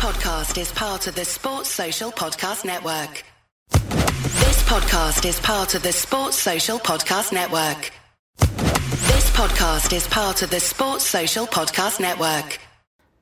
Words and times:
podcast 0.00 0.58
is 0.58 0.72
part 0.72 1.06
of 1.08 1.14
the 1.14 1.26
Sports 1.26 1.68
Social 1.68 2.10
Podcast 2.10 2.64
Network. 2.64 3.22
This 3.70 4.62
podcast 4.62 5.28
is 5.28 5.38
part 5.40 5.74
of 5.74 5.82
the 5.82 5.92
Sports 5.92 6.38
Social 6.38 6.78
Podcast 6.78 7.34
Network. 7.34 7.92
This 8.38 9.30
podcast 9.32 9.94
is 9.94 10.08
part 10.08 10.40
of 10.40 10.48
the 10.48 10.58
Sports 10.58 11.04
Social 11.04 11.46
Podcast 11.46 12.00
Network. 12.00 12.60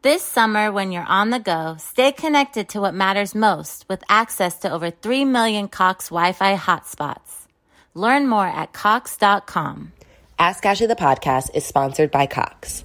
This 0.02 0.22
summer, 0.22 0.70
when 0.70 0.92
you're 0.92 1.02
on 1.02 1.30
the 1.30 1.40
go, 1.40 1.74
stay 1.80 2.12
connected 2.12 2.68
to 2.68 2.80
what 2.80 2.94
matters 2.94 3.34
most 3.34 3.84
with 3.88 4.04
access 4.08 4.58
to 4.60 4.70
over 4.70 4.92
3 4.92 5.24
million 5.24 5.66
Cox 5.66 6.10
Wi 6.10 6.30
Fi 6.30 6.54
hotspots. 6.54 7.48
Learn 7.94 8.28
more 8.28 8.46
at 8.46 8.72
Cox.com. 8.72 9.94
Ask 10.38 10.64
Ashley 10.64 10.86
the 10.86 10.94
podcast 10.94 11.50
is 11.54 11.64
sponsored 11.64 12.12
by 12.12 12.26
Cox. 12.26 12.84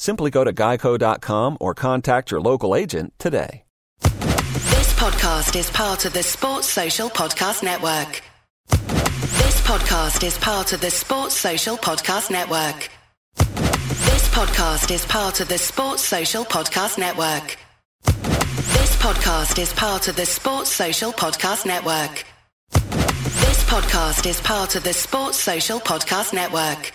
Simply 0.00 0.30
go 0.30 0.44
to 0.44 0.52
geico.com 0.54 1.58
or 1.60 1.74
contact 1.74 2.30
your 2.30 2.40
local 2.40 2.74
agent 2.74 3.12
today. 3.18 3.64
This 4.00 4.94
podcast 4.94 5.54
is 5.54 5.68
part 5.70 6.06
of 6.06 6.14
the 6.14 6.22
Sports 6.22 6.66
Social 6.68 7.10
Podcast 7.10 7.62
Network. 7.62 8.22
This 8.70 9.60
podcast 9.60 10.26
is 10.26 10.38
part 10.38 10.72
of 10.72 10.80
the 10.80 10.90
Sports 10.90 11.36
Social 11.36 11.76
Podcast 11.76 12.30
Network. 12.30 12.88
This 13.36 14.26
podcast 14.30 14.90
is 14.90 15.04
part 15.04 15.38
of 15.40 15.48
the 15.48 15.58
Sports 15.58 16.02
Social 16.02 16.46
Podcast 16.46 16.96
Network. 16.96 17.58
This 18.02 18.96
podcast 18.96 19.58
is 19.58 19.74
part 19.74 20.08
of 20.08 20.16
the 20.16 20.24
Sports 20.24 20.72
Social 20.72 21.12
Podcast 21.12 21.66
Network. 21.66 22.24
This 22.72 23.64
podcast 23.64 24.24
is 24.26 24.40
part 24.40 24.76
of 24.76 24.82
the 24.82 24.94
Sports 24.94 25.38
Social 25.38 25.78
Podcast 25.78 26.32
Network. 26.32 26.94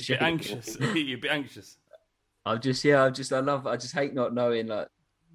Tottenham. 0.00 0.38
It's 0.40 0.48
bit 0.48 0.56
anxious. 0.56 0.78
You're 0.96 1.18
a 1.18 1.20
bit 1.20 1.30
anxious. 1.30 1.76
I'm 2.46 2.60
just 2.60 2.84
yeah, 2.84 3.04
I 3.04 3.10
just 3.10 3.32
I 3.32 3.40
love 3.40 3.66
I 3.66 3.76
just 3.76 3.94
hate 3.94 4.14
not 4.14 4.34
knowing 4.34 4.66
like 4.68 4.88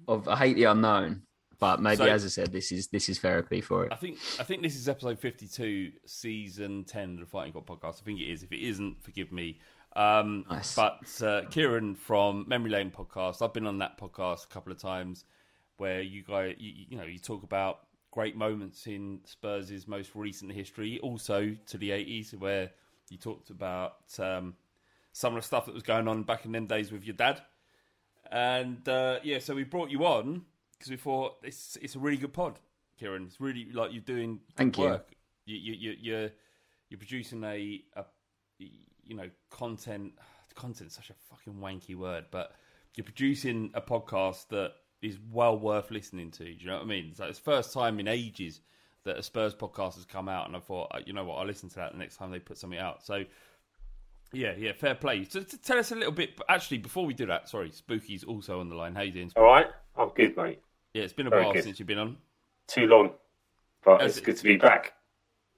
of 0.08 0.26
I 0.28 0.36
hate 0.36 0.56
the 0.56 0.64
unknown. 0.64 1.22
But 1.60 1.80
maybe 1.80 1.96
So- 1.98 2.04
as 2.06 2.24
I 2.24 2.28
said, 2.28 2.52
this 2.52 2.72
is 2.72 2.88
this 2.88 3.08
is 3.08 3.18
therapy 3.20 3.60
for 3.60 3.86
it. 3.86 3.92
I 3.92 3.96
think 3.96 4.18
I 4.38 4.42
think 4.42 4.62
this 4.62 4.74
is 4.76 4.88
episode 4.88 5.18
52, 5.18 5.92
season 6.04 6.84
10 6.84 7.14
of 7.14 7.20
the 7.20 7.26
Fighting 7.26 7.52
Cock 7.52 7.66
podcast. 7.66 8.00
I 8.02 8.04
think 8.04 8.20
it 8.20 8.30
is. 8.30 8.42
If 8.42 8.52
it 8.52 8.60
isn't, 8.60 9.02
forgive 9.02 9.30
me. 9.32 9.60
Um, 9.96 10.44
Nice. 10.50 10.74
But 10.74 11.22
uh, 11.22 11.42
Kieran 11.50 11.94
from 11.94 12.44
Memory 12.48 12.70
Lane 12.70 12.90
podcast, 12.90 13.40
I've 13.40 13.52
been 13.54 13.66
on 13.68 13.78
that 13.78 13.96
podcast 13.98 14.44
a 14.44 14.48
couple 14.48 14.72
of 14.72 14.78
times 14.78 15.24
where 15.76 16.02
you 16.02 16.22
guys, 16.24 16.56
you, 16.58 16.72
you 16.90 16.96
know, 16.96 17.04
you 17.04 17.18
talk 17.20 17.44
about 17.44 17.80
great 18.10 18.36
moments 18.36 18.86
in 18.88 19.20
Spurs' 19.24 19.86
most 19.86 20.10
recent 20.16 20.50
history, 20.52 20.98
also 21.00 21.56
to 21.66 21.78
the 21.78 21.90
80s, 21.90 22.34
where 22.34 22.72
you 23.08 23.16
talked 23.18 23.50
about 23.50 23.94
um, 24.18 24.54
some 25.14 25.36
of 25.36 25.40
the 25.40 25.46
stuff 25.46 25.64
that 25.66 25.72
was 25.72 25.84
going 25.84 26.08
on 26.08 26.24
back 26.24 26.44
in 26.44 26.50
them 26.50 26.66
days 26.66 26.90
with 26.90 27.04
your 27.04 27.14
dad. 27.14 27.40
And 28.32 28.86
uh, 28.88 29.20
yeah, 29.22 29.38
so 29.38 29.54
we 29.54 29.62
brought 29.62 29.88
you 29.88 30.04
on 30.04 30.42
because 30.72 30.90
we 30.90 30.96
thought 30.96 31.36
it's 31.44 31.78
it's 31.80 31.94
a 31.94 32.00
really 32.00 32.16
good 32.16 32.32
pod, 32.32 32.58
Kieran. 32.98 33.24
It's 33.26 33.40
really 33.40 33.70
like 33.72 33.92
you're 33.92 34.02
doing 34.02 34.40
good 34.48 34.56
Thank 34.56 34.76
you. 34.76 34.84
work. 34.84 35.12
You, 35.46 35.56
you, 35.56 35.72
you, 35.72 35.96
you're 36.00 36.30
you're 36.90 36.98
producing 36.98 37.44
a, 37.44 37.80
a 37.94 38.04
you 38.58 39.14
know 39.14 39.30
content. 39.50 40.12
Content's 40.54 40.94
such 40.94 41.10
a 41.10 41.14
fucking 41.30 41.54
wanky 41.54 41.96
word, 41.96 42.26
but 42.30 42.52
you're 42.94 43.04
producing 43.04 43.72
a 43.74 43.80
podcast 43.80 44.46
that 44.50 44.72
is 45.02 45.18
well 45.32 45.58
worth 45.58 45.90
listening 45.90 46.30
to. 46.30 46.44
Do 46.44 46.50
you 46.50 46.66
know 46.66 46.74
what 46.74 46.84
I 46.84 46.86
mean? 46.86 47.12
So 47.12 47.24
it's 47.24 47.40
first 47.40 47.72
time 47.72 47.98
in 47.98 48.06
ages 48.06 48.60
that 49.02 49.18
a 49.18 49.22
Spurs 49.22 49.52
podcast 49.52 49.96
has 49.96 50.04
come 50.04 50.28
out, 50.28 50.46
and 50.46 50.54
I 50.54 50.60
thought, 50.60 50.92
uh, 50.94 51.00
you 51.04 51.12
know 51.12 51.24
what, 51.24 51.38
I'll 51.38 51.46
listen 51.46 51.68
to 51.70 51.74
that 51.76 51.92
the 51.92 51.98
next 51.98 52.18
time 52.18 52.30
they 52.30 52.38
put 52.38 52.56
something 52.56 52.78
out. 52.78 53.04
So 53.04 53.24
yeah, 54.34 54.52
yeah, 54.58 54.72
fair 54.72 54.94
play. 54.94 55.24
So, 55.24 55.40
tell 55.42 55.78
us 55.78 55.92
a 55.92 55.94
little 55.94 56.12
bit. 56.12 56.40
Actually, 56.48 56.78
before 56.78 57.06
we 57.06 57.14
do 57.14 57.26
that, 57.26 57.48
sorry, 57.48 57.70
Spooky's 57.70 58.24
also 58.24 58.60
on 58.60 58.68
the 58.68 58.74
line. 58.74 58.94
How 58.94 59.02
you 59.02 59.12
doing? 59.12 59.32
All 59.36 59.44
right, 59.44 59.66
I'm 59.96 60.10
good, 60.10 60.36
mate. 60.36 60.60
Yeah, 60.92 61.02
it's 61.02 61.12
been 61.12 61.26
a 61.26 61.30
Very 61.30 61.44
while 61.44 61.52
good. 61.54 61.64
since 61.64 61.78
you've 61.78 61.88
been 61.88 61.98
on. 61.98 62.16
Too 62.66 62.86
long, 62.86 63.10
but 63.84 64.00
Has 64.00 64.12
it's 64.12 64.18
it- 64.18 64.24
good 64.24 64.36
to 64.36 64.44
be 64.44 64.56
back. 64.56 64.94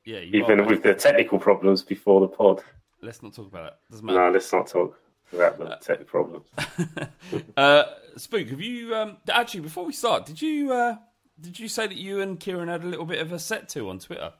Yeah, 0.04 0.20
Even 0.20 0.60
are, 0.60 0.64
with 0.64 0.84
the 0.84 0.94
technical 0.94 1.38
problems 1.38 1.82
before 1.82 2.20
the 2.20 2.28
pod. 2.28 2.62
Let's 3.02 3.22
not 3.24 3.34
talk 3.34 3.48
about 3.48 3.66
it. 3.66 3.74
Doesn't 3.90 4.06
matter. 4.06 4.18
No, 4.18 4.30
let's 4.30 4.52
not 4.52 4.68
talk 4.68 4.96
about 5.32 5.58
the 5.58 5.76
technical 5.82 6.04
problems. 6.06 6.46
Uh, 7.56 7.84
Spook, 8.16 8.48
have 8.48 8.60
you 8.60 8.94
um, 8.94 9.16
actually 9.28 9.60
before 9.60 9.84
we 9.84 9.92
start? 9.92 10.26
Did 10.26 10.40
you 10.40 10.72
uh, 10.72 10.96
did 11.40 11.58
you 11.58 11.66
say 11.68 11.86
that 11.88 11.96
you 11.96 12.20
and 12.20 12.38
Kieran 12.38 12.68
had 12.68 12.84
a 12.84 12.86
little 12.86 13.04
bit 13.04 13.18
of 13.18 13.32
a 13.32 13.38
set 13.38 13.68
to 13.70 13.88
on 13.90 13.98
Twitter? 13.98 14.32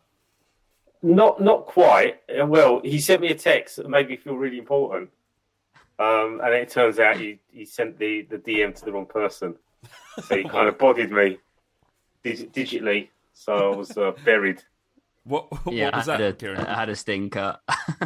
Not, 1.02 1.40
not 1.40 1.66
quite. 1.66 2.20
Well, 2.28 2.80
he 2.82 3.00
sent 3.00 3.20
me 3.20 3.28
a 3.28 3.34
text 3.34 3.76
that 3.76 3.88
made 3.88 4.08
me 4.08 4.16
feel 4.16 4.34
really 4.36 4.58
important, 4.58 5.10
um, 5.98 6.40
and 6.42 6.54
it 6.54 6.68
turns 6.68 6.98
out 6.98 7.16
he, 7.16 7.38
he 7.50 7.64
sent 7.64 7.98
the, 7.98 8.22
the 8.22 8.38
DM 8.38 8.74
to 8.74 8.84
the 8.84 8.92
wrong 8.92 9.06
person, 9.06 9.54
so 10.24 10.36
he 10.36 10.44
kind 10.44 10.68
of 10.68 10.78
bodied 10.78 11.10
me 11.10 11.38
dig- 12.22 12.52
digitally, 12.52 13.08
so 13.32 13.72
I 13.72 13.76
was 13.76 13.96
uh, 13.96 14.12
buried. 14.24 14.62
What, 15.24 15.50
what 15.64 15.74
yeah, 15.74 15.96
was 15.96 16.08
I 16.08 16.12
had, 16.12 16.20
that, 16.20 16.28
a, 16.28 16.32
Kieran? 16.34 16.66
I 16.66 16.74
had 16.74 16.88
a 16.88 16.96
stinker. 16.96 17.58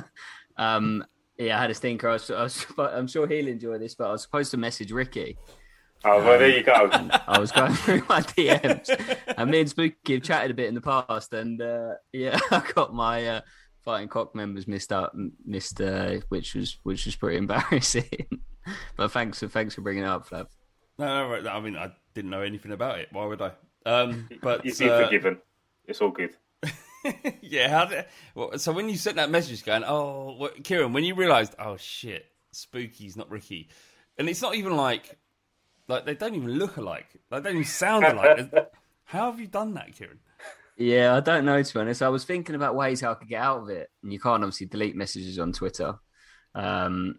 um, 0.56 1.04
yeah, 1.38 1.58
I 1.58 1.62
had 1.62 1.70
a 1.70 1.74
stinker. 1.74 2.08
I 2.08 2.12
was, 2.14 2.30
I 2.30 2.42
was, 2.42 2.66
I'm 2.78 3.06
sure 3.06 3.26
he'll 3.26 3.48
enjoy 3.48 3.78
this, 3.78 3.94
but 3.94 4.08
I 4.08 4.12
was 4.12 4.22
supposed 4.22 4.50
to 4.52 4.56
message 4.56 4.92
Ricky. 4.92 5.36
Oh, 6.04 6.24
well, 6.24 6.38
there 6.38 6.48
you 6.48 6.62
go. 6.62 6.88
I 7.28 7.38
was 7.38 7.52
going 7.52 7.72
through 7.74 8.02
my 8.08 8.20
DMs, 8.22 9.18
and 9.36 9.50
me 9.50 9.60
and 9.60 9.68
Spooky 9.68 10.14
have 10.14 10.22
chatted 10.22 10.50
a 10.50 10.54
bit 10.54 10.68
in 10.68 10.74
the 10.74 10.80
past, 10.80 11.32
and 11.32 11.60
uh, 11.60 11.94
yeah, 12.12 12.38
I 12.50 12.62
got 12.74 12.94
my 12.94 13.26
uh, 13.26 13.40
fighting 13.84 14.08
cock 14.08 14.34
members 14.34 14.66
missed 14.66 14.92
up, 14.92 15.14
missed, 15.44 15.80
uh, 15.80 16.18
which 16.28 16.54
was 16.54 16.78
which 16.84 17.04
was 17.04 17.16
pretty 17.16 17.36
embarrassing. 17.36 18.28
but 18.96 19.12
thanks 19.12 19.40
for 19.40 19.48
thanks 19.48 19.74
for 19.74 19.82
bringing 19.82 20.04
it 20.04 20.08
up, 20.08 20.28
Flav. 20.28 20.46
No, 20.98 21.40
no. 21.40 21.50
I 21.50 21.60
mean, 21.60 21.76
I 21.76 21.92
didn't 22.14 22.30
know 22.30 22.42
anything 22.42 22.72
about 22.72 22.98
it. 22.98 23.08
Why 23.12 23.26
would 23.26 23.42
I? 23.42 23.52
Um, 23.84 24.28
but 24.42 24.64
You've 24.64 24.78
been 24.78 24.90
uh, 24.90 25.04
forgiven. 25.04 25.38
It's 25.86 26.00
all 26.00 26.10
good. 26.10 26.34
yeah. 27.42 27.68
How 27.68 27.84
did, 27.86 28.04
well, 28.34 28.58
so 28.58 28.72
when 28.72 28.88
you 28.88 28.96
sent 28.96 29.16
that 29.16 29.30
message, 29.30 29.64
going, 29.64 29.84
"Oh, 29.84 30.34
what, 30.36 30.64
Kieran," 30.64 30.94
when 30.94 31.04
you 31.04 31.14
realised, 31.14 31.54
"Oh 31.58 31.76
shit, 31.76 32.24
Spooky's 32.52 33.16
not 33.16 33.30
Ricky," 33.30 33.68
and 34.18 34.28
it's 34.30 34.40
not 34.42 34.54
even 34.54 34.76
like, 34.76 35.18
like 35.90 36.06
they 36.06 36.14
don't 36.14 36.34
even 36.34 36.52
look 36.52 36.76
alike. 36.76 37.06
Like 37.30 37.42
they 37.42 37.50
don't 37.50 37.58
even 37.58 37.68
sound 37.68 38.04
alike. 38.04 38.50
How 39.04 39.30
have 39.30 39.40
you 39.40 39.46
done 39.48 39.74
that, 39.74 39.94
Kieran? 39.94 40.20
Yeah, 40.76 41.14
I 41.16 41.20
don't 41.20 41.44
know 41.44 41.62
to 41.62 41.74
be 41.74 41.80
honest. 41.80 42.00
I 42.00 42.08
was 42.08 42.24
thinking 42.24 42.54
about 42.54 42.74
ways 42.74 43.00
how 43.02 43.10
I 43.10 43.14
could 43.14 43.28
get 43.28 43.42
out 43.42 43.62
of 43.62 43.68
it, 43.68 43.90
and 44.02 44.12
you 44.12 44.18
can't 44.20 44.42
obviously 44.42 44.66
delete 44.66 44.96
messages 44.96 45.38
on 45.38 45.52
Twitter. 45.52 45.98
Um, 46.54 47.18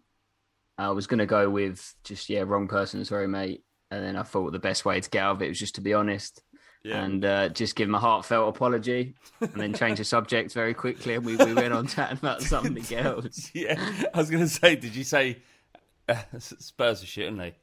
I 0.77 0.89
was 0.91 1.05
going 1.05 1.19
to 1.19 1.25
go 1.27 1.49
with 1.49 1.93
just 2.03 2.29
yeah, 2.29 2.41
wrong 2.41 2.67
person, 2.67 3.05
sorry 3.05 3.27
mate, 3.27 3.63
and 3.91 4.03
then 4.03 4.15
I 4.15 4.23
thought 4.23 4.51
the 4.51 4.57
best 4.59 4.83
way 4.85 4.99
to 4.99 5.09
get 5.09 5.21
out 5.23 5.35
of 5.35 5.41
it 5.43 5.49
was 5.49 5.59
just 5.59 5.75
to 5.75 5.81
be 5.81 5.93
honest 5.93 6.41
Yeah. 6.83 7.03
and 7.03 7.23
uh, 7.23 7.49
just 7.49 7.75
give 7.75 7.87
him 7.87 7.93
a 7.95 7.99
heartfelt 7.99 8.55
apology, 8.55 9.13
and 9.41 9.53
then 9.53 9.73
change 9.73 9.99
the 9.99 10.05
subject 10.05 10.53
very 10.53 10.73
quickly, 10.73 11.13
and 11.15 11.25
we, 11.25 11.35
we 11.35 11.53
went 11.53 11.73
on 11.73 11.85
chatting 11.87 12.17
about 12.17 12.41
something 12.53 12.97
else. 12.97 13.51
yeah, 13.53 13.75
I 14.13 14.17
was 14.17 14.29
going 14.31 14.43
to 14.43 14.49
say, 14.49 14.75
did 14.75 14.95
you 14.95 15.03
say 15.03 15.37
uh, 16.09 16.15
Spurs 16.39 17.03
are 17.03 17.05
shit, 17.05 17.25
aren't 17.27 17.37
they? 17.37 17.55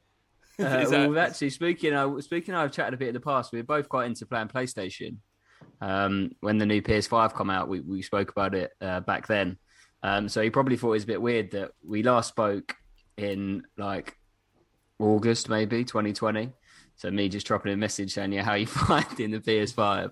Uh, 0.63 0.79
Is 0.79 0.91
well, 0.91 1.17
actually, 1.19 1.51
speaking 1.51 1.93
of 1.93 2.21
speaking, 2.21 2.53
of, 2.53 2.59
I've 2.59 2.71
chatted 2.73 2.93
a 2.93 2.97
bit 2.97 3.07
in 3.07 3.13
the 3.13 3.21
past. 3.21 3.53
We 3.53 3.61
are 3.61 3.63
both 3.63 3.87
quite 3.87 4.07
into 4.07 4.25
playing 4.25 4.49
PlayStation, 4.49 5.17
Um, 5.79 6.31
when 6.41 6.57
the 6.57 6.65
new 6.65 6.81
PS5 6.81 7.33
come 7.33 7.49
out, 7.49 7.69
we, 7.69 7.79
we 7.79 8.01
spoke 8.01 8.29
about 8.29 8.53
it 8.53 8.71
uh, 8.81 8.99
back 8.99 9.25
then. 9.27 9.57
Um, 10.03 10.27
so 10.27 10.41
he 10.41 10.49
probably 10.49 10.75
thought 10.75 10.89
it 10.89 10.91
was 10.91 11.03
a 11.03 11.07
bit 11.07 11.21
weird 11.21 11.51
that 11.51 11.71
we 11.85 12.03
last 12.03 12.27
spoke 12.27 12.75
in 13.15 13.63
like 13.77 14.17
August, 14.99 15.47
maybe 15.47 15.85
2020. 15.85 16.51
So 16.97 17.09
me 17.09 17.29
just 17.29 17.47
dropping 17.47 17.71
a 17.71 17.77
message 17.77 18.13
saying, 18.13 18.33
"Yeah, 18.33 18.43
how 18.43 18.55
you 18.55 18.67
finding 18.67 19.31
the 19.31 19.39
PS5?" 19.39 20.11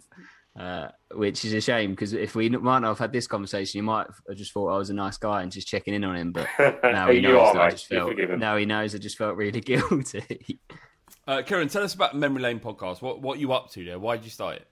Uh, 0.58 0.90
which 1.14 1.46
is 1.46 1.54
a 1.54 1.62
shame 1.62 1.92
because 1.92 2.14
if 2.14 2.34
we 2.34 2.50
might 2.50 2.80
not 2.80 2.88
have 2.88 2.98
had 2.98 3.14
this 3.14 3.28
conversation, 3.28 3.78
you 3.78 3.84
might 3.84 4.08
have 4.08 4.36
just 4.36 4.52
thought 4.52 4.74
I 4.74 4.78
was 4.78 4.90
a 4.90 4.94
nice 4.94 5.18
guy 5.18 5.44
and 5.44 5.52
just 5.52 5.68
checking 5.68 5.94
in 5.94 6.04
on 6.04 6.16
him. 6.16 6.32
But 6.32 6.48
now 6.84 7.12
he 7.12 7.22
knows 7.22 7.56
are, 7.56 7.62
I 7.62 7.70
just 7.72 7.86
felt. 7.86 8.18
Now 8.38 8.58
he 8.58 8.66
knows 8.66 8.96
I 8.96 8.98
just 8.98 9.18
felt 9.18 9.38
really 9.38 9.62
guilty. 9.62 10.60
Uh, 11.28 11.44
Kieran, 11.44 11.68
tell 11.68 11.84
us 11.84 11.94
about 11.94 12.16
Memory 12.16 12.42
Lane 12.42 12.60
podcast. 12.60 13.04
What 13.04 13.22
what 13.22 13.38
you 13.38 13.54
up 13.54 13.70
to 13.72 13.86
there? 13.86 14.00
Why 14.00 14.16
did 14.16 14.26
you 14.26 14.32
start 14.32 14.56
it? 14.56 14.68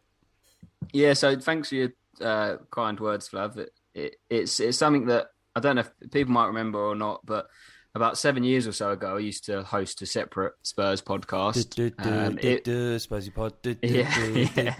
Yeah, 0.92 1.14
so 1.14 1.40
thanks 1.40 1.70
for 1.70 1.76
your 1.76 1.90
uh, 2.20 2.58
kind 2.72 3.00
words, 3.00 3.30
Flav. 3.30 3.56
It, 3.58 3.70
it, 3.94 4.16
it's 4.28 4.60
it's 4.60 4.80
something 4.80 5.06
that 5.06 5.28
I 5.56 5.60
don't 5.60 5.76
know 5.76 5.84
if 5.84 6.12
people 6.12 6.34
might 6.34 6.48
remember 6.48 6.80
or 6.80 6.96
not, 6.96 7.24
but 7.26 7.48
about 7.96 8.18
seven 8.18 8.44
years 8.44 8.68
or 8.68 8.74
so 8.74 8.92
ago, 8.92 9.16
I 9.16 9.20
used 9.20 9.46
to 9.46 9.64
host 9.64 10.02
a 10.02 10.06
separate 10.06 10.54
Spurs 10.64 11.02
podcast, 11.02 11.80
um, 12.00 12.38
it- 12.42 12.66
Spursy 13.00 13.34
Pod. 13.34 13.54
Yeah. 13.82 14.76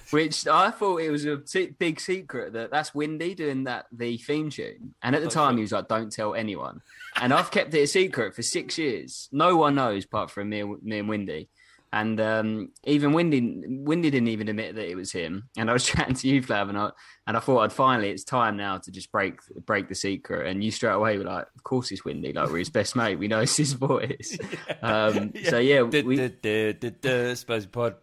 which 0.10 0.46
I 0.48 0.70
thought 0.72 1.00
it 1.00 1.10
was 1.10 1.24
a 1.26 1.40
big 1.78 2.00
secret 2.00 2.52
that 2.54 2.70
that's 2.70 2.94
Windy 2.94 3.34
doing 3.34 3.64
that 3.64 3.86
the 3.92 4.16
theme 4.18 4.50
tune, 4.50 4.94
and 5.02 5.14
at 5.14 5.22
the 5.22 5.28
time 5.30 5.56
he 5.56 5.62
was 5.62 5.72
like, 5.72 5.88
"Don't 5.88 6.12
tell 6.12 6.34
anyone," 6.34 6.82
and 7.20 7.32
I've 7.32 7.50
kept 7.50 7.72
it 7.74 7.82
a 7.82 7.86
secret 7.86 8.34
for 8.34 8.42
six 8.42 8.76
years. 8.78 9.28
No 9.32 9.56
one 9.56 9.76
knows 9.76 10.04
apart 10.04 10.30
from 10.30 10.48
me, 10.48 10.62
me 10.64 10.98
and 10.98 11.08
Windy. 11.08 11.48
And 11.92 12.20
um, 12.20 12.72
even 12.84 13.12
Windy, 13.12 13.62
Windy 13.68 14.10
didn't 14.10 14.28
even 14.28 14.48
admit 14.48 14.74
that 14.74 14.90
it 14.90 14.96
was 14.96 15.12
him. 15.12 15.48
And 15.56 15.70
I 15.70 15.72
was 15.72 15.84
chatting 15.86 16.14
to 16.16 16.28
you, 16.28 16.42
Flav, 16.42 16.68
and 16.68 16.76
I 16.76 16.90
and 17.26 17.36
I 17.36 17.40
thought 17.40 17.60
I'd 17.60 17.72
finally 17.72 18.10
it's 18.10 18.24
time 18.24 18.56
now 18.56 18.78
to 18.78 18.90
just 18.90 19.10
break 19.12 19.38
break 19.64 19.88
the 19.88 19.94
secret. 19.94 20.46
And 20.48 20.62
you 20.62 20.70
straight 20.70 20.92
away 20.92 21.16
were 21.16 21.24
like, 21.24 21.46
"Of 21.56 21.62
course 21.64 21.90
it's 21.92 22.04
Windy. 22.04 22.32
Like 22.32 22.50
we're 22.50 22.58
his 22.58 22.70
best 22.70 22.96
mate. 22.96 23.16
We 23.18 23.28
know 23.28 23.40
it's 23.46 23.56
his 23.56 23.72
voice." 23.74 24.36
Um, 24.82 25.32
So 25.44 25.58
yeah, 25.58 25.82
we, 25.82 26.16
Spursy 26.18 27.70
Pod. 27.70 27.94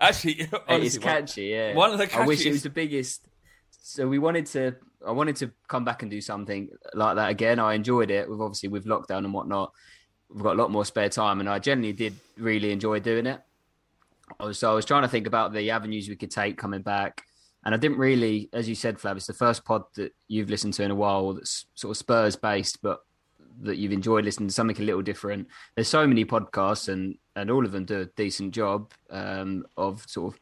Actually, 0.00 0.32
it's 0.34 0.52
honestly, 0.68 0.98
one- 1.00 1.08
catchy. 1.08 1.42
Yeah, 1.46 1.74
One 1.74 1.92
of 1.92 1.98
the 1.98 2.16
I 2.18 2.26
wish 2.26 2.40
it 2.44 2.48
catchiest- 2.48 2.52
was 2.52 2.62
the 2.62 2.70
biggest. 2.70 3.22
So 3.84 4.06
we 4.08 4.18
wanted 4.18 4.46
to. 4.46 4.76
I 5.06 5.10
wanted 5.10 5.36
to 5.36 5.50
come 5.66 5.84
back 5.84 6.02
and 6.02 6.10
do 6.10 6.20
something 6.20 6.68
like 6.94 7.16
that 7.16 7.30
again. 7.30 7.58
I 7.58 7.74
enjoyed 7.74 8.10
it. 8.10 8.28
With 8.30 8.40
obviously 8.40 8.68
with 8.68 8.84
lockdown 8.84 9.18
and 9.18 9.34
whatnot, 9.34 9.72
we've 10.32 10.42
got 10.42 10.56
a 10.56 10.60
lot 10.60 10.70
more 10.70 10.84
spare 10.84 11.08
time, 11.08 11.40
and 11.40 11.48
I 11.48 11.58
generally 11.58 11.92
did 11.92 12.14
really 12.36 12.72
enjoy 12.72 13.00
doing 13.00 13.26
it. 13.26 13.40
So 14.52 14.70
I 14.70 14.74
was 14.74 14.86
trying 14.86 15.02
to 15.02 15.08
think 15.08 15.26
about 15.26 15.52
the 15.52 15.70
avenues 15.70 16.08
we 16.08 16.16
could 16.16 16.30
take 16.30 16.56
coming 16.56 16.82
back, 16.82 17.22
and 17.64 17.74
I 17.74 17.78
didn't 17.78 17.98
really, 17.98 18.48
as 18.52 18.68
you 18.68 18.74
said, 18.74 18.98
Flav, 18.98 19.16
it's 19.16 19.26
the 19.26 19.34
first 19.34 19.64
pod 19.64 19.84
that 19.94 20.12
you've 20.28 20.50
listened 20.50 20.74
to 20.74 20.82
in 20.82 20.90
a 20.90 20.94
while 20.94 21.34
that's 21.34 21.66
sort 21.74 21.90
of 21.90 21.96
Spurs 21.98 22.34
based, 22.34 22.80
but 22.82 23.00
that 23.60 23.76
you've 23.76 23.92
enjoyed 23.92 24.24
listening 24.24 24.48
to 24.48 24.54
something 24.54 24.78
a 24.78 24.82
little 24.82 25.02
different. 25.02 25.48
There's 25.74 25.88
so 25.88 26.06
many 26.06 26.24
podcasts, 26.24 26.88
and 26.88 27.16
and 27.36 27.50
all 27.50 27.64
of 27.64 27.72
them 27.72 27.84
do 27.84 28.00
a 28.00 28.06
decent 28.06 28.54
job 28.54 28.92
um, 29.10 29.64
of 29.76 30.04
sort 30.08 30.34
of 30.34 30.40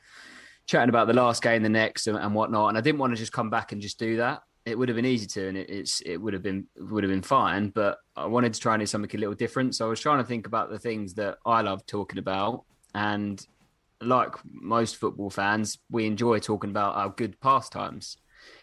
chatting 0.66 0.88
about 0.88 1.08
the 1.08 1.14
last 1.14 1.42
game, 1.42 1.62
the 1.62 1.68
next, 1.68 2.06
and, 2.06 2.16
and 2.16 2.34
whatnot. 2.34 2.68
And 2.68 2.78
I 2.78 2.80
didn't 2.80 3.00
want 3.00 3.12
to 3.12 3.18
just 3.18 3.32
come 3.32 3.50
back 3.50 3.72
and 3.72 3.82
just 3.82 3.98
do 3.98 4.18
that. 4.18 4.42
It 4.66 4.78
would 4.78 4.88
have 4.88 4.96
been 4.96 5.06
easy 5.06 5.26
to, 5.26 5.48
and 5.48 5.56
it, 5.56 5.70
it's 5.70 6.00
it 6.02 6.18
would 6.18 6.32
have 6.34 6.42
been 6.42 6.66
would 6.76 7.02
have 7.02 7.10
been 7.10 7.22
fine. 7.22 7.70
But 7.70 7.98
I 8.16 8.26
wanted 8.26 8.54
to 8.54 8.60
try 8.60 8.74
and 8.74 8.80
do 8.80 8.86
something 8.86 9.10
a 9.14 9.18
little 9.18 9.34
different. 9.34 9.74
So 9.74 9.86
I 9.86 9.88
was 9.88 10.00
trying 10.00 10.18
to 10.18 10.24
think 10.24 10.46
about 10.46 10.70
the 10.70 10.78
things 10.78 11.14
that 11.14 11.38
I 11.46 11.62
love 11.62 11.86
talking 11.86 12.18
about, 12.18 12.64
and 12.94 13.44
like 14.02 14.34
most 14.44 14.96
football 14.96 15.30
fans, 15.30 15.78
we 15.90 16.06
enjoy 16.06 16.38
talking 16.38 16.70
about 16.70 16.96
our 16.96 17.10
good 17.10 17.40
pastimes. 17.40 18.16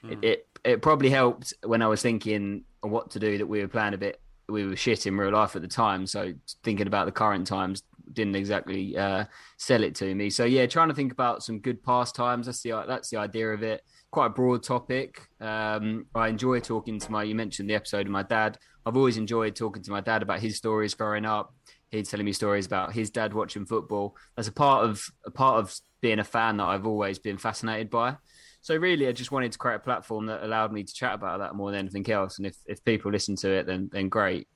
It, 0.04 0.24
it 0.24 0.48
it 0.64 0.82
probably 0.82 1.10
helped 1.10 1.54
when 1.64 1.82
I 1.82 1.88
was 1.88 2.02
thinking 2.02 2.64
what 2.82 3.12
to 3.12 3.20
do 3.20 3.38
that 3.38 3.48
we 3.48 3.62
were 3.62 3.68
playing 3.68 3.94
a 3.94 3.98
bit. 3.98 4.22
We 4.50 4.66
were 4.66 4.76
shit 4.76 5.06
in 5.06 5.18
real 5.18 5.34
life 5.34 5.56
at 5.56 5.62
the 5.62 5.68
time, 5.68 6.08
so 6.08 6.34
thinking 6.64 6.88
about 6.88 7.06
the 7.06 7.12
current 7.12 7.48
times 7.48 7.84
didn't 8.14 8.36
exactly 8.36 8.98
uh, 8.98 9.26
sell 9.58 9.84
it 9.84 9.96
to 9.96 10.14
me. 10.16 10.30
So 10.30 10.46
yeah, 10.46 10.66
trying 10.66 10.88
to 10.90 10.96
think 10.96 11.12
about 11.12 11.44
some 11.44 11.60
good 11.60 11.84
pastimes. 11.84 12.46
That's 12.46 12.62
the 12.62 12.84
that's 12.88 13.10
the 13.10 13.18
idea 13.18 13.50
of 13.54 13.64
it. 13.64 13.84
Quite 14.12 14.28
a 14.28 14.30
broad 14.30 14.64
topic. 14.64 15.28
Um, 15.42 16.06
I 16.16 16.30
enjoy 16.30 16.60
talking 16.62 17.00
to 17.00 17.12
my. 17.12 17.24
You 17.24 17.36
mentioned 17.36 17.70
the 17.70 17.76
episode 17.76 18.06
of 18.06 18.12
my 18.12 18.24
dad. 18.24 18.58
I've 18.86 18.96
always 18.96 19.18
enjoyed 19.18 19.56
talking 19.56 19.84
to 19.84 19.92
my 19.92 20.00
dad 20.00 20.22
about 20.22 20.40
his 20.40 20.56
stories 20.56 20.94
growing 20.94 21.26
up. 21.26 21.54
He's 21.92 22.10
telling 22.10 22.26
me 22.26 22.32
stories 22.34 22.66
about 22.66 22.94
his 22.94 23.10
dad 23.10 23.34
watching 23.34 23.66
football. 23.66 24.16
That's 24.36 24.48
a 24.48 24.54
part 24.54 24.86
of 24.86 25.04
a 25.26 25.32
part 25.32 25.60
of 25.60 25.76
being 26.02 26.20
a 26.20 26.24
fan 26.24 26.58
that 26.58 26.66
I've 26.66 26.88
always 26.88 27.20
been 27.20 27.38
fascinated 27.38 27.90
by. 27.90 28.16
So 28.62 28.76
really, 28.76 29.08
I 29.08 29.12
just 29.12 29.32
wanted 29.32 29.52
to 29.52 29.58
create 29.58 29.76
a 29.76 29.80
platform 29.80 30.26
that 30.28 30.44
allowed 30.44 30.72
me 30.72 30.84
to 30.84 30.94
chat 30.94 31.14
about 31.14 31.40
that 31.40 31.56
more 31.56 31.72
than 31.72 31.80
anything 31.80 32.10
else. 32.10 32.38
And 32.38 32.48
if, 32.48 32.56
if 32.66 32.84
people 32.84 33.12
listen 33.12 33.36
to 33.38 33.50
it, 33.52 33.66
then 33.66 33.90
then 33.92 34.10
great. 34.10 34.48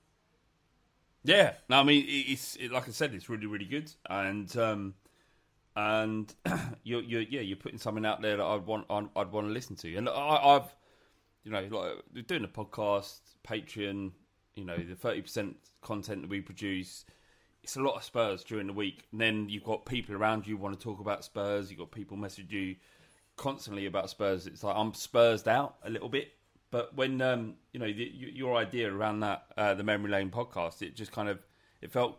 Yeah, 1.24 1.53
no, 1.69 1.80
I 1.80 1.83
mean 1.83 2.06
it's 2.07 2.56
it, 2.56 2.71
like 2.71 2.88
I 2.88 2.92
said, 2.92 3.13
it's 3.13 3.30
really 3.30 3.45
really 3.45 3.65
good, 3.65 3.92
and 4.09 4.56
um, 4.57 4.94
and 5.75 6.33
you're 6.83 7.01
you're 7.01 7.21
yeah 7.21 7.41
you're 7.41 7.57
putting 7.57 7.79
something 7.79 8.06
out 8.06 8.21
there 8.21 8.38
that 8.38 8.44
I'd 8.44 8.65
want 8.65 8.85
I'd, 8.89 9.31
want 9.31 9.47
to 9.47 9.53
listen 9.53 9.75
to, 9.77 9.95
and 9.95 10.09
I, 10.09 10.39
I've 10.44 10.75
you 11.44 11.51
know 11.51 11.68
like 11.71 12.27
doing 12.27 12.44
a 12.44 12.47
podcast, 12.47 13.19
Patreon, 13.47 14.12
you 14.56 14.65
know 14.65 14.77
the 14.77 14.95
thirty 14.95 15.21
percent 15.21 15.57
content 15.81 16.21
that 16.21 16.29
we 16.29 16.41
produce. 16.41 17.06
It's 17.63 17.75
a 17.75 17.81
lot 17.81 17.95
of 17.95 18.03
Spurs 18.03 18.44
during 18.44 18.68
the 18.68 18.73
week, 18.73 19.07
and 19.12 19.21
then 19.21 19.47
you've 19.47 19.63
got 19.63 19.85
people 19.85 20.15
around 20.15 20.47
you 20.47 20.57
want 20.57 20.77
to 20.77 20.83
talk 20.83 21.00
about 21.00 21.23
Spurs. 21.23 21.69
You've 21.69 21.79
got 21.79 21.91
people 21.91 22.17
message 22.17 22.51
you 22.51 22.75
constantly 23.38 23.85
about 23.85 24.09
Spurs. 24.09 24.47
It's 24.47 24.63
like 24.63 24.75
I'm 24.75 24.94
Spursed 24.94 25.47
out 25.47 25.75
a 25.83 25.89
little 25.89 26.09
bit. 26.09 26.31
But 26.71 26.95
when 26.95 27.21
um, 27.21 27.56
you 27.74 27.79
know 27.79 27.91
the, 27.91 28.12
your 28.13 28.56
idea 28.56 28.94
around 28.94 29.19
that 29.19 29.44
uh, 29.57 29.74
the 29.74 29.83
Memory 29.83 30.09
Lane 30.09 30.31
podcast, 30.31 30.81
it 30.81 30.95
just 30.95 31.12
kind 31.12 31.29
of 31.29 31.45
it 31.81 31.91
felt 31.91 32.17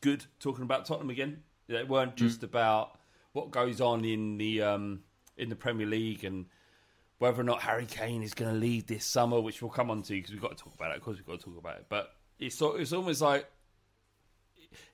good 0.00 0.24
talking 0.38 0.64
about 0.64 0.86
Tottenham 0.86 1.10
again. 1.10 1.42
It 1.68 1.88
weren't 1.88 2.16
just 2.16 2.42
about 2.42 2.98
what 3.32 3.50
goes 3.50 3.80
on 3.80 4.04
in 4.04 4.38
the 4.38 4.62
um, 4.62 5.00
in 5.36 5.48
the 5.48 5.56
Premier 5.56 5.86
League 5.86 6.24
and 6.24 6.46
whether 7.18 7.40
or 7.40 7.44
not 7.44 7.62
Harry 7.62 7.86
Kane 7.86 8.22
is 8.22 8.32
going 8.32 8.52
to 8.52 8.58
leave 8.58 8.86
this 8.86 9.04
summer, 9.04 9.40
which 9.40 9.60
we'll 9.60 9.70
come 9.70 9.90
on 9.90 10.02
to 10.02 10.12
because 10.12 10.30
we've 10.30 10.40
got 10.40 10.56
to 10.56 10.62
talk 10.62 10.74
about 10.74 10.92
it. 10.92 10.96
Of 10.98 11.02
course, 11.02 11.16
we've 11.16 11.26
got 11.26 11.38
to 11.38 11.44
talk 11.44 11.58
about 11.58 11.76
it. 11.76 11.86
But 11.88 12.14
it's 12.38 12.60
it's 12.60 12.92
almost 12.92 13.20
like 13.20 13.48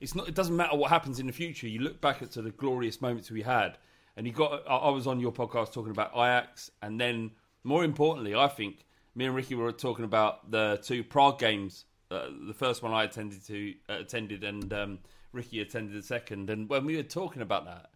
it's 0.00 0.14
not. 0.14 0.28
It 0.28 0.34
doesn't 0.34 0.56
matter 0.56 0.76
what 0.76 0.90
happens 0.90 1.20
in 1.20 1.26
the 1.26 1.32
future. 1.32 1.68
You 1.68 1.80
look 1.80 2.00
back 2.00 2.22
at 2.22 2.32
to 2.32 2.42
the 2.42 2.50
glorious 2.50 3.00
moments 3.00 3.30
we 3.30 3.42
had, 3.42 3.78
and 4.16 4.26
you 4.26 4.32
got. 4.32 4.62
I 4.68 4.76
I 4.76 4.90
was 4.90 5.06
on 5.06 5.20
your 5.20 5.32
podcast 5.32 5.72
talking 5.72 5.90
about 5.90 6.12
Ajax, 6.14 6.70
and 6.82 7.00
then 7.00 7.32
more 7.62 7.84
importantly, 7.84 8.34
I 8.34 8.48
think 8.48 8.86
me 9.14 9.26
and 9.26 9.34
Ricky 9.34 9.54
were 9.54 9.72
talking 9.72 10.04
about 10.04 10.50
the 10.50 10.80
two 10.82 11.04
Prague 11.04 11.38
games. 11.38 11.84
Uh, 12.10 12.26
the 12.46 12.54
first 12.54 12.82
one 12.82 12.92
I 12.92 13.04
attended 13.04 13.44
to 13.46 13.74
uh, 13.88 13.94
attended, 14.00 14.44
and 14.44 14.72
um, 14.72 14.98
Ricky 15.34 15.60
attended 15.60 16.00
the 16.00 16.06
second. 16.06 16.48
And 16.48 16.68
when 16.68 16.84
we 16.86 16.96
were 16.96 17.02
talking 17.02 17.42
about 17.42 17.66
that, 17.66 17.90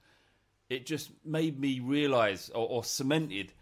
it 0.68 0.84
just 0.84 1.10
made 1.24 1.58
me 1.58 1.80
realise 1.80 2.50
or, 2.50 2.68
or 2.68 2.84
cemented 2.84 3.52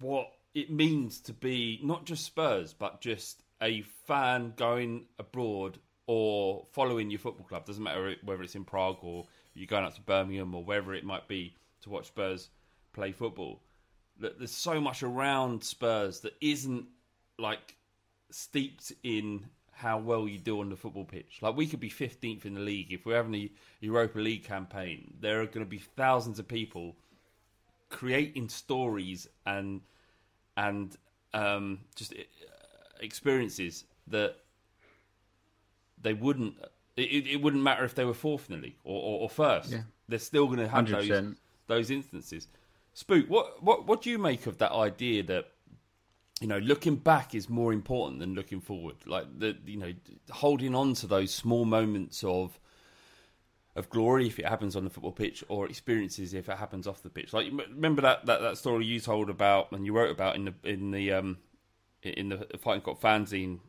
what 0.00 0.32
it 0.54 0.70
means 0.70 1.20
to 1.20 1.32
be 1.32 1.78
not 1.82 2.06
just 2.06 2.24
Spurs, 2.24 2.72
but 2.72 3.00
just 3.00 3.42
a 3.62 3.82
fan 4.06 4.54
going 4.56 5.06
abroad 5.18 5.78
or 6.06 6.66
following 6.72 7.10
your 7.10 7.20
football 7.20 7.46
club. 7.46 7.64
Doesn't 7.64 7.82
matter 7.82 8.14
whether 8.24 8.42
it's 8.42 8.54
in 8.54 8.64
Prague 8.64 8.98
or 9.02 9.26
you're 9.54 9.66
going 9.66 9.84
up 9.84 9.94
to 9.94 10.00
Birmingham 10.00 10.54
or 10.54 10.64
wherever 10.64 10.94
it 10.94 11.04
might 11.04 11.28
be 11.28 11.54
to 11.82 11.90
watch 11.90 12.06
Spurs 12.06 12.50
play 12.92 13.12
football. 13.12 13.60
There's 14.18 14.50
so 14.50 14.80
much 14.80 15.02
around 15.02 15.64
Spurs 15.64 16.20
that 16.20 16.34
isn't 16.40 16.86
like 17.38 17.76
steeped 18.30 18.92
in 19.02 19.46
how 19.74 19.98
well 19.98 20.28
you 20.28 20.38
do 20.38 20.60
on 20.60 20.68
the 20.68 20.76
football 20.76 21.04
pitch. 21.04 21.38
Like 21.42 21.56
we 21.56 21.66
could 21.66 21.80
be 21.80 21.90
15th 21.90 22.44
in 22.44 22.54
the 22.54 22.60
league 22.60 22.92
if 22.92 23.04
we're 23.04 23.16
having 23.16 23.34
a 23.34 23.50
Europa 23.80 24.18
League 24.18 24.44
campaign. 24.44 25.14
There 25.20 25.40
are 25.40 25.46
going 25.46 25.64
to 25.64 25.70
be 25.70 25.78
thousands 25.78 26.38
of 26.38 26.48
people 26.48 26.96
creating 27.90 28.48
stories 28.48 29.28
and 29.46 29.80
and 30.56 30.96
um, 31.32 31.80
just 31.96 32.12
uh, 32.12 32.16
experiences 33.00 33.84
that 34.08 34.36
they 36.00 36.14
wouldn't. 36.14 36.54
It, 36.96 37.26
it 37.26 37.42
wouldn't 37.42 37.62
matter 37.62 37.84
if 37.84 37.96
they 37.96 38.04
were 38.04 38.14
fourth 38.14 38.48
in 38.48 38.56
the 38.56 38.62
league 38.62 38.76
or, 38.84 38.96
or, 38.96 39.20
or 39.22 39.30
first. 39.30 39.72
Yeah. 39.72 39.82
They're 40.08 40.20
still 40.20 40.46
going 40.46 40.60
to 40.60 40.68
have 40.68 40.88
those 40.88 41.08
100%. 41.08 41.36
those 41.66 41.90
instances. 41.90 42.46
Spook, 42.92 43.28
what 43.28 43.62
what 43.62 43.86
what 43.86 44.02
do 44.02 44.10
you 44.10 44.18
make 44.18 44.46
of 44.46 44.58
that 44.58 44.70
idea 44.70 45.24
that 45.24 45.50
you 46.40 46.46
know 46.46 46.58
looking 46.58 46.96
back 46.96 47.34
is 47.34 47.48
more 47.48 47.72
important 47.72 48.20
than 48.20 48.34
looking 48.34 48.60
forward? 48.60 48.96
Like 49.06 49.26
the 49.38 49.56
you 49.66 49.78
know 49.78 49.92
holding 50.30 50.74
on 50.74 50.94
to 50.94 51.06
those 51.06 51.32
small 51.32 51.64
moments 51.64 52.24
of 52.24 52.58
of 53.76 53.90
glory 53.90 54.26
if 54.26 54.38
it 54.38 54.46
happens 54.46 54.76
on 54.76 54.84
the 54.84 54.90
football 54.90 55.12
pitch 55.12 55.42
or 55.48 55.66
experiences 55.66 56.32
if 56.32 56.48
it 56.48 56.58
happens 56.58 56.86
off 56.86 57.02
the 57.02 57.10
pitch. 57.10 57.32
Like 57.32 57.50
remember 57.50 58.02
that, 58.02 58.26
that, 58.26 58.40
that 58.40 58.56
story 58.56 58.84
you 58.84 59.00
told 59.00 59.28
about 59.30 59.72
and 59.72 59.84
you 59.84 59.92
wrote 59.92 60.12
about 60.12 60.36
in 60.36 60.44
the 60.44 60.54
in 60.62 60.90
the 60.90 61.12
um 61.12 61.38
in 62.02 62.28
the 62.28 62.46
Fighting 62.58 62.82
Cock 62.82 63.00
fanzine 63.00 63.60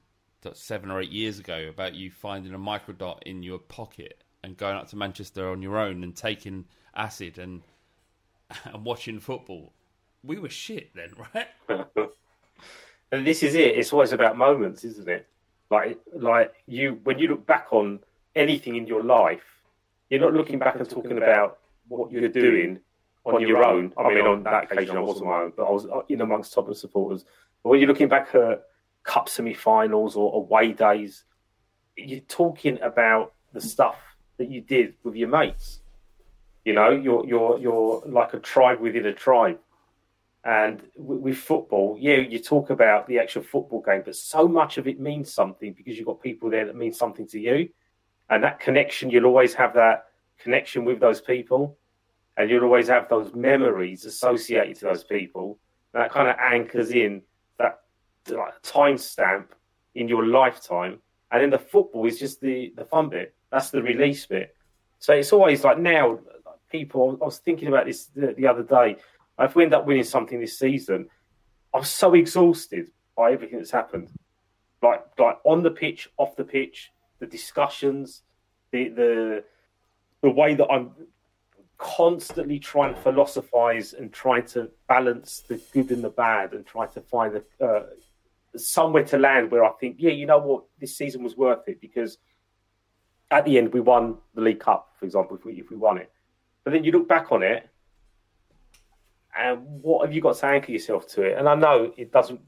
seven 0.53 0.91
or 0.91 1.01
eight 1.01 1.11
years 1.11 1.39
ago 1.39 1.67
about 1.67 1.95
you 1.95 2.11
finding 2.11 2.53
a 2.53 2.59
microdot 2.59 3.23
in 3.23 3.41
your 3.41 3.57
pocket 3.57 4.23
and 4.43 4.55
going 4.55 4.75
up 4.75 4.87
to 4.89 4.95
Manchester 4.95 5.49
on 5.49 5.63
your 5.63 5.77
own 5.77 6.03
and 6.03 6.15
taking 6.15 6.65
acid 6.95 7.39
and 7.39 7.63
and 8.65 8.85
watching 8.85 9.19
football, 9.19 9.73
we 10.23 10.37
were 10.37 10.49
shit 10.49 10.93
then, 10.93 11.11
right? 11.33 11.47
and 13.11 13.25
this 13.25 13.43
is 13.43 13.55
it. 13.55 13.77
It's 13.77 13.93
always 13.93 14.11
about 14.11 14.37
moments, 14.37 14.83
isn't 14.83 15.07
it? 15.07 15.27
Like, 15.69 15.99
like 16.13 16.53
you 16.67 16.99
when 17.03 17.19
you 17.19 17.27
look 17.27 17.45
back 17.45 17.67
on 17.71 17.99
anything 18.35 18.75
in 18.75 18.87
your 18.87 19.03
life, 19.03 19.43
you're 20.09 20.21
not 20.21 20.33
looking 20.33 20.59
back 20.59 20.75
and 20.75 20.89
talking 20.89 21.17
about 21.17 21.59
what 21.87 22.11
you're 22.11 22.29
doing 22.29 22.79
on 23.25 23.41
your 23.41 23.65
own. 23.65 23.93
I 23.97 24.09
mean, 24.09 24.25
on 24.25 24.43
that 24.43 24.71
occasion, 24.71 24.97
I 24.97 24.99
wasn't 24.99 25.27
my 25.27 25.41
own, 25.41 25.53
but 25.55 25.63
I 25.63 25.71
was 25.71 25.85
uh, 25.85 26.01
in 26.09 26.21
amongst 26.21 26.53
Tottenham 26.53 26.75
supporters. 26.75 27.25
But 27.63 27.69
when 27.69 27.79
you're 27.79 27.89
looking 27.89 28.07
back 28.07 28.35
at 28.35 28.65
cup 29.03 29.29
semi-finals 29.29 30.15
or 30.15 30.35
away 30.35 30.73
days, 30.73 31.23
you're 31.95 32.19
talking 32.21 32.79
about 32.81 33.33
the 33.53 33.61
stuff 33.61 33.97
that 34.37 34.49
you 34.49 34.61
did 34.61 34.95
with 35.03 35.15
your 35.15 35.29
mates. 35.29 35.79
You 36.65 36.73
know, 36.73 36.89
you're 36.91 37.25
you're 37.25 37.59
you're 37.59 38.03
like 38.05 38.33
a 38.33 38.39
tribe 38.39 38.79
within 38.79 39.05
a 39.05 39.13
tribe. 39.13 39.59
And 40.45 40.83
with 40.95 41.37
football, 41.37 41.97
yeah, 41.99 42.17
you 42.17 42.37
talk 42.37 42.69
about 42.69 43.07
the 43.07 43.17
actual 43.17 43.41
football 43.41 43.81
game, 43.81 44.03
but 44.05 44.15
so 44.15 44.47
much 44.47 44.77
of 44.77 44.87
it 44.87 44.99
means 44.99 45.33
something 45.33 45.73
because 45.73 45.97
you've 45.97 46.05
got 46.05 46.21
people 46.21 46.51
there 46.51 46.65
that 46.67 46.75
mean 46.75 46.93
something 46.93 47.27
to 47.29 47.39
you, 47.39 47.69
and 48.29 48.43
that 48.43 48.59
connection. 48.59 49.09
You'll 49.09 49.25
always 49.25 49.55
have 49.55 49.73
that 49.73 50.05
connection 50.37 50.85
with 50.85 50.99
those 50.99 51.19
people, 51.19 51.79
and 52.37 52.47
you'll 52.47 52.63
always 52.63 52.87
have 52.89 53.09
those 53.09 53.33
memories 53.33 54.05
associated 54.05 54.75
to 54.77 54.85
those 54.85 55.03
people. 55.03 55.57
that 55.93 56.11
kind 56.11 56.27
of 56.27 56.35
anchors 56.39 56.91
in 56.91 57.23
that 57.57 57.79
like, 58.29 58.53
time 58.61 58.97
stamp 58.97 59.55
in 59.95 60.07
your 60.07 60.27
lifetime, 60.27 60.99
and 61.31 61.41
then 61.41 61.49
the 61.49 61.57
football 61.57 62.05
is 62.05 62.19
just 62.19 62.39
the 62.39 62.71
the 62.77 62.85
fun 62.85 63.09
bit. 63.09 63.33
That's 63.51 63.71
the 63.71 63.81
release 63.81 64.27
bit. 64.27 64.55
So 64.99 65.13
it's 65.13 65.33
always 65.33 65.63
like 65.63 65.79
now, 65.79 66.19
people. 66.69 67.17
I 67.19 67.25
was 67.25 67.39
thinking 67.39 67.67
about 67.67 67.85
this 67.87 68.05
the, 68.07 68.35
the 68.37 68.45
other 68.45 68.63
day. 68.63 68.97
If 69.39 69.55
we 69.55 69.63
end 69.63 69.73
up 69.73 69.85
winning 69.85 70.03
something 70.03 70.39
this 70.39 70.57
season, 70.57 71.09
I'm 71.73 71.83
so 71.83 72.13
exhausted 72.13 72.91
by 73.17 73.33
everything 73.33 73.59
that's 73.59 73.71
happened. 73.71 74.09
Like 74.81 75.03
like 75.17 75.39
on 75.43 75.63
the 75.63 75.71
pitch, 75.71 76.09
off 76.17 76.35
the 76.35 76.43
pitch, 76.43 76.91
the 77.19 77.25
discussions, 77.25 78.23
the 78.71 78.89
the 78.89 79.43
the 80.21 80.29
way 80.29 80.55
that 80.55 80.67
I'm 80.67 80.91
constantly 81.77 82.59
trying 82.59 82.93
to 82.93 83.01
philosophize 83.01 83.93
and 83.93 84.11
trying 84.13 84.45
to 84.45 84.69
balance 84.87 85.43
the 85.47 85.61
good 85.73 85.91
and 85.91 86.03
the 86.03 86.09
bad 86.09 86.53
and 86.53 86.65
try 86.65 86.85
to 86.87 87.01
find 87.01 87.35
a, 87.35 87.65
uh, 87.65 87.83
somewhere 88.55 89.03
to 89.03 89.17
land 89.17 89.51
where 89.51 89.65
I 89.65 89.71
think, 89.73 89.97
yeah, 89.99 90.11
you 90.11 90.25
know 90.25 90.37
what, 90.37 90.63
this 90.79 90.97
season 90.97 91.21
was 91.23 91.35
worth 91.35 91.67
it 91.67 91.81
because 91.81 92.17
at 93.29 93.43
the 93.43 93.57
end 93.57 93.73
we 93.73 93.81
won 93.81 94.17
the 94.33 94.41
League 94.41 94.61
Cup, 94.61 94.93
for 94.97 95.05
example, 95.05 95.35
if 95.35 95.43
we 95.43 95.53
if 95.59 95.69
we 95.69 95.75
won 95.75 95.97
it. 95.97 96.11
But 96.63 96.71
then 96.71 96.83
you 96.83 96.91
look 96.91 97.07
back 97.07 97.31
on 97.31 97.43
it 97.43 97.69
and 99.37 99.61
what 99.65 100.05
have 100.05 100.13
you 100.13 100.21
got 100.21 100.37
to 100.37 100.45
anchor 100.45 100.71
yourself 100.71 101.07
to 101.09 101.23
it? 101.23 101.37
And 101.37 101.47
I 101.47 101.55
know 101.55 101.91
it 101.97 102.11
doesn't 102.11 102.41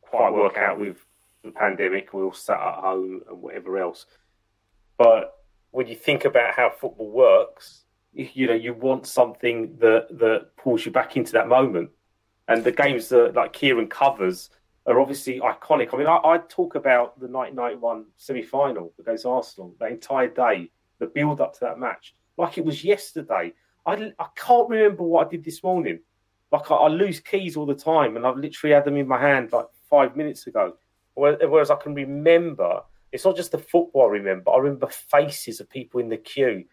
quite 0.00 0.32
work 0.32 0.56
out 0.56 0.78
with 0.78 1.04
the 1.42 1.50
pandemic. 1.50 2.12
We're 2.12 2.24
all 2.24 2.32
sat 2.32 2.60
at 2.60 2.74
home 2.74 3.22
and 3.28 3.42
whatever 3.42 3.78
else. 3.78 4.06
But 4.98 5.34
when 5.70 5.86
you 5.86 5.96
think 5.96 6.24
about 6.24 6.54
how 6.54 6.70
football 6.70 7.10
works, 7.10 7.84
you 8.12 8.46
know, 8.46 8.54
you 8.54 8.74
want 8.74 9.06
something 9.06 9.76
that 9.78 10.06
that 10.18 10.56
pulls 10.56 10.84
you 10.84 10.92
back 10.92 11.16
into 11.16 11.32
that 11.32 11.48
moment. 11.48 11.90
And 12.48 12.62
the 12.62 12.72
games 12.72 13.08
that 13.08 13.34
like 13.34 13.52
Kieran 13.52 13.88
covers 13.88 14.50
are 14.86 15.00
obviously 15.00 15.40
iconic. 15.40 15.94
I 15.94 15.96
mean, 15.96 16.06
I, 16.06 16.18
I 16.24 16.38
talk 16.48 16.74
about 16.74 17.18
the 17.18 17.28
1991 17.28 18.06
semi-final 18.16 18.92
against 18.98 19.24
Arsenal, 19.24 19.74
the 19.78 19.86
entire 19.86 20.28
day, 20.28 20.70
the 20.98 21.06
build 21.06 21.40
up 21.40 21.54
to 21.54 21.60
that 21.60 21.78
match, 21.78 22.14
like 22.36 22.58
it 22.58 22.64
was 22.64 22.84
yesterday. 22.84 23.52
I, 23.86 24.12
I 24.18 24.26
can't 24.36 24.68
remember 24.68 25.04
what 25.04 25.26
I 25.26 25.30
did 25.30 25.44
this 25.44 25.62
morning. 25.62 26.00
Like 26.52 26.70
I, 26.70 26.74
I, 26.74 26.88
lose 26.88 27.18
keys 27.18 27.56
all 27.56 27.66
the 27.66 27.74
time, 27.74 28.16
and 28.16 28.26
I've 28.26 28.36
literally 28.36 28.74
had 28.74 28.84
them 28.84 28.96
in 28.96 29.08
my 29.08 29.18
hand 29.18 29.52
like 29.52 29.66
five 29.88 30.16
minutes 30.16 30.46
ago. 30.46 30.74
Whereas 31.14 31.70
I 31.70 31.76
can 31.76 31.94
remember, 31.94 32.82
it's 33.10 33.24
not 33.24 33.36
just 33.36 33.52
the 33.52 33.58
football 33.58 34.08
I 34.08 34.12
remember. 34.12 34.50
I 34.50 34.58
remember 34.58 34.88
faces 34.88 35.60
of 35.60 35.68
people 35.68 36.00
in 36.00 36.08
the 36.08 36.16
queue, 36.16 36.64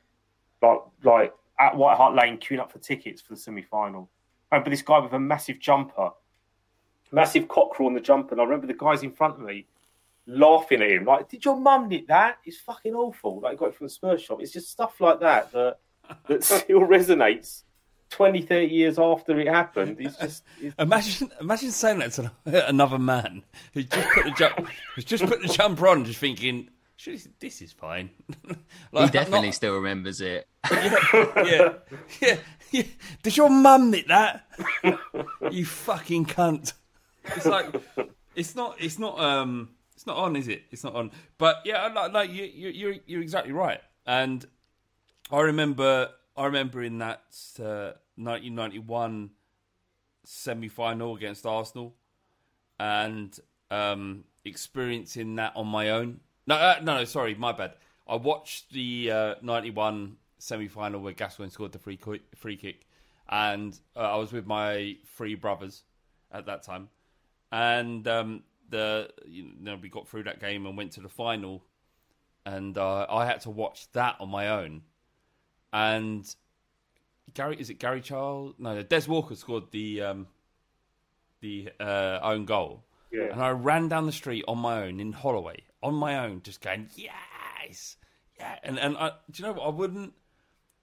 like 0.62 0.80
like 1.04 1.34
at 1.60 1.76
White 1.76 1.98
Hart 1.98 2.16
Lane 2.16 2.38
queuing 2.38 2.60
up 2.60 2.72
for 2.72 2.80
tickets 2.80 3.22
for 3.22 3.34
the 3.34 3.40
semi 3.40 3.62
final. 3.62 4.10
I 4.52 4.56
remember 4.56 4.72
this 4.72 4.82
guy 4.82 5.00
with 5.00 5.14
a 5.14 5.20
massive 5.20 5.60
jumper, 5.60 6.12
massive 7.12 7.48
cockerel 7.48 7.88
on 7.88 7.94
the 7.94 8.02
jumper, 8.02 8.34
and 8.34 8.42
I 8.42 8.44
remember 8.44 8.68
the 8.68 8.74
guys 8.74 9.04
in 9.04 9.12
front 9.12 9.36
of 9.36 9.42
me 9.42 9.68
laughing 10.26 10.82
at 10.82 10.92
him. 10.92 11.06
Like, 11.06 11.30
did 11.30 11.44
your 11.44 11.58
mum 11.58 11.90
knit 11.90 12.08
that? 12.08 12.38
It's 12.46 12.58
fucking 12.58 12.94
awful. 12.94 13.42
Like, 13.42 13.58
got 13.58 13.70
it 13.70 13.76
from 13.76 13.88
the 13.88 13.92
Spurs 13.92 14.22
shop. 14.22 14.40
It's 14.42 14.52
just 14.52 14.70
stuff 14.70 15.00
like 15.02 15.20
that 15.20 15.52
that 15.52 15.80
that 16.28 16.44
still 16.44 16.82
resonates 16.82 17.64
20, 18.10 18.42
30 18.42 18.68
years 18.68 19.00
after 19.00 19.40
it 19.40 19.48
happened. 19.48 19.98
It's 20.00 20.18
just 20.18 20.44
it's... 20.62 20.76
imagine 20.80 21.32
imagine 21.40 21.72
saying 21.72 22.00
that 22.00 22.12
to 22.14 22.32
another 22.68 23.00
man 23.00 23.44
who 23.74 23.84
just 23.84 24.10
put 24.10 24.26
the 24.26 24.32
jump 24.32 24.68
who's 24.96 25.06
just 25.06 25.26
put 25.26 25.42
the 25.42 25.48
jumper 25.48 25.88
on, 25.88 26.06
just 26.06 26.20
thinking. 26.20 26.70
This 27.40 27.62
is 27.62 27.72
fine. 27.72 28.10
like, 28.92 29.06
he 29.06 29.12
definitely 29.12 29.48
not... 29.48 29.56
still 29.56 29.76
remembers 29.76 30.20
it. 30.20 30.50
yeah, 30.72 30.96
yeah, 31.38 31.74
yeah, 32.20 32.38
yeah. 32.72 32.84
Does 33.24 33.38
your 33.38 33.50
mum 33.50 33.92
knit 33.92 34.10
that? 34.10 34.46
you 35.50 35.66
fucking 35.66 36.26
cunt. 36.26 36.74
It's 37.24 37.46
like 37.46 37.74
it's 38.36 38.56
not. 38.56 38.76
It's 38.80 39.00
not. 39.00 39.20
Um. 39.20 39.70
It's 39.96 40.08
not 40.08 40.18
on, 40.18 40.36
is 40.36 40.48
it? 40.48 40.64
It's 40.72 40.84
not 40.84 40.96
on. 40.96 41.12
But 41.38 41.58
yeah, 41.66 41.88
like, 41.88 42.14
like 42.14 42.32
you, 42.32 42.46
you, 42.46 42.70
you're 42.70 42.96
you're 43.06 43.22
exactly 43.22 43.52
right. 43.52 43.82
And 44.06 44.46
I 45.32 45.42
remember 45.42 46.10
I 46.40 46.46
remember 46.46 46.82
in 46.82 47.00
that 47.00 47.26
uh, 47.60 48.00
1991 48.16 49.32
semi 50.24 50.70
final 50.70 51.18
against 51.18 51.46
Arsenal 51.46 51.96
and 52.80 53.38
um, 53.70 54.24
experiencing 54.46 55.36
that 55.36 55.52
on 55.58 55.68
my 55.68 55.90
own. 55.90 56.22
No, 56.48 56.56
uh, 56.56 56.80
no, 56.82 57.04
sorry, 57.04 57.36
my 57.36 57.52
bad. 57.52 57.74
I 58.08 58.16
watched 58.16 58.72
the 58.72 59.12
uh, 59.12 59.36
91 59.42 60.16
semi 60.38 60.70
final 60.70 61.02
where 61.02 61.12
Gascoigne 61.12 61.50
scored 61.50 61.74
the 61.74 61.80
free, 61.80 62.00
free 62.34 62.56
kick, 62.56 62.88
and 63.28 63.78
uh, 63.98 64.14
I 64.14 64.16
was 64.16 64.32
with 64.32 64.48
my 64.48 64.96
three 65.18 65.36
brothers 65.36 65.84
at 66.32 66.46
that 66.46 66.64
time. 66.64 66.88
And 67.52 68.08
um, 68.08 68.44
the 68.70 69.10
you 69.26 69.52
know 69.60 69.76
we 69.76 69.90
got 69.90 70.08
through 70.08 70.24
that 70.24 70.40
game 70.40 70.66
and 70.66 70.78
went 70.78 70.94
to 70.94 71.02
the 71.02 71.10
final, 71.10 71.66
and 72.46 72.78
uh, 72.78 73.08
I 73.10 73.26
had 73.26 73.42
to 73.42 73.50
watch 73.50 73.92
that 73.92 74.16
on 74.22 74.30
my 74.30 74.48
own 74.48 74.84
and 75.74 76.36
Gary 77.34 77.58
is 77.60 77.70
it 77.70 77.76
Gary 77.80 78.02
Charles? 78.02 78.56
No, 78.58 78.82
Des 78.82 79.08
Walker 79.08 79.36
scored 79.36 79.72
the 79.72 80.02
um, 80.02 80.28
the 81.42 81.70
uh, 81.80 82.20
own 82.22 82.46
goal. 82.46 82.84
Yeah. 83.12 83.32
And 83.32 83.42
I 83.42 83.50
ran 83.50 83.88
down 83.88 84.06
the 84.06 84.12
street 84.12 84.46
on 84.48 84.60
my 84.60 84.84
own 84.84 85.00
in 85.00 85.14
Holloway, 85.14 85.64
on 85.82 85.96
my 85.96 86.20
own, 86.20 86.42
just 86.44 86.62
going 86.62 86.90
yes, 86.96 87.98
yeah. 88.38 88.58
And 88.64 88.80
and 88.80 88.98
I, 88.98 89.12
do 89.32 89.44
you 89.44 89.48
know 89.48 89.54
what? 89.54 89.66
I 89.66 89.70
wouldn't 89.70 90.14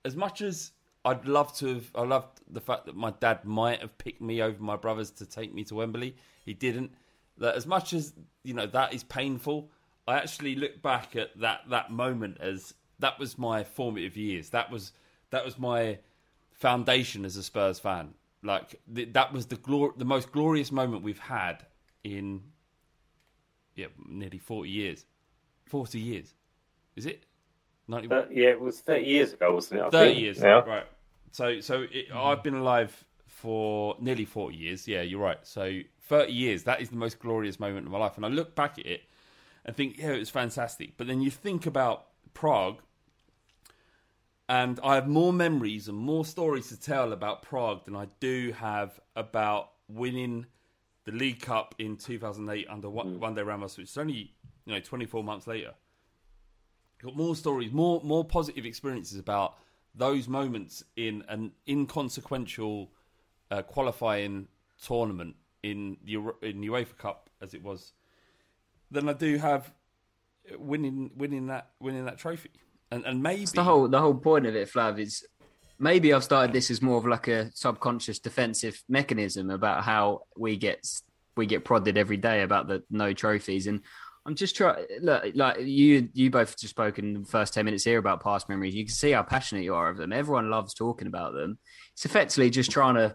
as 0.05 0.17
much 0.17 0.41
as 0.43 0.73
I'd 1.05 1.27
love 1.27 1.57
to. 1.59 1.75
Have, 1.75 1.91
I 1.95 2.03
loved 2.03 2.41
the 2.51 2.61
fact 2.61 2.87
that 2.87 2.97
my 2.97 3.13
dad 3.13 3.45
might 3.45 3.81
have 3.81 3.97
picked 3.99 4.21
me 4.21 4.43
over 4.43 4.61
my 4.63 4.77
brothers 4.77 5.11
to 5.13 5.27
take 5.27 5.55
me 5.55 5.65
to 5.65 5.77
Wembley. 5.77 6.17
He 6.45 6.55
didn't. 6.55 6.93
That 7.39 7.55
as 7.55 7.67
much 7.67 7.93
as 7.93 8.15
you 8.43 8.55
know 8.55 8.67
that 8.67 8.93
is 8.93 9.05
painful. 9.05 9.71
I 10.09 10.17
actually 10.17 10.55
look 10.55 10.83
back 10.83 11.17
at 11.17 11.39
that 11.41 11.63
that 11.71 11.91
moment 11.91 12.39
as 12.41 12.75
that 12.99 13.19
was 13.19 13.39
my 13.39 13.65
formative 13.65 14.17
years. 14.17 14.51
That 14.51 14.71
was 14.71 14.93
that 15.31 15.45
was 15.45 15.59
my 15.59 15.99
foundation 16.53 17.25
as 17.25 17.37
a 17.37 17.43
Spurs 17.43 17.79
fan. 17.79 18.15
Like 18.43 18.81
th- 18.95 19.13
that 19.13 19.33
was 19.33 19.47
the 19.47 19.57
glor- 19.57 19.97
the 19.97 20.05
most 20.05 20.33
glorious 20.33 20.73
moment 20.73 21.03
we've 21.03 21.19
had 21.19 21.67
in 22.05 22.43
yeah 23.75 23.87
nearly 24.07 24.39
forty 24.39 24.71
years. 24.71 25.05
Forty 25.65 25.99
years, 25.99 26.33
is 26.95 27.07
it? 27.07 27.25
90... 27.89 28.11
Uh, 28.11 28.23
yeah, 28.31 28.49
it 28.49 28.61
was 28.61 28.81
thirty 28.81 29.05
years 29.05 29.33
ago, 29.33 29.55
wasn't 29.55 29.81
it? 29.81 29.85
I 29.85 29.91
thirty 29.91 30.11
think. 30.11 30.23
years, 30.23 30.39
yeah. 30.41 30.61
right? 30.61 30.87
So 31.33 31.61
so 31.61 31.87
it, 31.91 32.07
I've 32.15 32.43
been 32.43 32.55
alive 32.55 33.05
for 33.27 33.97
nearly 34.01 34.25
forty 34.25 34.57
years. 34.57 34.87
Yeah, 34.87 35.03
you're 35.03 35.21
right. 35.21 35.39
So 35.43 35.81
thirty 36.03 36.33
years. 36.33 36.65
That 36.65 36.81
is 36.81 36.91
the 36.91 36.97
most 36.97 37.19
glorious 37.19 37.59
moment 37.61 37.87
of 37.87 37.93
my 37.93 37.99
life, 37.99 38.17
and 38.17 38.25
I 38.25 38.29
look 38.29 38.55
back 38.55 38.79
at 38.79 38.87
it 38.87 39.03
and 39.65 39.77
think, 39.77 39.99
yeah, 39.99 40.13
it 40.13 40.19
was 40.19 40.31
fantastic. 40.31 40.97
But 40.97 41.09
then 41.09 41.21
you 41.21 41.31
think 41.31 41.67
about 41.67 42.07
Prague 42.33 42.81
and 44.49 44.79
I 44.83 44.95
have 44.95 45.09
more 45.09 45.33
memories 45.33 45.89
and 45.89 45.97
more 45.97 46.25
stories 46.25 46.69
to 46.69 46.81
tell 46.81 47.13
about 47.13 47.43
Prague 47.43 47.85
than 47.85 47.97
I 47.97 48.07
do 48.21 48.53
have 48.59 49.01
about 49.17 49.73
winning 49.89 50.47
the 51.05 51.13
League 51.13 51.41
Cup 51.41 51.75
in 51.79 51.97
2008 51.97 52.67
under 52.69 52.89
mm. 52.89 53.19
Juande 53.19 53.45
Ramos, 53.45 53.77
which 53.77 53.91
is 53.91 53.97
only 53.97 54.33
you 54.65 54.75
know 54.75 54.81
24 54.81 55.25
months 55.25 55.47
later. 55.47 55.75
Got 57.03 57.17
more 57.17 57.37
stories, 57.37 57.73
more 57.73 58.01
more 58.03 58.25
positive 58.25 58.65
experiences 58.65 59.19
about 59.19 59.59
those 59.95 60.29
moments 60.29 60.85
in 60.97 61.25
an 61.29 61.53
inconsequential 61.69 62.93
uh, 63.51 63.63
qualifying 63.63 64.49
tournament 64.83 65.37
in 65.63 65.97
the 66.05 66.15
in 66.43 66.61
UEFA 66.63 66.97
Cup 66.97 67.31
as 67.41 67.55
it 67.55 67.63
was 67.63 67.93
than 68.91 69.09
I 69.09 69.13
do 69.13 69.39
have 69.39 69.73
winning 70.59 71.11
winning 71.17 71.47
that 71.49 71.71
winning 71.81 72.05
that 72.05 72.19
trophy. 72.19 72.51
And 72.91 73.05
and 73.05 73.23
maybe 73.23 73.45
the 73.47 73.65
whole 73.65 73.89
the 73.89 74.01
whole 74.01 74.15
point 74.15 74.47
of 74.47 74.55
it, 74.55 74.71
Flav, 74.71 74.99
is 75.01 75.27
maybe 75.79 76.13
I've 76.13 76.25
started 76.25 76.53
this 76.53 76.71
as 76.71 76.81
more 76.81 76.99
of 76.99 77.07
like 77.07 77.29
a 77.29 77.51
subconscious 77.55 78.19
defensive 78.19 78.83
mechanism 78.89 79.51
about 79.51 79.85
how 79.85 80.23
we 80.37 80.57
get 80.57 80.87
we 81.37 81.47
get 81.47 81.65
prodded 81.65 81.99
every 81.99 82.17
day 82.17 82.43
about 82.43 82.69
the 82.69 82.83
no 82.91 83.13
trophies 83.13 83.67
and 83.67 83.81
I'm 84.27 84.35
just 84.35 84.57
trying. 84.57 84.85
Look, 85.01 85.25
like 85.35 85.61
you, 85.61 86.09
you 86.13 86.31
both 86.31 86.59
just 86.59 86.73
spoken 86.73 87.15
in 87.15 87.23
the 87.23 87.29
first 87.29 87.55
ten 87.55 87.65
minutes 87.65 87.85
here 87.85 87.99
about 87.99 88.25
past 88.25 88.49
memories. 88.49 88.75
You 88.75 88.85
can 88.85 88.93
see 88.93 89.13
how 89.13 89.23
passionate 89.23 89.63
you 89.63 89.77
are 89.77 89.89
of 89.89 89.99
them. 89.99 90.13
Everyone 90.13 90.51
loves 90.51 90.75
talking 90.75 91.07
about 91.07 91.33
them. 91.33 91.59
It's 91.93 92.05
effectively 92.05 92.51
just 92.51 92.73
trying 92.73 92.97
to 92.97 93.15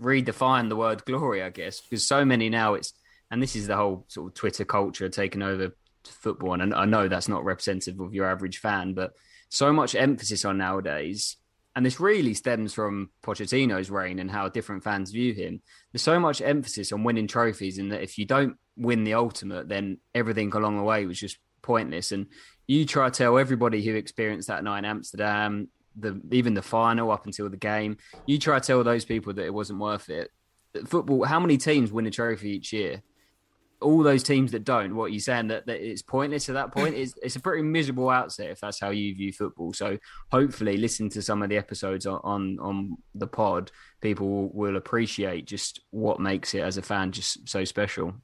redefine 0.00 0.70
the 0.70 0.76
word 0.76 1.04
glory, 1.04 1.42
I 1.42 1.50
guess, 1.50 1.82
because 1.82 2.06
so 2.06 2.24
many 2.24 2.48
now 2.48 2.74
it's, 2.74 2.94
and 3.30 3.42
this 3.42 3.56
is 3.56 3.66
the 3.66 3.76
whole 3.76 4.06
sort 4.08 4.28
of 4.28 4.34
Twitter 4.34 4.64
culture 4.64 5.10
taking 5.10 5.42
over 5.42 5.76
football. 6.04 6.60
And 6.60 6.74
I 6.74 6.84
know 6.84 7.08
that's 7.08 7.28
not 7.28 7.44
representative 7.44 8.00
of 8.00 8.14
your 8.14 8.26
average 8.26 8.58
fan, 8.58 8.94
but 8.94 9.12
so 9.48 9.72
much 9.72 9.94
emphasis 9.94 10.44
on 10.44 10.58
nowadays 10.58 11.36
and 11.78 11.86
this 11.86 12.00
really 12.00 12.34
stems 12.34 12.74
from 12.74 13.10
Pochettino's 13.22 13.88
reign 13.88 14.18
and 14.18 14.28
how 14.28 14.48
different 14.48 14.82
fans 14.82 15.12
view 15.12 15.32
him. 15.32 15.62
There's 15.92 16.02
so 16.02 16.18
much 16.18 16.42
emphasis 16.42 16.90
on 16.90 17.04
winning 17.04 17.28
trophies, 17.28 17.78
and 17.78 17.92
that 17.92 18.02
if 18.02 18.18
you 18.18 18.24
don't 18.24 18.56
win 18.76 19.04
the 19.04 19.14
ultimate, 19.14 19.68
then 19.68 19.98
everything 20.12 20.52
along 20.52 20.76
the 20.76 20.82
way 20.82 21.06
was 21.06 21.20
just 21.20 21.38
pointless. 21.62 22.10
And 22.10 22.26
you 22.66 22.84
try 22.84 23.08
to 23.08 23.16
tell 23.16 23.38
everybody 23.38 23.80
who 23.80 23.94
experienced 23.94 24.48
that 24.48 24.64
night 24.64 24.80
in 24.80 24.86
Amsterdam, 24.86 25.68
the 25.96 26.20
even 26.32 26.54
the 26.54 26.62
final 26.62 27.12
up 27.12 27.26
until 27.26 27.48
the 27.48 27.56
game, 27.56 27.98
you 28.26 28.40
try 28.40 28.58
to 28.58 28.66
tell 28.66 28.82
those 28.82 29.04
people 29.04 29.32
that 29.34 29.46
it 29.46 29.54
wasn't 29.54 29.78
worth 29.78 30.10
it. 30.10 30.32
Football, 30.84 31.26
how 31.26 31.38
many 31.38 31.58
teams 31.58 31.92
win 31.92 32.06
a 32.06 32.10
trophy 32.10 32.56
each 32.56 32.72
year? 32.72 33.04
All 33.80 34.02
those 34.02 34.22
teams 34.22 34.52
that 34.52 34.64
don't, 34.64 34.96
what 34.96 35.12
you're 35.12 35.20
saying 35.20 35.48
that, 35.48 35.66
that 35.66 35.80
it's 35.80 36.02
pointless 36.02 36.48
at 36.48 36.54
that 36.54 36.72
point 36.72 36.94
is 36.94 37.14
it's 37.22 37.36
a 37.36 37.40
pretty 37.40 37.62
miserable 37.62 38.10
outset 38.10 38.50
if 38.50 38.60
that's 38.60 38.80
how 38.80 38.90
you 38.90 39.14
view 39.14 39.32
football. 39.32 39.72
So 39.72 39.98
hopefully, 40.32 40.76
listen 40.76 41.08
to 41.10 41.22
some 41.22 41.42
of 41.42 41.48
the 41.48 41.56
episodes 41.56 42.06
on 42.06 42.58
on, 42.60 42.96
the 43.14 43.26
pod. 43.26 43.70
People 44.00 44.28
will, 44.28 44.48
will, 44.50 44.76
appreciate 44.76 45.46
just 45.46 45.80
what 45.90 46.20
makes 46.20 46.54
it 46.54 46.60
as 46.60 46.76
a 46.76 46.82
fan 46.82 47.12
just 47.12 47.48
so 47.48 47.64
special. 47.64 48.14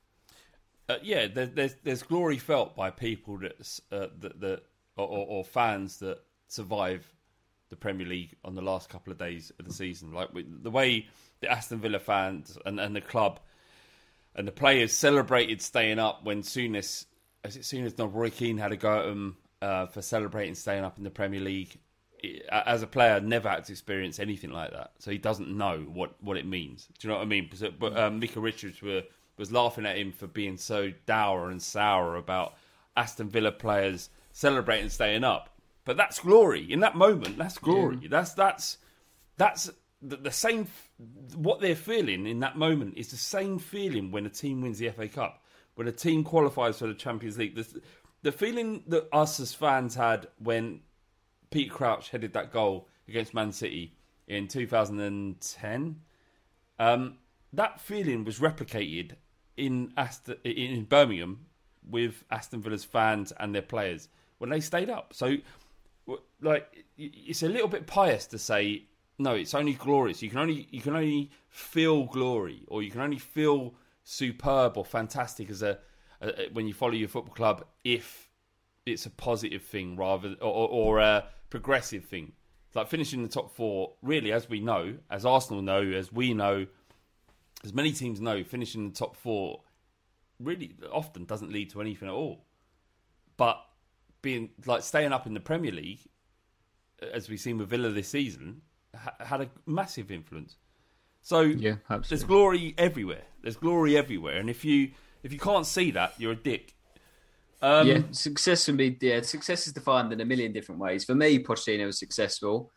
Uh, 0.89 0.97
yeah, 1.03 1.27
there, 1.27 1.47
there's 1.47 1.75
there's 1.83 2.03
glory 2.03 2.39
felt 2.39 2.75
by 2.77 2.91
people 2.91 3.39
that 3.39 3.81
uh, 3.93 4.09
that, 4.21 4.41
that 4.41 4.63
or, 4.97 5.27
or, 5.29 5.45
fans 5.45 5.99
that 5.99 6.21
survive 6.49 7.07
the 7.71 7.77
Premier 7.77 8.07
League 8.07 8.37
on 8.45 8.55
the 8.55 8.63
last 8.63 8.89
couple 8.89 9.13
of 9.13 9.19
days 9.19 9.51
of 9.59 9.67
the 9.67 9.73
season. 9.73 10.13
Like 10.13 10.29
the 10.35 10.71
way 10.71 11.07
the 11.41 11.51
Aston 11.51 11.81
Villa 11.81 11.99
fans 11.99 12.57
and, 12.67 12.79
and 12.79 12.95
the 12.95 13.01
club 13.01 13.41
and 14.35 14.47
the 14.47 14.53
players 14.53 14.93
celebrated 14.93 15.63
staying 15.63 15.99
up 15.99 16.25
when 16.25 16.43
Souness, 16.43 17.07
as 17.45 17.59
soon 17.67 17.85
as 17.85 17.95
Roy 17.99 18.31
Keane 18.31 18.59
had 18.59 18.73
a 18.73 18.77
go 18.77 19.01
at 19.01 19.07
them 19.07 19.37
uh, 19.63 19.87
for 19.87 20.03
celebrating 20.03 20.55
staying 20.55 20.85
up 20.85 20.99
in 20.99 21.05
the 21.05 21.11
Premier 21.11 21.41
League. 21.41 21.79
as 22.51 22.83
a 22.83 22.87
player, 22.87 23.21
never 23.21 23.49
had 23.49 23.65
to 23.65 23.73
experience 23.73 24.19
anything 24.19 24.51
like 24.51 24.73
that, 24.73 24.93
so 24.99 25.11
he 25.11 25.19
doesn't 25.19 25.55
know 25.57 25.79
what, 25.93 26.15
what 26.23 26.37
it 26.37 26.47
means. 26.47 26.89
Do 26.99 27.07
you 27.07 27.13
know 27.13 27.19
what 27.19 27.25
I 27.25 27.29
mean? 27.29 27.51
But 27.79 27.97
um, 27.99 28.21
Micah 28.21 28.41
Richards 28.41 28.83
were, 28.83 29.03
was 29.37 29.53
laughing 29.53 29.87
at 29.87 29.97
him 29.97 30.13
for 30.13 30.27
being 30.27 30.57
so 30.57 30.93
dour 31.07 31.51
and 31.51 31.63
sour 31.63 32.17
about 32.17 32.55
Aston 32.97 33.29
Villa 33.29 33.53
players 33.53 34.11
celebrating 34.33 34.89
staying 34.89 35.25
up. 35.25 35.51
But 35.85 35.97
that's 35.97 36.19
glory 36.19 36.71
in 36.71 36.81
that 36.81 36.97
moment. 36.97 37.37
That's 37.39 37.59
glory. 37.59 37.99
Yeah. 38.03 38.09
That's 38.11 38.33
that's 38.33 38.79
that's 39.37 39.71
the, 40.01 40.17
the, 40.17 40.31
same 40.31 40.67
what 41.35 41.61
they're 41.61 41.75
feeling 41.75 42.27
in 42.27 42.41
that 42.41 42.57
moment 42.57 42.95
is 42.97 43.09
the 43.09 43.17
same 43.17 43.59
feeling 43.59 44.11
when 44.11 44.27
a 44.27 44.31
team 44.31 44.61
wins 44.61 44.79
the 44.79 44.91
FA 44.91 45.09
Cup, 45.09 45.45
when 45.75 45.89
a 45.89 45.93
team 45.93 46.23
qualifies 46.23 46.79
for 46.79 46.87
the 46.87 46.95
Champions 46.95 47.39
League. 47.39 47.57
The, 47.57 47.81
the 48.23 48.33
feeling 48.33 48.85
that 48.89 49.09
us 49.13 49.41
as 49.41 49.53
fans 49.53 49.95
had 49.95 50.29
when 50.39 50.81
Pete 51.51 51.71
Crouch 51.71 52.11
headed 52.11 52.33
that 52.35 52.53
goal 52.53 52.89
against 53.09 53.35
Man 53.35 53.53
City 53.53 53.97
in 54.27 54.49
2010, 54.49 56.01
um, 56.79 57.19
that 57.53 57.81
feeling 57.81 58.25
was 58.25 58.39
replicated 58.39 59.13
in 59.57 59.93
in 60.45 60.85
Birmingham 60.85 61.47
with 61.89 62.25
Aston 62.31 62.63
Villa's 62.63 62.85
fans 62.85 63.33
and 63.39 63.55
their 63.55 63.63
players 63.63 64.09
when 64.39 64.51
they 64.51 64.61
stayed 64.61 64.91
up. 64.91 65.13
So, 65.13 65.37
like, 66.41 66.85
it's 66.97 67.43
a 67.43 67.49
little 67.49 67.69
bit 67.69 67.87
pious 67.87 68.27
to 68.29 68.39
say 68.39 68.87
no, 69.19 69.35
it's 69.35 69.55
only 69.55 69.75
glorious. 69.75 70.23
You 70.23 70.31
can 70.31 70.39
only 70.39 70.69
you 70.71 70.81
can 70.81 70.97
only 70.97 71.31
feel 71.49 72.05
glory, 72.05 72.65
or 72.69 72.83
you 72.83 72.91
can 72.91 73.01
only 73.01 73.19
feel 73.19 73.75
superb 74.03 74.77
or 74.77 74.85
fantastic 74.85 75.51
as 75.51 75.63
a, 75.63 75.79
a 76.21 76.49
when 76.53 76.67
you 76.67 76.75
follow 76.75 76.93
your 76.93 77.09
football 77.09 77.35
club 77.35 77.65
if 77.85 78.29
it's 78.87 79.07
a 79.07 79.11
positive 79.11 79.63
thing 79.63 79.97
rather 79.97 80.35
or, 80.41 80.69
or 80.69 80.99
a 80.99 81.27
progressive 81.51 82.05
thing. 82.05 82.33
Like 82.75 82.89
finishing 82.89 83.23
the 83.23 83.29
top 83.29 83.55
four. 83.55 83.93
Really, 84.03 84.33
as 84.33 84.49
we 84.49 84.61
know, 84.61 84.97
as 85.09 85.25
Arsenal 85.25 85.63
know, 85.63 85.83
as 85.83 86.13
we 86.13 86.35
know, 86.35 86.67
as 87.63 87.73
many 87.73 87.93
teams 87.93 88.21
know, 88.21 88.43
finishing 88.43 88.89
the 88.89 88.95
top 88.95 89.15
four 89.15 89.61
really 90.41 90.75
often 90.93 91.25
doesn't 91.25 91.53
lead 91.53 91.71
to 91.71 91.81
anything 91.81 92.09
at 92.09 92.15
all. 92.15 92.45
But 93.37 93.65
being 94.23 94.51
like 94.67 94.83
staying 94.83 95.13
up 95.13 95.27
in 95.27 95.35
the 95.35 95.41
Premier 95.41 95.71
League, 95.71 96.01
as 97.13 97.29
we've 97.29 97.41
seen 97.41 97.59
with 97.59 97.69
Villa 97.69 97.91
this 97.91 98.09
season, 98.09 98.63
ha- 99.05 99.25
had 99.25 99.41
a 99.43 99.51
massive 99.67 100.11
influence. 100.11 100.57
So 101.23 101.41
yeah, 101.41 101.77
absolutely. 101.89 102.09
there's 102.09 102.25
glory 102.25 102.75
everywhere. 102.79 103.23
There's 103.43 103.57
glory 103.57 103.97
everywhere, 103.97 104.37
and 104.37 104.51
if 104.51 104.65
you 104.65 104.91
if 105.23 105.33
you 105.33 105.39
can't 105.39 105.67
see 105.67 105.91
that, 105.93 106.15
you're 106.19 106.33
a 106.33 106.37
dick. 106.37 106.75
Um, 107.63 107.87
yeah, 107.87 108.03
success 108.11 108.67
can 108.67 108.77
be 108.77 108.97
yeah. 109.01 109.23
Success 109.23 109.67
is 109.67 109.73
defined 109.73 110.13
in 110.13 110.21
a 110.21 110.25
million 110.25 110.53
different 110.53 110.81
ways. 110.81 111.05
For 111.05 111.15
me, 111.15 111.43
Pochettino 111.43 111.87
was 111.87 111.99
successful 111.99 112.71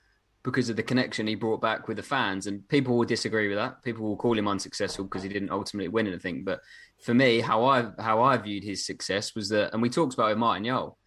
because 0.44 0.70
of 0.70 0.78
the 0.78 0.84
connection 0.84 1.28
he 1.28 1.36
brought 1.36 1.60
back 1.60 1.90
with 1.90 1.98
the 1.98 2.04
fans, 2.04 2.48
and 2.48 2.66
people 2.70 2.98
will 2.98 3.06
disagree 3.06 3.50
with 3.50 3.58
that. 3.58 3.84
People 3.84 4.06
will 4.06 4.16
call 4.16 4.38
him 4.38 4.48
unsuccessful 4.48 5.04
because 5.04 5.24
he 5.24 5.30
didn't 5.30 5.52
ultimately 5.52 5.90
win 5.90 6.08
anything. 6.08 6.46
But 6.46 6.62
for 7.02 7.14
me, 7.14 7.42
how 7.42 7.66
I 7.66 7.90
how 8.00 8.22
I 8.22 8.38
viewed 8.38 8.64
his 8.64 8.86
success 8.86 9.36
was 9.36 9.50
that, 9.50 9.74
and 9.74 9.82
we 9.82 9.90
talked 9.90 10.14
about 10.14 10.30
with 10.30 10.38
Martin 10.38 10.66
Jol 10.66 10.98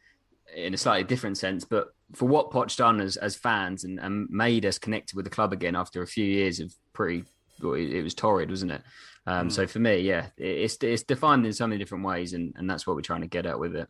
in 0.55 0.75
a 0.75 0.77
slightly 0.77 1.05
different 1.05 1.39
sense, 1.39 1.65
but 1.65 1.95
for 2.13 2.27
what 2.27 2.51
Poch 2.51 2.77
done 2.77 3.01
as, 3.01 3.17
as 3.17 3.37
fans 3.37 3.85
and, 3.85 3.99
and 4.01 4.29
made 4.31 4.67
us 4.67 4.79
connected 4.79 5.15
with 5.15 5.25
the 5.25 5.31
club 5.31 5.53
again 5.53 5.77
after 5.77 6.03
a 6.03 6.07
few 6.07 6.25
years 6.25 6.61
of 6.61 6.75
pretty, 6.93 7.25
it 7.63 8.03
was 8.03 8.15
torrid, 8.15 8.51
wasn't 8.51 8.73
it? 8.73 8.83
Um, 9.27 9.49
mm. 9.49 9.53
So 9.53 9.67
for 9.67 9.79
me, 9.79 10.01
yeah, 10.01 10.27
it's 10.37 10.77
it's 10.83 11.03
defined 11.03 11.47
in 11.47 11.53
so 11.53 11.67
many 11.67 11.79
different 11.79 12.05
ways, 12.05 12.33
and, 12.33 12.55
and 12.57 12.69
that's 12.69 12.87
what 12.87 12.97
we're 12.97 13.03
trying 13.03 13.21
to 13.21 13.27
get 13.27 13.47
at 13.47 13.59
with 13.59 13.77
it. 13.77 13.89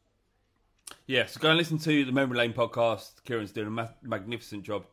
Yeah, 1.06 1.26
so 1.26 1.40
go 1.40 1.50
and 1.50 1.58
listen 1.58 1.78
to 1.78 2.04
the 2.04 2.12
Memory 2.12 2.38
Lane 2.38 2.52
podcast. 2.52 3.22
Kieran's 3.24 3.52
doing 3.52 3.68
a 3.68 3.70
ma- 3.70 3.88
magnificent 4.02 4.64
job, 4.64 4.86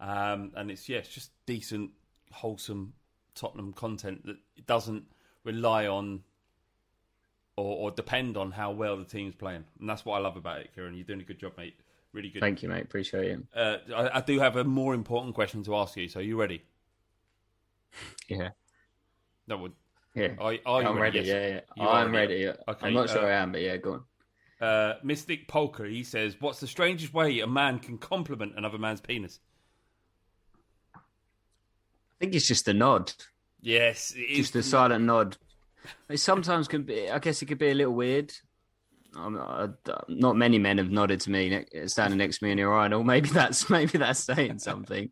um, 0.00 0.52
and 0.54 0.70
it's 0.70 0.88
yeah, 0.88 0.98
it's 0.98 1.08
just 1.08 1.30
decent, 1.46 1.90
wholesome 2.30 2.92
Tottenham 3.34 3.72
content 3.72 4.24
that 4.26 4.36
doesn't 4.66 5.04
rely 5.44 5.88
on 5.88 6.22
or, 7.56 7.76
or 7.76 7.90
depend 7.90 8.36
on 8.36 8.50
how 8.50 8.70
well 8.70 8.96
the 8.96 9.04
team's 9.04 9.34
playing, 9.34 9.64
and 9.80 9.88
that's 9.88 10.04
what 10.04 10.16
I 10.16 10.18
love 10.20 10.36
about 10.36 10.60
it, 10.60 10.70
Kieran. 10.74 10.94
You're 10.94 11.04
doing 11.04 11.20
a 11.20 11.24
good 11.24 11.38
job, 11.38 11.52
mate. 11.56 11.74
Really 12.12 12.28
good. 12.28 12.40
Thank 12.40 12.62
you, 12.62 12.68
mate. 12.68 12.82
Appreciate 12.82 13.30
it. 13.30 13.40
Uh, 13.54 13.76
I, 13.94 14.18
I, 14.18 14.20
do 14.20 14.38
have 14.38 14.56
a 14.56 14.64
more 14.64 14.92
important 14.92 15.34
question 15.34 15.62
to 15.64 15.76
ask 15.76 15.96
you. 15.96 16.08
So, 16.08 16.20
are 16.20 16.22
you 16.22 16.38
ready? 16.38 16.62
Yeah. 18.28 18.50
That 19.46 19.58
would. 19.58 19.72
Yeah. 20.14 20.34
Are, 20.38 20.54
are 20.66 20.82
I'm 20.84 20.98
ready. 20.98 21.18
ready? 21.18 21.28
Yes. 21.28 21.62
Yeah, 21.76 21.84
yeah. 21.84 21.88
I'm 21.88 22.12
ready. 22.12 22.46
ready. 22.46 22.58
Okay. 22.68 22.86
I'm 22.86 22.94
not 22.94 23.08
sure 23.08 23.24
uh, 23.24 23.28
I 23.28 23.32
am, 23.32 23.52
but 23.52 23.62
yeah, 23.62 23.76
go 23.78 23.92
on. 23.92 24.04
Uh, 24.66 24.94
Mystic 25.02 25.48
Polka, 25.48 25.84
he 25.86 26.04
says, 26.04 26.36
"What's 26.38 26.60
the 26.60 26.66
strangest 26.66 27.12
way 27.12 27.40
a 27.40 27.46
man 27.46 27.78
can 27.78 27.98
compliment 27.98 28.54
another 28.56 28.78
man's 28.78 29.00
penis?" 29.00 29.40
I 30.94 31.00
think 32.20 32.34
it's 32.34 32.46
just 32.46 32.68
a 32.68 32.74
nod. 32.74 33.12
Yes, 33.60 34.14
just 34.28 34.54
a 34.54 34.62
silent 34.62 35.04
nod. 35.04 35.36
It 36.08 36.18
sometimes 36.18 36.68
can 36.68 36.82
be. 36.82 37.10
I 37.10 37.18
guess 37.18 37.42
it 37.42 37.46
could 37.46 37.58
be 37.58 37.70
a 37.70 37.74
little 37.74 37.94
weird. 37.94 38.32
I, 39.14 39.68
not 40.08 40.36
many 40.36 40.58
men 40.58 40.78
have 40.78 40.90
nodded 40.90 41.20
to 41.20 41.30
me 41.30 41.64
standing 41.86 42.18
next 42.18 42.38
to 42.38 42.44
me 42.44 42.52
in 42.52 42.56
the 42.56 42.62
urinal. 42.62 43.04
Maybe 43.04 43.28
that's 43.32 43.68
maybe 43.68 43.98
that's 43.98 44.20
saying 44.20 44.58
something. 44.58 45.10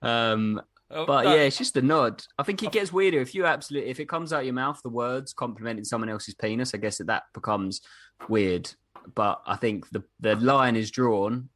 Um, 0.00 0.60
oh, 0.90 1.06
but 1.06 1.26
yeah, 1.26 1.42
it's 1.42 1.58
just 1.58 1.76
a 1.76 1.82
nod. 1.82 2.22
I 2.38 2.42
think 2.44 2.62
it 2.62 2.72
gets 2.72 2.92
weirder 2.92 3.20
if 3.20 3.34
you 3.34 3.46
absolutely 3.46 3.90
if 3.90 4.00
it 4.00 4.08
comes 4.08 4.32
out 4.32 4.44
your 4.44 4.54
mouth 4.54 4.80
the 4.82 4.88
words 4.88 5.32
complimenting 5.32 5.84
someone 5.84 6.08
else's 6.08 6.34
penis. 6.34 6.74
I 6.74 6.78
guess 6.78 6.98
that 6.98 7.08
that 7.08 7.24
becomes 7.34 7.82
weird. 8.28 8.72
But 9.14 9.42
I 9.46 9.56
think 9.56 9.88
the 9.90 10.02
the 10.20 10.36
line 10.36 10.76
is 10.76 10.90
drawn 10.90 11.48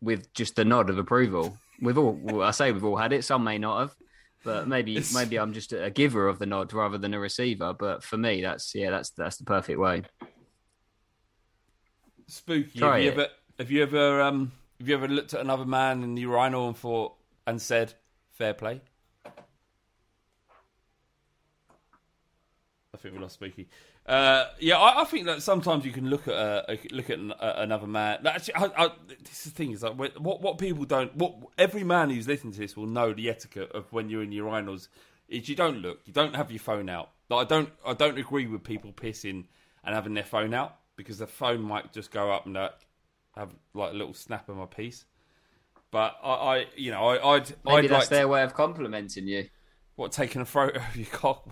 with 0.00 0.32
just 0.32 0.58
a 0.58 0.64
nod 0.64 0.90
of 0.90 0.98
approval. 0.98 1.58
We've 1.80 1.98
all 1.98 2.42
I 2.42 2.52
say 2.52 2.72
we've 2.72 2.84
all 2.84 2.96
had 2.96 3.12
it. 3.12 3.24
Some 3.24 3.44
may 3.44 3.58
not 3.58 3.80
have, 3.80 3.96
but 4.44 4.68
maybe 4.68 4.96
it's... 4.96 5.14
maybe 5.14 5.38
I'm 5.38 5.52
just 5.52 5.72
a 5.72 5.90
giver 5.90 6.28
of 6.28 6.38
the 6.38 6.46
nod 6.46 6.72
rather 6.72 6.98
than 6.98 7.14
a 7.14 7.20
receiver. 7.20 7.72
But 7.72 8.02
for 8.02 8.16
me, 8.16 8.42
that's 8.42 8.74
yeah, 8.74 8.90
that's 8.90 9.10
that's 9.10 9.36
the 9.36 9.44
perfect 9.44 9.78
way. 9.78 10.02
Spooky. 12.26 12.78
Try 12.78 12.96
have 12.96 13.04
you 13.04 13.10
ever 13.10 13.26
have 13.58 13.70
you 13.70 13.82
ever 13.82 14.22
um 14.22 14.52
have 14.78 14.88
you 14.88 14.94
ever 14.94 15.08
looked 15.08 15.34
at 15.34 15.40
another 15.40 15.64
man 15.64 16.02
in 16.02 16.14
the 16.14 16.22
urinal 16.22 16.68
and 16.68 16.76
thought 16.76 17.14
and 17.46 17.60
said, 17.60 17.94
"Fair 18.30 18.54
play"? 18.54 18.80
I 22.94 22.96
think 22.96 23.14
we 23.14 23.20
lost 23.20 23.34
Spooky. 23.34 23.68
Uh, 24.08 24.46
yeah, 24.58 24.78
I, 24.78 25.02
I, 25.02 25.04
think 25.04 25.26
that 25.26 25.42
sometimes 25.42 25.84
you 25.84 25.92
can 25.92 26.08
look 26.08 26.26
at 26.28 26.34
a, 26.34 26.78
look 26.92 27.10
at 27.10 27.18
an, 27.18 27.34
another 27.38 27.86
man. 27.86 28.26
Actually, 28.26 28.54
I, 28.54 28.84
I, 28.84 28.90
this 29.22 29.44
is 29.44 29.44
the 29.44 29.50
thing 29.50 29.70
is 29.72 29.82
like 29.82 29.98
what 29.98 30.40
what 30.40 30.56
people 30.56 30.86
don't. 30.86 31.14
What 31.14 31.34
every 31.58 31.84
man 31.84 32.08
who's 32.08 32.26
listening 32.26 32.54
to 32.54 32.58
this 32.58 32.74
will 32.74 32.86
know 32.86 33.12
the 33.12 33.28
etiquette 33.28 33.70
of 33.72 33.92
when 33.92 34.08
you're 34.08 34.22
in 34.22 34.30
urinals 34.30 34.88
is 35.28 35.46
you 35.50 35.54
don't 35.54 35.82
look, 35.82 36.00
you 36.06 36.14
don't 36.14 36.34
have 36.34 36.50
your 36.50 36.58
phone 36.58 36.88
out. 36.88 37.10
Like, 37.28 37.46
I 37.46 37.48
don't 37.48 37.68
I 37.86 37.92
don't 37.92 38.16
agree 38.16 38.46
with 38.46 38.64
people 38.64 38.94
pissing 38.94 39.44
and 39.84 39.94
having 39.94 40.14
their 40.14 40.24
phone 40.24 40.54
out 40.54 40.76
because 40.96 41.18
the 41.18 41.26
phone 41.26 41.60
might 41.60 41.92
just 41.92 42.10
go 42.10 42.32
up 42.32 42.46
and 42.46 42.56
uh, 42.56 42.70
have 43.36 43.54
like 43.74 43.92
a 43.92 43.94
little 43.94 44.14
snap 44.14 44.48
of 44.48 44.56
my 44.56 44.64
piece. 44.64 45.04
But 45.90 46.16
I, 46.22 46.30
I 46.30 46.66
you 46.76 46.92
know, 46.92 47.08
I, 47.08 47.32
would 47.32 47.54
maybe 47.62 47.76
I'd 47.76 47.90
that's 47.90 48.04
like 48.04 48.08
their 48.08 48.22
to, 48.22 48.28
way 48.28 48.42
of 48.42 48.54
complimenting 48.54 49.28
you. 49.28 49.50
What 49.96 50.12
taking 50.12 50.40
a 50.40 50.46
photo 50.46 50.80
of 50.80 50.96
your 50.96 51.06
cock? 51.06 51.46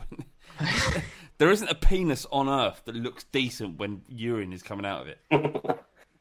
there 1.38 1.50
isn't 1.50 1.68
a 1.68 1.74
penis 1.74 2.26
on 2.30 2.48
earth 2.48 2.82
that 2.84 2.94
looks 2.94 3.24
decent 3.24 3.78
when 3.78 4.02
urine 4.08 4.52
is 4.52 4.62
coming 4.62 4.86
out 4.86 5.02
of 5.02 5.08
it. 5.08 5.18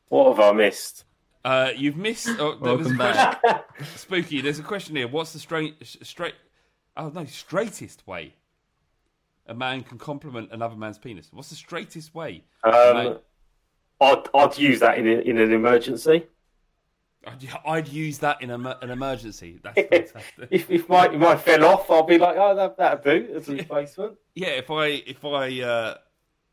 what 0.09 0.35
have 0.35 0.39
I 0.39 0.51
missed? 0.55 1.05
Uh, 1.43 1.69
you've 1.75 1.97
missed. 1.97 2.29
Oh, 2.39 2.57
there 2.61 2.75
was 2.75 2.91
a 2.91 2.95
Welcome 2.95 3.39
question. 3.41 3.61
Spooky. 3.95 4.41
There's 4.41 4.59
a 4.59 4.63
question 4.63 4.95
here. 4.95 5.07
What's 5.07 5.33
the 5.33 5.39
straight, 5.39 5.75
straight? 5.83 6.33
Oh 6.97 7.09
no, 7.09 7.25
straightest 7.25 8.07
way 8.07 8.33
a 9.47 9.53
man 9.53 9.83
can 9.83 9.97
compliment 9.97 10.49
another 10.51 10.75
man's 10.75 10.97
penis. 10.97 11.29
What's 11.31 11.49
the 11.49 11.55
straightest 11.55 12.15
way? 12.15 12.43
Um, 12.63 13.19
I'd, 14.01 14.23
I'd 14.33 14.57
use 14.57 14.79
that 14.79 14.97
in 14.97 15.07
a, 15.07 15.19
in 15.19 15.37
an 15.37 15.53
emergency. 15.53 16.25
I'd, 17.27 17.49
I'd 17.65 17.87
use 17.87 18.19
that 18.19 18.41
in 18.41 18.51
a, 18.51 18.77
an 18.81 18.89
emergency. 18.91 19.59
That's 19.63 20.11
fantastic. 20.11 20.47
if 20.51 20.69
if 20.69 20.87
my 20.89 21.07
mine 21.09 21.37
fell 21.37 21.65
off, 21.65 21.89
I'll 21.89 22.03
be 22.03 22.17
like, 22.17 22.35
oh, 22.37 22.55
that 22.55 22.77
that'll 22.77 23.03
do 23.03 23.33
as 23.35 23.49
a 23.49 23.53
replacement. 23.53 24.15
yeah, 24.35 24.47
if 24.49 24.69
I 24.71 24.85
if 24.87 25.23
I 25.25 25.61
uh, 25.61 25.95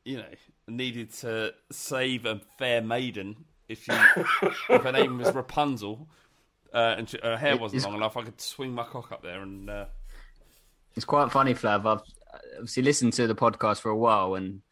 you 0.04 0.18
know 0.18 0.24
needed 0.68 1.12
to 1.14 1.52
save 1.70 2.24
a 2.26 2.40
fair 2.58 2.80
maiden, 2.82 3.44
if 3.68 3.84
she 3.84 3.92
if 4.70 4.82
her 4.82 4.92
name 4.92 5.18
was 5.18 5.32
Rapunzel. 5.34 6.08
Uh, 6.74 6.94
and 6.96 7.06
she, 7.10 7.18
her 7.22 7.36
hair 7.36 7.58
wasn't 7.58 7.80
It's- 7.80 7.84
long 7.84 7.96
enough. 8.00 8.16
I 8.16 8.22
could 8.22 8.40
swing 8.40 8.72
my 8.74 8.84
cock 8.84 9.12
up 9.12 9.22
there 9.22 9.42
and 9.42 9.68
uh, 9.68 9.84
It's 10.96 11.04
quite 11.04 11.30
funny, 11.30 11.52
Flav. 11.52 11.80
I've 11.84 12.00
obviously 12.54 12.82
listened 12.82 13.12
to 13.14 13.26
the 13.26 13.34
podcast 13.34 13.80
for 13.80 13.90
a 13.90 13.96
while, 13.96 14.36
and 14.36 14.62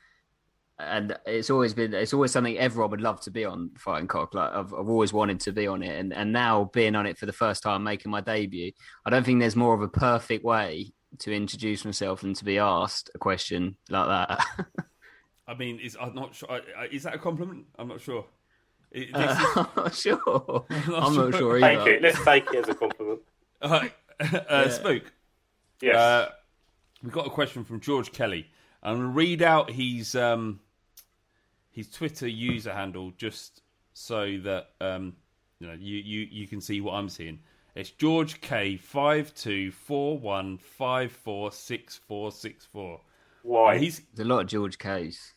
and 0.80 1.16
it's 1.26 1.50
always 1.50 1.74
been 1.74 1.92
it's 1.94 2.12
always 2.14 2.30
something 2.32 2.56
everyone 2.58 2.90
would 2.90 3.00
love 3.00 3.20
to 3.22 3.30
be 3.30 3.44
on 3.44 3.70
fighting 3.78 4.08
cock. 4.08 4.34
Like 4.34 4.52
I've, 4.52 4.72
I've 4.74 4.88
always 4.88 5.12
wanted 5.12 5.40
to 5.40 5.52
be 5.52 5.66
on 5.66 5.82
it, 5.82 5.98
and 5.98 6.12
and 6.12 6.32
now 6.32 6.70
being 6.72 6.94
on 6.96 7.06
it 7.06 7.18
for 7.18 7.26
the 7.26 7.32
first 7.32 7.62
time, 7.62 7.82
making 7.84 8.10
my 8.10 8.20
debut, 8.20 8.72
I 9.06 9.10
don't 9.10 9.24
think 9.24 9.40
there's 9.40 9.56
more 9.56 9.74
of 9.74 9.82
a 9.82 9.88
perfect 9.88 10.44
way 10.44 10.92
to 11.18 11.32
introduce 11.34 11.84
myself 11.84 12.20
than 12.20 12.34
to 12.34 12.44
be 12.44 12.58
asked 12.58 13.10
a 13.14 13.18
question 13.18 13.76
like 13.88 14.06
that. 14.08 14.44
I 15.48 15.54
mean, 15.54 15.80
is 15.80 15.96
I'm 16.00 16.14
not 16.14 16.34
sure. 16.34 16.50
I- 16.50 16.82
I- 16.82 16.88
Is 16.92 17.02
that 17.02 17.14
a 17.14 17.18
compliment? 17.18 17.66
I'm 17.78 17.88
not 17.88 18.00
sure. 18.00 18.24
It- 18.92 19.10
Uh, 19.14 19.20
is- 19.20 19.56
I'm 19.56 19.66
not 19.76 19.94
sure. 19.94 20.64
I'm 20.70 20.90
not 20.90 21.02
I'm 21.02 21.14
not 21.16 21.32
sure. 21.32 21.32
sure 21.32 21.60
Take 21.60 21.78
either. 21.78 21.90
it. 21.90 22.02
Let's 22.02 22.24
take 22.24 22.46
it 22.52 22.56
as 22.56 22.68
a 22.68 22.74
compliment. 22.74 23.20
uh, 23.62 23.88
uh, 24.20 24.68
Spook. 24.68 25.12
Yes. 25.82 25.96
Uh, 25.96 26.28
we 27.02 27.10
got 27.10 27.26
a 27.26 27.30
question 27.30 27.64
from 27.64 27.80
George 27.80 28.12
Kelly. 28.12 28.46
I'm 28.82 28.94
going 28.96 29.06
to 29.08 29.12
read 29.12 29.42
out 29.42 29.70
his 29.70 30.14
um, 30.14 30.60
his 31.70 31.90
Twitter 31.90 32.28
user 32.28 32.72
handle 32.72 33.12
just 33.16 33.62
so 33.92 34.38
that 34.44 34.70
um, 34.80 35.14
you 35.58 35.66
know 35.66 35.74
you, 35.74 35.98
you, 35.98 36.28
you 36.30 36.46
can 36.46 36.60
see 36.60 36.80
what 36.80 36.94
I'm 36.94 37.08
seeing. 37.08 37.40
It's 37.74 37.90
George 37.90 38.40
K 38.40 38.76
five 38.76 39.34
two 39.34 39.70
four 39.70 40.18
one 40.18 40.58
five 40.58 41.12
four 41.12 41.52
six 41.52 41.96
four 41.96 42.32
six 42.32 42.64
four. 42.64 43.00
Why? 43.42 43.78
He's 43.78 44.02
There's 44.14 44.26
a 44.26 44.28
lot 44.28 44.40
of 44.40 44.46
George 44.48 44.78
K's. 44.78 45.34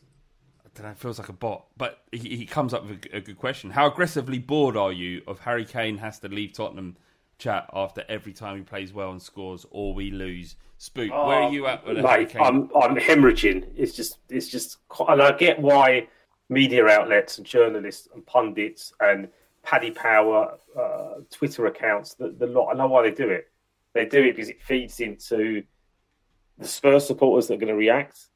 I 0.64 0.68
don't 0.74 0.86
know, 0.86 0.92
it 0.92 0.98
feels 0.98 1.20
like 1.20 1.28
a 1.28 1.32
bot, 1.32 1.66
but 1.76 2.02
he, 2.10 2.36
he 2.36 2.46
comes 2.46 2.74
up 2.74 2.84
with 2.84 3.06
a, 3.12 3.18
a 3.18 3.20
good 3.20 3.38
question. 3.38 3.70
How 3.70 3.86
aggressively 3.86 4.40
bored 4.40 4.76
are 4.76 4.92
you 4.92 5.22
of 5.28 5.38
Harry 5.40 5.64
Kane 5.64 5.98
has 5.98 6.18
to 6.18 6.28
leave 6.28 6.52
Tottenham 6.52 6.96
chat 7.38 7.70
after 7.72 8.04
every 8.08 8.32
time 8.32 8.56
he 8.56 8.62
plays 8.64 8.92
well 8.92 9.12
and 9.12 9.22
scores, 9.22 9.64
or 9.70 9.94
we 9.94 10.10
lose? 10.10 10.56
Spook, 10.78 11.10
where 11.10 11.42
are 11.42 11.52
you 11.52 11.68
at 11.68 11.86
with 11.86 11.98
Harry 11.98 12.24
Mate, 12.24 12.30
Kane? 12.30 12.42
I'm 12.42 12.70
I'm 12.76 12.96
hemorrhaging. 12.96 13.68
It's 13.76 13.92
just 13.92 14.18
it's 14.28 14.48
just, 14.48 14.78
and 15.08 15.22
I 15.22 15.32
get 15.32 15.60
why 15.60 16.08
media 16.48 16.86
outlets 16.86 17.38
and 17.38 17.46
journalists 17.46 18.08
and 18.14 18.24
pundits 18.26 18.92
and 19.00 19.28
Paddy 19.62 19.90
Power 19.90 20.58
uh, 20.78 21.20
Twitter 21.30 21.66
accounts, 21.66 22.14
the, 22.14 22.28
the 22.28 22.46
lot. 22.46 22.68
I 22.72 22.76
know 22.76 22.86
why 22.86 23.02
they 23.02 23.14
do 23.14 23.30
it. 23.30 23.48
They 23.94 24.04
do 24.04 24.22
it 24.22 24.36
because 24.36 24.50
it 24.50 24.62
feeds 24.62 25.00
into 25.00 25.62
the 26.58 26.68
Spurs 26.68 27.06
supporters 27.06 27.48
that 27.48 27.54
are 27.54 27.58
going 27.58 27.68
to 27.68 27.74
react 27.74 28.28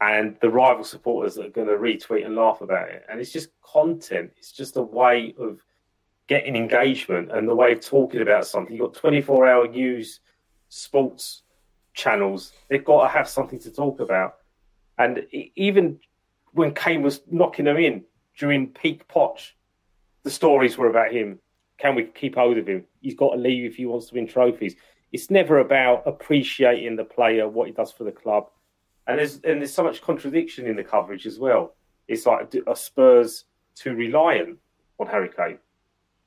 and 0.00 0.36
the 0.40 0.48
rival 0.48 0.84
supporters 0.84 1.34
that 1.34 1.46
are 1.46 1.50
going 1.50 1.66
to 1.66 1.74
retweet 1.74 2.24
and 2.24 2.34
laugh 2.34 2.62
about 2.62 2.88
it. 2.88 3.04
And 3.10 3.20
it's 3.20 3.32
just 3.32 3.50
content. 3.62 4.32
It's 4.38 4.52
just 4.52 4.76
a 4.76 4.82
way 4.82 5.34
of 5.38 5.60
getting 6.26 6.56
engagement 6.56 7.30
and 7.32 7.46
the 7.46 7.54
way 7.54 7.72
of 7.72 7.80
talking 7.80 8.22
about 8.22 8.46
something. 8.46 8.74
You've 8.74 8.92
got 8.92 8.94
24 8.94 9.46
hour 9.46 9.68
news, 9.68 10.20
sports 10.68 11.42
channels. 11.92 12.52
They've 12.68 12.84
got 12.84 13.02
to 13.02 13.08
have 13.08 13.28
something 13.28 13.58
to 13.60 13.70
talk 13.70 14.00
about. 14.00 14.36
And 14.96 15.26
even 15.56 15.98
when 16.52 16.74
Kane 16.74 17.02
was 17.02 17.20
knocking 17.30 17.64
them 17.64 17.76
in 17.76 18.04
during 18.36 18.68
peak 18.68 19.06
Poch, 19.08 19.52
the 20.22 20.30
stories 20.30 20.76
were 20.76 20.88
about 20.88 21.12
him. 21.12 21.38
Can 21.78 21.94
we 21.94 22.04
keep 22.04 22.34
hold 22.34 22.58
of 22.58 22.66
him? 22.66 22.84
He's 23.00 23.14
got 23.14 23.30
to 23.30 23.38
leave 23.38 23.64
if 23.64 23.76
he 23.76 23.86
wants 23.86 24.08
to 24.08 24.14
win 24.14 24.26
trophies. 24.26 24.76
It's 25.12 25.30
never 25.30 25.58
about 25.58 26.06
appreciating 26.06 26.96
the 26.96 27.04
player, 27.04 27.48
what 27.48 27.66
he 27.66 27.72
does 27.72 27.90
for 27.90 28.04
the 28.04 28.12
club. 28.12 28.48
And 29.06 29.18
there's 29.18 29.36
and 29.36 29.60
there's 29.60 29.72
so 29.72 29.82
much 29.82 30.02
contradiction 30.02 30.66
in 30.66 30.76
the 30.76 30.84
coverage 30.84 31.26
as 31.26 31.38
well. 31.38 31.74
It's 32.06 32.26
like 32.26 32.54
are 32.66 32.76
Spurs 32.76 33.44
too 33.74 33.94
reliant 33.94 34.58
on 34.98 35.06
Harry 35.06 35.30
Kane? 35.34 35.58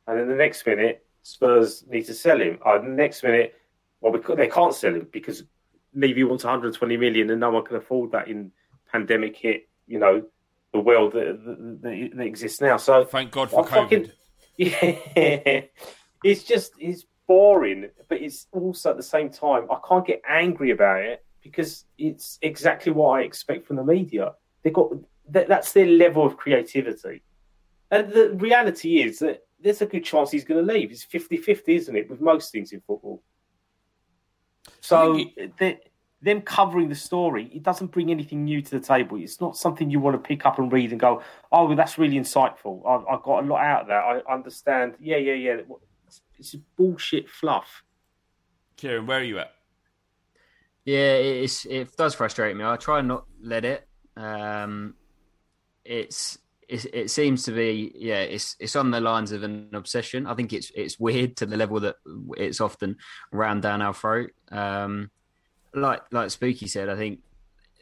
And 0.07 0.19
then 0.19 0.27
the 0.27 0.35
next 0.35 0.65
minute, 0.65 1.05
Spurs 1.21 1.85
need 1.87 2.05
to 2.05 2.13
sell 2.13 2.41
him. 2.41 2.59
Uh, 2.65 2.79
the 2.79 2.89
next 2.89 3.23
minute, 3.23 3.55
well, 4.01 4.13
they 4.35 4.47
can't 4.47 4.73
sell 4.73 4.93
him 4.93 5.07
because 5.11 5.43
Levy 5.93 6.23
wants 6.23 6.43
120 6.43 6.97
million, 6.97 7.29
and 7.29 7.39
no 7.39 7.51
one 7.51 7.63
can 7.63 7.77
afford 7.77 8.11
that 8.11 8.27
in 8.27 8.51
pandemic 8.91 9.37
hit. 9.37 9.69
You 9.87 9.99
know, 9.99 10.23
the 10.73 10.79
world 10.79 11.13
that, 11.13 11.43
that, 11.81 12.09
that 12.15 12.23
exists 12.23 12.61
now. 12.61 12.77
So 12.77 13.05
Thank 13.05 13.31
God 13.31 13.49
for 13.49 13.65
I 13.65 13.69
fucking- 13.69 14.03
COVID. 14.05 14.11
yeah, 14.57 15.61
it's 16.23 16.43
just 16.43 16.73
it's 16.77 17.05
boring, 17.27 17.89
but 18.07 18.21
it's 18.21 18.47
also 18.51 18.91
at 18.91 18.97
the 18.97 19.03
same 19.03 19.29
time 19.29 19.67
I 19.71 19.77
can't 19.87 20.05
get 20.05 20.21
angry 20.27 20.69
about 20.71 21.01
it 21.01 21.25
because 21.41 21.85
it's 21.97 22.37
exactly 22.41 22.91
what 22.91 23.19
I 23.19 23.21
expect 23.23 23.65
from 23.65 23.77
the 23.77 23.83
media. 23.83 24.33
They 24.61 24.69
got 24.69 24.91
that, 25.29 25.47
that's 25.47 25.73
their 25.73 25.87
level 25.87 26.25
of 26.25 26.37
creativity, 26.37 27.23
and 27.89 28.11
the 28.11 28.33
reality 28.35 29.01
is 29.01 29.19
that 29.19 29.41
there's 29.59 29.81
a 29.81 29.85
good 29.87 30.03
chance 30.03 30.29
he's 30.29 30.43
going 30.43 30.65
to 30.65 30.73
leave. 30.73 30.91
It's 30.91 31.05
50-50, 31.05 31.61
isn't 31.67 31.95
it, 31.95 32.09
with 32.09 32.19
most 32.19 32.51
things 32.51 32.73
in 32.73 32.81
football? 32.81 33.23
So 34.81 35.19
them 36.23 36.41
covering 36.41 36.89
the 36.89 36.95
story, 36.95 37.49
it 37.53 37.63
doesn't 37.63 37.91
bring 37.91 38.09
anything 38.09 38.45
new 38.45 38.61
to 38.61 38.71
the 38.71 38.79
table. 38.79 39.17
It's 39.17 39.41
not 39.41 39.57
something 39.57 39.89
you 39.89 39.99
want 39.99 40.15
to 40.15 40.27
pick 40.27 40.45
up 40.45 40.57
and 40.57 40.71
read 40.71 40.91
and 40.91 40.99
go, 40.99 41.21
"Oh, 41.51 41.65
well, 41.65 41.75
that's 41.75 41.97
really 41.97 42.17
insightful. 42.17 42.81
I, 42.85 43.13
I 43.13 43.19
got 43.23 43.43
a 43.43 43.47
lot 43.47 43.61
out 43.61 43.81
of 43.81 43.87
that. 43.87 44.03
I 44.03 44.33
understand." 44.33 44.95
Yeah, 44.99 45.17
yeah, 45.17 45.33
yeah. 45.33 45.57
It's 46.07 46.51
just 46.51 46.63
bullshit 46.77 47.29
fluff. 47.29 47.83
Kieran, 48.77 49.05
where 49.05 49.19
are 49.19 49.23
you 49.23 49.39
at? 49.39 49.51
Yeah, 50.85 51.13
it's 51.13 51.65
it 51.65 51.95
does 51.95 52.15
frustrate 52.15 52.55
me. 52.55 52.63
I 52.63 52.77
try 52.77 52.99
and 52.99 53.07
not 53.07 53.25
let 53.41 53.65
it. 53.65 53.87
Um, 54.15 54.95
it's 55.83 56.37
it, 56.67 56.85
it 56.93 57.11
seems 57.11 57.43
to 57.43 57.51
be 57.51 57.91
yeah, 57.95 58.21
it's 58.21 58.55
it's 58.59 58.75
on 58.75 58.91
the 58.91 59.01
lines 59.01 59.31
of 59.31 59.43
an 59.43 59.69
obsession. 59.73 60.25
I 60.25 60.35
think 60.35 60.53
it's 60.53 60.71
it's 60.75 60.99
weird 60.99 61.37
to 61.37 61.45
the 61.45 61.57
level 61.57 61.79
that 61.81 61.95
it's 62.37 62.61
often 62.61 62.97
rammed 63.31 63.61
down 63.61 63.81
our 63.81 63.93
throat. 63.93 64.31
Um, 64.51 65.11
like 65.73 66.01
like 66.11 66.31
Spooky 66.31 66.67
said, 66.67 66.89
I 66.89 66.95
think 66.95 67.19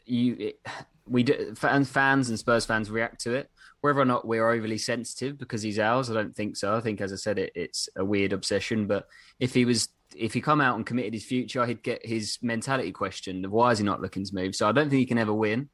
you 0.06 0.36
it, 0.40 0.60
we 1.08 1.24
do, 1.24 1.54
fans 1.56 1.90
fans 1.90 2.30
and 2.30 2.40
Spurs 2.40 2.66
fans 2.66 2.90
react 2.90 3.22
to 3.22 3.34
it. 3.34 3.50
Whether 3.82 4.00
or 4.00 4.06
not 4.06 4.28
we're 4.28 4.50
overly 4.50 4.78
sensitive 4.78 5.38
because 5.38 5.62
he's 5.64 5.80
ours, 5.80 6.10
I 6.10 6.14
don't 6.14 6.36
think 6.36 6.56
so. 6.56 6.76
I 6.76 6.82
think, 6.82 7.02
as 7.02 7.12
I 7.12 7.16
said, 7.16 7.40
it, 7.40 7.52
it's 7.56 7.90
a 7.96 8.06
weird 8.06 8.32
obsession. 8.32 8.86
But 8.86 9.08
if 9.40 9.56
he 9.56 9.66
was, 9.66 9.90
if 10.16 10.34
he 10.36 10.42
come 10.42 10.62
out 10.62 10.76
and 10.76 10.86
committed 10.86 11.14
his 11.14 11.26
future, 11.26 11.66
he'd 11.66 11.82
get 11.82 12.06
his 12.06 12.38
mentality 12.44 12.92
questioned. 12.92 13.44
of 13.44 13.52
Why 13.52 13.72
is 13.72 13.80
he 13.80 13.84
not 13.84 14.02
looking 14.02 14.24
to 14.24 14.36
move? 14.36 14.56
So 14.56 14.70
I 14.70 14.72
don't 14.72 14.90
think 14.90 15.00
he 15.00 15.06
can 15.08 15.18
ever 15.18 15.34
win. 15.34 15.70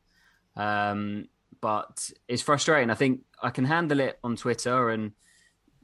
Um, 0.55 1.25
but 1.59 2.09
it's 2.27 2.41
frustrating. 2.41 2.89
I 2.89 2.95
think 2.95 3.21
I 3.43 3.49
can 3.49 3.65
handle 3.65 3.99
it 3.99 4.17
on 4.23 4.37
Twitter 4.37 4.89
and 4.89 5.11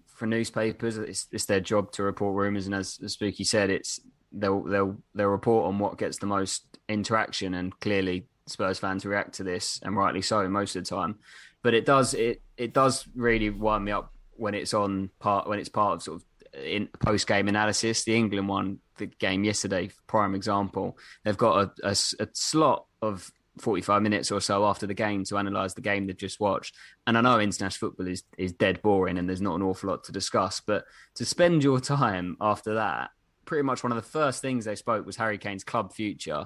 for 0.07 0.25
newspapers. 0.25 0.97
It's, 0.97 1.27
it's 1.31 1.45
their 1.45 1.59
job 1.59 1.91
to 1.93 2.03
report 2.03 2.35
rumors, 2.35 2.67
and 2.67 2.75
as, 2.75 2.99
as 3.03 3.13
Spooky 3.13 3.43
said, 3.43 3.69
it's 3.69 3.99
they'll 4.33 4.63
they'll 4.63 4.97
they'll 5.15 5.27
report 5.27 5.67
on 5.67 5.79
what 5.79 5.97
gets 5.97 6.17
the 6.17 6.25
most 6.25 6.65
interaction, 6.89 7.53
and 7.53 7.77
clearly 7.79 8.27
Spurs 8.47 8.79
fans 8.79 9.05
react 9.05 9.33
to 9.35 9.43
this, 9.43 9.79
and 9.83 9.95
rightly 9.95 10.21
so 10.21 10.47
most 10.49 10.75
of 10.75 10.83
the 10.83 10.89
time. 10.89 11.15
But 11.61 11.73
it 11.73 11.85
does 11.85 12.13
it 12.13 12.41
it 12.57 12.73
does 12.73 13.05
really 13.15 13.49
wind 13.49 13.85
me 13.85 13.91
up 13.91 14.13
when 14.35 14.53
it's 14.53 14.73
on 14.73 15.09
part 15.19 15.47
when 15.47 15.59
it's 15.59 15.69
part 15.69 15.95
of 15.95 16.03
sort 16.03 16.21
of 16.21 16.63
in 16.63 16.87
post 16.99 17.27
game 17.27 17.47
analysis. 17.47 18.03
The 18.03 18.15
England 18.15 18.47
one, 18.47 18.79
the 18.97 19.07
game 19.07 19.43
yesterday, 19.43 19.89
prime 20.07 20.35
example. 20.35 20.97
They've 21.23 21.37
got 21.37 21.75
a, 21.83 21.87
a, 21.87 21.95
a 22.19 22.27
slot 22.33 22.85
of 23.01 23.31
45 23.59 24.01
minutes 24.01 24.31
or 24.31 24.41
so 24.41 24.65
after 24.65 24.87
the 24.87 24.93
game 24.93 25.23
to 25.25 25.37
analyse 25.37 25.73
the 25.73 25.81
game 25.81 26.07
they've 26.07 26.17
just 26.17 26.39
watched. 26.39 26.75
And 27.05 27.17
I 27.17 27.21
know 27.21 27.39
international 27.39 27.89
football 27.89 28.07
is, 28.07 28.23
is 28.37 28.51
dead 28.51 28.81
boring 28.81 29.17
and 29.17 29.27
there's 29.27 29.41
not 29.41 29.55
an 29.55 29.61
awful 29.61 29.89
lot 29.89 30.03
to 30.05 30.11
discuss, 30.11 30.59
but 30.59 30.85
to 31.15 31.25
spend 31.25 31.63
your 31.63 31.79
time 31.79 32.35
after 32.41 32.75
that, 32.75 33.11
pretty 33.45 33.63
much 33.63 33.83
one 33.83 33.91
of 33.91 33.95
the 33.95 34.09
first 34.09 34.41
things 34.41 34.65
they 34.65 34.75
spoke 34.75 35.05
was 35.05 35.15
Harry 35.17 35.37
Kane's 35.37 35.63
club 35.63 35.93
future. 35.93 36.45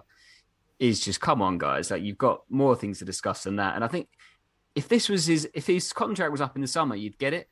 Is 0.80 1.00
just 1.00 1.22
come 1.22 1.42
on, 1.42 1.58
guys! 1.58 1.90
Like 1.90 2.04
you've 2.04 2.20
got 2.20 2.42
more 2.50 2.76
things 2.76 3.00
to 3.00 3.06
discuss 3.06 3.44
than 3.44 3.56
that. 3.56 3.76
And 3.76 3.84
I 3.84 3.88
think 3.88 4.10
if 4.76 4.88
this 4.88 5.10
was 5.10 5.26
his, 5.26 5.50
if 5.56 5.66
his 5.66 5.92
contract 5.92 6.32
was 6.32 6.42
up 6.42 6.56
in 6.56 6.62
the 6.62 6.68
summer, 6.68 6.96
you'd 6.96 7.18
get 7.18 7.34
it. 7.34 7.50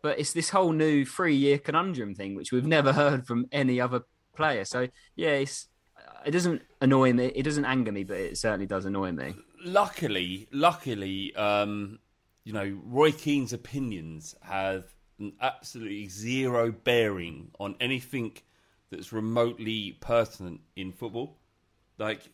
But 0.00 0.20
it's 0.20 0.32
this 0.32 0.50
whole 0.50 0.70
new 0.70 1.04
three-year 1.04 1.58
conundrum 1.58 2.14
thing, 2.14 2.36
which 2.36 2.52
we've 2.52 2.66
never 2.66 2.92
heard 3.02 3.26
from 3.26 3.46
any 3.50 3.80
other 3.80 4.02
player. 4.36 4.64
So 4.64 4.86
yeah, 5.16 5.44
it 6.24 6.30
doesn't 6.30 6.62
annoy 6.80 7.12
me. 7.12 7.26
It 7.34 7.42
doesn't 7.42 7.64
anger 7.64 7.92
me, 7.92 8.04
but 8.04 8.16
it 8.16 8.38
certainly 8.38 8.66
does 8.66 8.84
annoy 8.84 9.12
me. 9.12 9.34
Luckily, 9.64 10.48
luckily, 10.52 11.34
um, 11.34 11.98
you 12.44 12.52
know, 12.52 12.78
Roy 12.84 13.12
Keane's 13.12 13.52
opinions 13.52 14.34
have 14.42 14.84
absolutely 15.40 16.08
zero 16.08 16.70
bearing 16.70 17.50
on 17.58 17.74
anything 17.80 18.32
that's 18.90 19.12
remotely 19.12 19.96
pertinent 20.00 20.60
in 20.76 20.92
football. 20.92 21.36
Like 21.98 22.30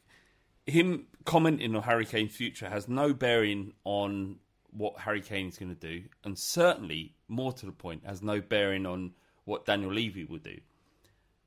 him 0.67 1.07
commenting 1.25 1.75
on 1.75 1.83
Harry 1.83 2.07
Kane's 2.07 2.35
future 2.35 2.69
has 2.69 2.89
no 2.89 3.13
bearing 3.13 3.73
on 3.85 4.37
what 4.71 4.99
Harry 4.99 5.21
Kane 5.21 5.49
is 5.49 5.59
going 5.59 5.75
to 5.75 5.81
do, 5.81 6.03
and 6.25 6.37
certainly, 6.37 7.15
more 7.29 7.53
to 7.53 7.67
the 7.67 7.73
point, 7.73 8.03
has 8.05 8.23
no 8.23 8.41
bearing 8.41 8.87
on 8.87 9.13
what 9.45 9.65
Daniel 9.65 9.93
Levy 9.93 10.25
will 10.25 10.39
do. 10.39 10.59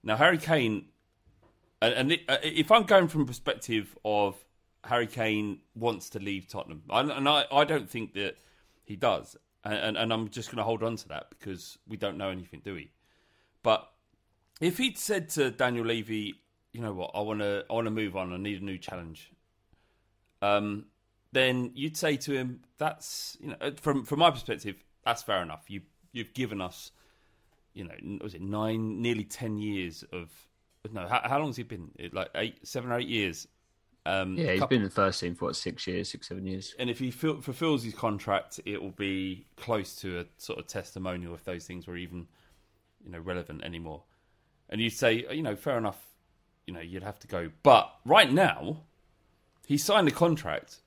Now, 0.04 0.16
Harry 0.16 0.38
Kane 0.38 0.86
and, 1.82 2.12
and 2.12 2.20
uh, 2.28 2.38
if 2.44 2.72
I'm 2.72 2.84
going 2.84 3.08
from 3.08 3.26
perspective 3.26 3.96
of 4.04 4.36
Harry 4.84 5.08
Kane 5.08 5.60
wants 5.76 6.10
to 6.12 6.20
leave 6.20 6.48
Tottenham, 6.48 6.84
and, 6.90 7.12
and 7.12 7.30
I, 7.30 7.46
I 7.52 7.66
don't 7.66 7.90
think 7.90 8.14
that 8.14 8.38
he 8.84 8.96
does, 8.96 9.36
and, 9.64 9.98
and 9.98 10.14
I'm 10.14 10.30
just 10.30 10.50
going 10.50 10.58
to 10.58 10.64
hold 10.64 10.84
on 10.84 10.96
to 10.98 11.08
that 11.10 11.30
because 11.30 11.78
we 11.88 11.98
don't 11.98 12.18
know 12.18 12.30
anything, 12.30 12.62
do 12.64 12.74
we? 12.74 12.92
But 13.64 13.90
if 14.62 14.78
he'd 14.78 14.98
said 14.98 15.30
to 15.30 15.52
Daniel 15.52 15.86
Levy, 15.86 16.36
you 16.74 16.82
know 16.82 16.94
what, 16.94 17.12
I 17.14 17.22
want 17.22 17.40
to, 17.40 17.66
I 17.70 17.74
want 17.74 17.86
to 17.86 17.92
move 17.92 18.16
on, 18.16 18.34
I 18.34 18.38
need 18.38 18.62
a 18.62 18.66
new 18.66 18.78
challenge, 18.78 19.32
um, 20.42 20.86
then 21.32 21.72
you'd 21.76 21.98
say 21.98 22.18
to 22.18 22.34
him, 22.34 22.62
that's 22.78 23.38
you 23.40 23.50
know, 23.50 23.56
uh, 23.62 23.72
from 23.80 24.06
from 24.06 24.20
my 24.20 24.32
perspective, 24.32 24.76
that's 25.06 25.24
fair 25.24 25.42
enough. 25.42 25.66
You 25.68 25.82
you've 26.12 26.34
given 26.34 26.62
us, 26.62 26.92
you 27.74 27.84
know, 27.84 28.20
was 28.22 28.34
it 28.34 28.42
nine, 28.42 29.02
nearly 29.02 29.24
ten 29.24 29.58
years 29.58 30.04
of 30.12 30.30
no, 30.92 31.08
how, 31.08 31.22
how 31.24 31.40
long 31.40 31.50
has 31.50 31.58
he 31.58 31.64
been? 31.64 31.92
Like 32.12 32.30
eight, 32.36 32.66
seven 32.66 32.92
or 32.92 33.00
eight 33.00 33.08
years. 33.08 33.48
Um, 34.06 34.38
yeah, 34.38 34.52
he's 34.52 34.60
couple, 34.62 34.76
been 34.76 34.84
in 34.84 34.88
the 34.88 34.94
first 34.94 35.20
team 35.20 35.36
for 35.36 35.46
what 35.46 35.56
six 35.58 35.86
years, 35.86 36.10
six 36.10 36.30
seven 36.30 36.46
years. 36.48 36.74
And 36.80 36.90
if 36.90 37.00
he 37.00 37.12
fulfills 37.12 37.84
his 37.84 37.94
contract, 37.94 38.62
it 38.66 38.82
will 38.82 38.92
be 38.92 39.46
close 39.58 39.96
to 39.98 40.20
a 40.20 40.26
sort 40.38 40.60
of 40.60 40.68
testimonial 40.68 41.34
if 41.34 41.44
those 41.44 41.66
things 41.66 41.88
were 41.88 41.98
even, 41.98 42.28
you 43.04 43.12
know, 43.12 43.20
relevant 43.20 43.64
anymore. 43.64 44.04
And 44.70 44.82
you'd 44.82 44.94
say, 44.94 45.26
you 45.32 45.42
know, 45.42 45.56
fair 45.56 45.78
enough. 45.78 46.00
You 46.66 46.74
know, 46.74 46.82
you'd 46.82 47.04
have 47.04 47.20
to 47.20 47.28
go. 47.28 47.50
But 47.64 47.94
right 48.06 48.32
now, 48.32 48.82
he 49.66 49.78
signed 49.78 50.08
a 50.08 50.12
contract. 50.12 50.82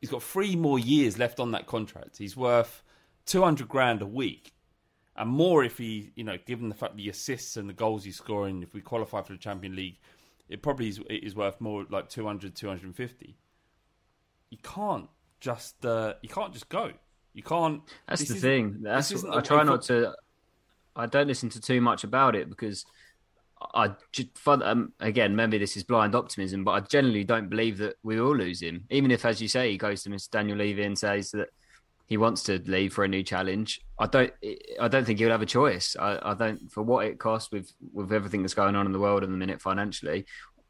He's 0.00 0.10
got 0.10 0.22
three 0.22 0.56
more 0.56 0.78
years 0.78 1.18
left 1.18 1.38
on 1.38 1.50
that 1.52 1.66
contract. 1.66 2.16
He's 2.18 2.36
worth 2.36 2.82
two 3.26 3.42
hundred 3.42 3.68
grand 3.68 4.00
a 4.00 4.06
week 4.06 4.54
and 5.18 5.28
more 5.28 5.64
if 5.64 5.78
he, 5.78 6.12
you 6.14 6.22
know, 6.22 6.38
given 6.46 6.68
the 6.68 6.76
fact 6.76 6.96
the 6.96 7.08
assists 7.08 7.56
and 7.56 7.68
the 7.68 7.72
goals 7.72 8.04
he's 8.04 8.16
scoring, 8.16 8.62
if 8.62 8.72
we 8.72 8.80
qualify 8.80 9.20
for 9.20 9.32
the 9.32 9.38
Champion 9.38 9.74
League, 9.74 9.98
it 10.48 10.62
probably 10.62 10.88
is, 10.88 10.98
it 11.10 11.24
is 11.24 11.34
worth 11.34 11.60
more 11.60 11.84
like 11.90 12.08
200, 12.08 12.54
250. 12.54 13.36
You 14.50 14.58
can't 14.62 15.08
just, 15.40 15.84
uh, 15.84 16.14
you 16.22 16.28
can't 16.28 16.52
just 16.52 16.68
go. 16.68 16.92
You 17.34 17.42
can't. 17.42 17.82
That's 18.08 18.28
the 18.28 18.34
thing. 18.36 18.78
That's 18.80 19.12
I 19.24 19.40
try 19.40 19.64
not 19.64 19.82
to. 19.82 20.14
I 20.94 21.06
don't 21.06 21.26
listen 21.26 21.48
to 21.50 21.60
too 21.60 21.80
much 21.80 22.04
about 22.04 22.34
it 22.34 22.48
because 22.48 22.84
I 23.74 23.92
just 24.12 24.28
um, 24.46 24.92
again 25.00 25.34
maybe 25.34 25.58
this 25.58 25.76
is 25.76 25.82
blind 25.82 26.14
optimism, 26.14 26.64
but 26.64 26.72
I 26.72 26.80
generally 26.80 27.24
don't 27.24 27.48
believe 27.48 27.78
that 27.78 27.96
we 28.02 28.20
will 28.20 28.36
lose 28.36 28.62
him. 28.62 28.84
Even 28.90 29.10
if, 29.10 29.24
as 29.24 29.40
you 29.40 29.48
say, 29.48 29.70
he 29.70 29.78
goes 29.78 30.02
to 30.02 30.10
Mr. 30.10 30.30
Daniel 30.30 30.58
Levy 30.58 30.84
and 30.84 30.98
says 30.98 31.30
that 31.32 31.48
he 32.06 32.16
wants 32.16 32.42
to 32.44 32.58
leave 32.66 32.94
for 32.94 33.04
a 33.04 33.08
new 33.08 33.22
challenge. 33.22 33.80
I 33.98 34.06
don't. 34.06 34.32
I 34.80 34.88
don't 34.88 35.04
think 35.04 35.18
he'll 35.18 35.30
have 35.30 35.42
a 35.42 35.46
choice. 35.46 35.96
I, 35.98 36.18
I, 36.22 36.34
don't 36.34 36.72
for 36.72 36.82
what 36.82 37.06
it 37.06 37.18
costs 37.18 37.52
with 37.52 37.72
with 37.92 38.12
everything 38.12 38.42
that's 38.42 38.54
going 38.54 38.76
on 38.76 38.86
in 38.86 38.92
the 38.92 38.98
world 38.98 39.24
in 39.24 39.30
the 39.30 39.36
minute 39.36 39.60
financially. 39.60 40.24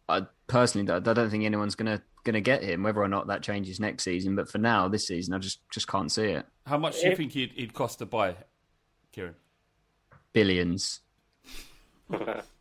I 0.08 0.22
personally, 0.46 0.90
I 0.90 0.98
don't 0.98 1.30
think 1.30 1.44
anyone's 1.44 1.76
gonna 1.76 2.02
gonna 2.24 2.40
get 2.40 2.64
him. 2.64 2.82
Whether 2.82 3.02
or 3.02 3.08
not 3.08 3.28
that 3.28 3.42
changes 3.42 3.78
next 3.78 4.02
season, 4.02 4.34
but 4.34 4.50
for 4.50 4.58
now, 4.58 4.88
this 4.88 5.06
season, 5.06 5.34
I 5.34 5.38
just 5.38 5.60
just 5.70 5.86
can't 5.86 6.10
see 6.10 6.24
it. 6.24 6.46
How 6.66 6.78
much 6.78 7.00
do 7.00 7.08
you 7.08 7.16
think 7.16 7.32
he'd, 7.32 7.52
he'd 7.52 7.72
cost 7.72 8.00
to 8.00 8.06
buy, 8.06 8.34
Kieran? 9.12 9.34
Billions. 10.32 11.00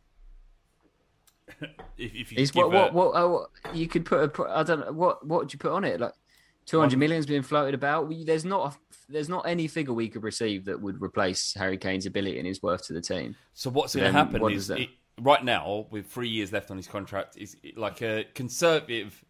if, 1.98 2.32
if 2.32 2.32
you 2.32 2.68
what, 2.68 2.70
what, 2.72 3.14
what, 3.14 3.30
what, 3.30 3.50
you 3.74 3.88
could 3.88 4.04
put 4.04 4.38
a 4.38 4.48
I 4.48 4.62
don't 4.62 4.80
know 4.80 4.92
what 4.92 5.26
what 5.26 5.40
would 5.40 5.52
you 5.52 5.58
put 5.58 5.72
on 5.72 5.84
it 5.84 6.00
like 6.00 6.12
Two 6.68 6.80
hundred 6.80 6.98
million's 6.98 7.24
been 7.24 7.42
floated 7.42 7.72
about. 7.72 8.08
We, 8.08 8.24
there's 8.24 8.44
not 8.44 8.74
a, 8.74 8.78
there's 9.10 9.30
not 9.30 9.48
any 9.48 9.68
figure 9.68 9.94
we 9.94 10.10
could 10.10 10.22
receive 10.22 10.66
that 10.66 10.78
would 10.78 11.00
replace 11.00 11.54
Harry 11.54 11.78
Kane's 11.78 12.04
ability 12.04 12.36
and 12.36 12.46
his 12.46 12.62
worth 12.62 12.86
to 12.88 12.92
the 12.92 13.00
team. 13.00 13.36
So 13.54 13.70
what's 13.70 13.94
going 13.94 14.12
to 14.12 14.12
happen 14.12 14.50
is 14.50 14.68
it, 14.68 14.90
right 15.18 15.42
now, 15.42 15.86
with 15.88 16.08
three 16.08 16.28
years 16.28 16.52
left 16.52 16.70
on 16.70 16.76
his 16.76 16.86
contract, 16.86 17.38
is 17.38 17.56
like 17.74 18.02
a 18.02 18.26
conservative 18.34 19.24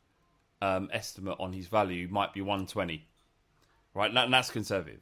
um, 0.61 0.89
estimate 0.93 1.37
on 1.39 1.53
his 1.53 1.69
value 1.69 2.09
might 2.11 2.33
be 2.33 2.41
one 2.41 2.67
twenty, 2.67 3.07
right? 3.95 4.13
And 4.13 4.35
that's 4.35 4.51
conservative. 4.51 4.99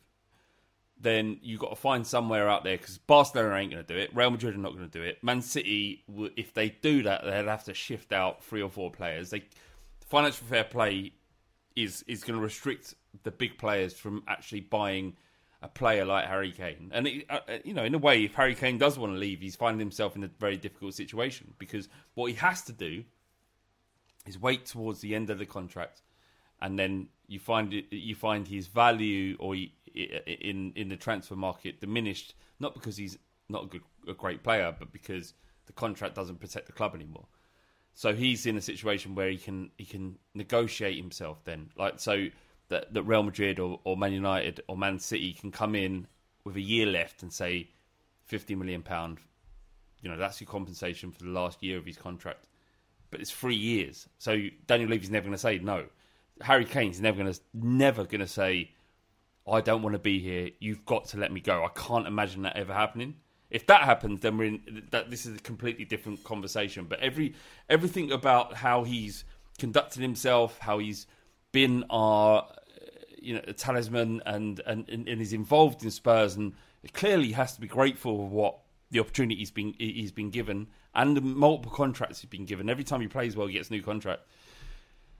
Then 0.99 1.39
you've 1.43 1.61
got 1.61 1.71
to 1.71 1.77
find 1.77 2.07
somewhere 2.07 2.49
out 2.49 2.65
there 2.65 2.79
because 2.79 2.97
Barcelona 2.99 3.55
ain't 3.57 3.71
going 3.71 3.85
to 3.85 3.95
do 3.95 3.99
it. 3.99 4.15
Real 4.15 4.31
Madrid 4.31 4.55
are 4.55 4.59
not 4.59 4.73
going 4.73 4.89
to 4.89 4.99
do 4.99 5.05
it. 5.05 5.23
Man 5.23 5.43
City, 5.43 6.05
if 6.37 6.55
they 6.55 6.71
do 6.71 7.03
that, 7.03 7.23
they'd 7.25 7.47
have 7.47 7.65
to 7.65 7.75
shift 7.75 8.13
out 8.13 8.43
three 8.43 8.63
or 8.63 8.71
four 8.71 8.91
players. 8.91 9.31
They 9.31 9.45
financial 10.07 10.47
fair 10.47 10.65
play 10.65 11.13
is 11.75 12.03
is 12.09 12.25
going 12.25 12.39
to 12.39 12.43
restrict 12.43 12.95
the 13.23 13.31
big 13.31 13.59
players 13.59 13.93
from 13.93 14.23
actually 14.27 14.61
buying 14.61 15.17
a 15.63 15.69
player 15.69 16.05
like 16.05 16.27
Harry 16.27 16.53
Kane. 16.53 16.91
And 16.93 17.07
it, 17.07 17.27
uh, 17.29 17.41
you 17.65 17.75
know, 17.75 17.85
in 17.85 17.95
a 17.95 17.99
way, 17.99 18.25
if 18.25 18.35
Harry 18.35 18.55
Kane 18.55 18.79
does 18.79 18.99
want 18.99 19.13
to 19.13 19.19
leave, 19.19 19.41
he's 19.41 19.57
finding 19.57 19.81
himself 19.81 20.17
in 20.17 20.25
a 20.25 20.31
very 20.39 20.57
difficult 20.57 20.95
situation 20.95 21.55
because 21.59 21.89
what 22.15 22.31
he 22.31 22.37
has 22.37 22.63
to 22.63 22.73
do 22.73 23.05
is 24.27 24.39
wait 24.41 24.67
towards 24.67 25.01
the 25.01 25.15
end 25.15 25.31
of 25.31 25.39
the 25.39 25.47
contract, 25.47 26.03
and 26.61 26.79
then 26.79 27.09
you 27.27 27.39
find 27.39 27.73
it, 27.73 27.87
you 27.91 28.15
find 28.15 28.49
his 28.49 28.67
value 28.67 29.37
or 29.39 29.55
he, 29.55 29.73
in 29.97 30.73
in 30.77 30.89
the 30.89 30.97
transfer 30.97 31.37
market 31.37 31.81
diminished, 31.81 32.35
not 32.61 32.75
because 32.75 32.97
he's 32.97 33.19
not 33.49 33.65
a 33.65 33.67
good 33.67 33.83
a 34.09 34.15
great 34.15 34.43
player, 34.43 34.75
but 34.79 34.93
because 34.93 35.35
the 35.67 35.73
contract 35.73 36.15
doesn't 36.15 36.41
protect 36.41 36.67
the 36.67 36.73
club 36.73 36.95
anymore. 36.95 37.27
So 37.95 38.15
he's 38.15 38.45
in 38.45 38.57
a 38.57 38.61
situation 38.61 39.15
where 39.15 39.31
he 39.31 39.39
can 39.39 39.71
he 39.79 39.85
can 39.85 40.19
negotiate 40.35 40.97
himself 40.97 41.43
then, 41.45 41.71
like 41.77 41.99
so 41.99 42.27
that 42.69 42.93
that 42.93 43.03
Real 43.05 43.23
Madrid 43.23 43.59
or, 43.59 43.81
or 43.85 43.97
Man 43.97 44.13
United 44.13 44.61
or 44.69 44.77
Man 44.77 44.99
City 44.99 45.33
can 45.33 45.51
come 45.51 45.75
in 45.75 46.07
with 46.45 46.57
a 46.57 46.61
year 46.61 46.87
left 46.87 47.23
and 47.23 47.33
say 47.33 47.71
fifty 48.25 48.55
million 48.55 48.83
pound. 48.83 49.19
You 50.03 50.11
know 50.11 50.19
that's 50.19 50.41
your 50.41 50.49
compensation 50.49 51.11
for 51.11 51.25
the 51.25 51.31
last 51.31 51.63
year 51.63 51.79
of 51.79 51.87
his 51.87 51.97
contract, 51.97 52.49
but 53.11 53.21
it's 53.21 53.31
three 53.31 53.57
years. 53.57 54.09
So 54.19 54.49
Daniel 54.67 54.91
Levy's 54.91 55.11
never 55.11 55.25
going 55.25 55.33
to 55.33 55.39
say 55.39 55.59
no. 55.59 55.87
Harry 56.43 56.67
Kane's 56.67 57.01
never 57.01 57.25
to 57.25 57.41
never 57.55 58.05
going 58.05 58.21
to 58.21 58.27
say, 58.27 58.71
"I 59.49 59.61
don't 59.61 59.83
want 59.83 59.95
to 59.95 59.99
be 59.99 60.19
here. 60.19 60.51
You've 60.59 60.85
got 60.85 61.07
to 61.07 61.19
let 61.19 61.33
me 61.33 61.41
go." 61.41 61.65
I 61.65 61.69
can't 61.69 62.07
imagine 62.07 62.43
that 62.43 62.57
ever 62.57 62.73
happening. 62.73 63.17
If 63.51 63.67
that 63.69 63.83
happens, 63.83 64.21
then 64.21 64.39
we're 64.39 64.47
in 64.47 64.89
that. 64.91 65.11
This 65.11 65.27
is 65.27 65.37
a 65.37 65.41
completely 65.41 65.85
different 65.85 66.25
conversation. 66.25 66.87
But 66.87 67.01
every 67.01 67.35
everything 67.69 68.11
about 68.11 68.55
how 68.55 68.85
he's 68.85 69.25
conducted 69.59 70.03
himself, 70.03 70.59
how 70.59 70.79
he's 70.79 71.07
been 71.53 71.85
our 71.91 72.49
you 73.21 73.35
know 73.35 73.41
talisman, 73.57 74.23
and 74.27 74.61
and 74.67 74.89
and, 74.89 75.09
and 75.09 75.21
is 75.21 75.33
involved 75.33 75.85
in 75.85 75.91
Spurs, 75.91 76.37
and 76.37 76.55
clearly 76.93 77.33
has 77.33 77.55
to 77.55 77.61
be 77.61 77.67
grateful 77.67 78.17
for 78.17 78.29
what 78.29 78.59
the 78.91 79.01
opportunity 79.01 79.37
he's 79.37 79.51
been 79.51 79.75
he's 79.79 80.13
been 80.13 80.31
given, 80.31 80.67
and 80.95 81.17
the 81.17 81.21
multiple 81.21 81.73
contracts 81.73 82.21
he's 82.21 82.31
been 82.31 82.47
given. 82.47 82.69
Every 82.69 82.85
time 82.85 83.01
he 83.01 83.09
plays 83.09 83.37
well, 83.37 83.47
he 83.47 83.55
gets 83.55 83.69
a 83.69 83.73
new 83.73 83.83
contract. 83.83 84.23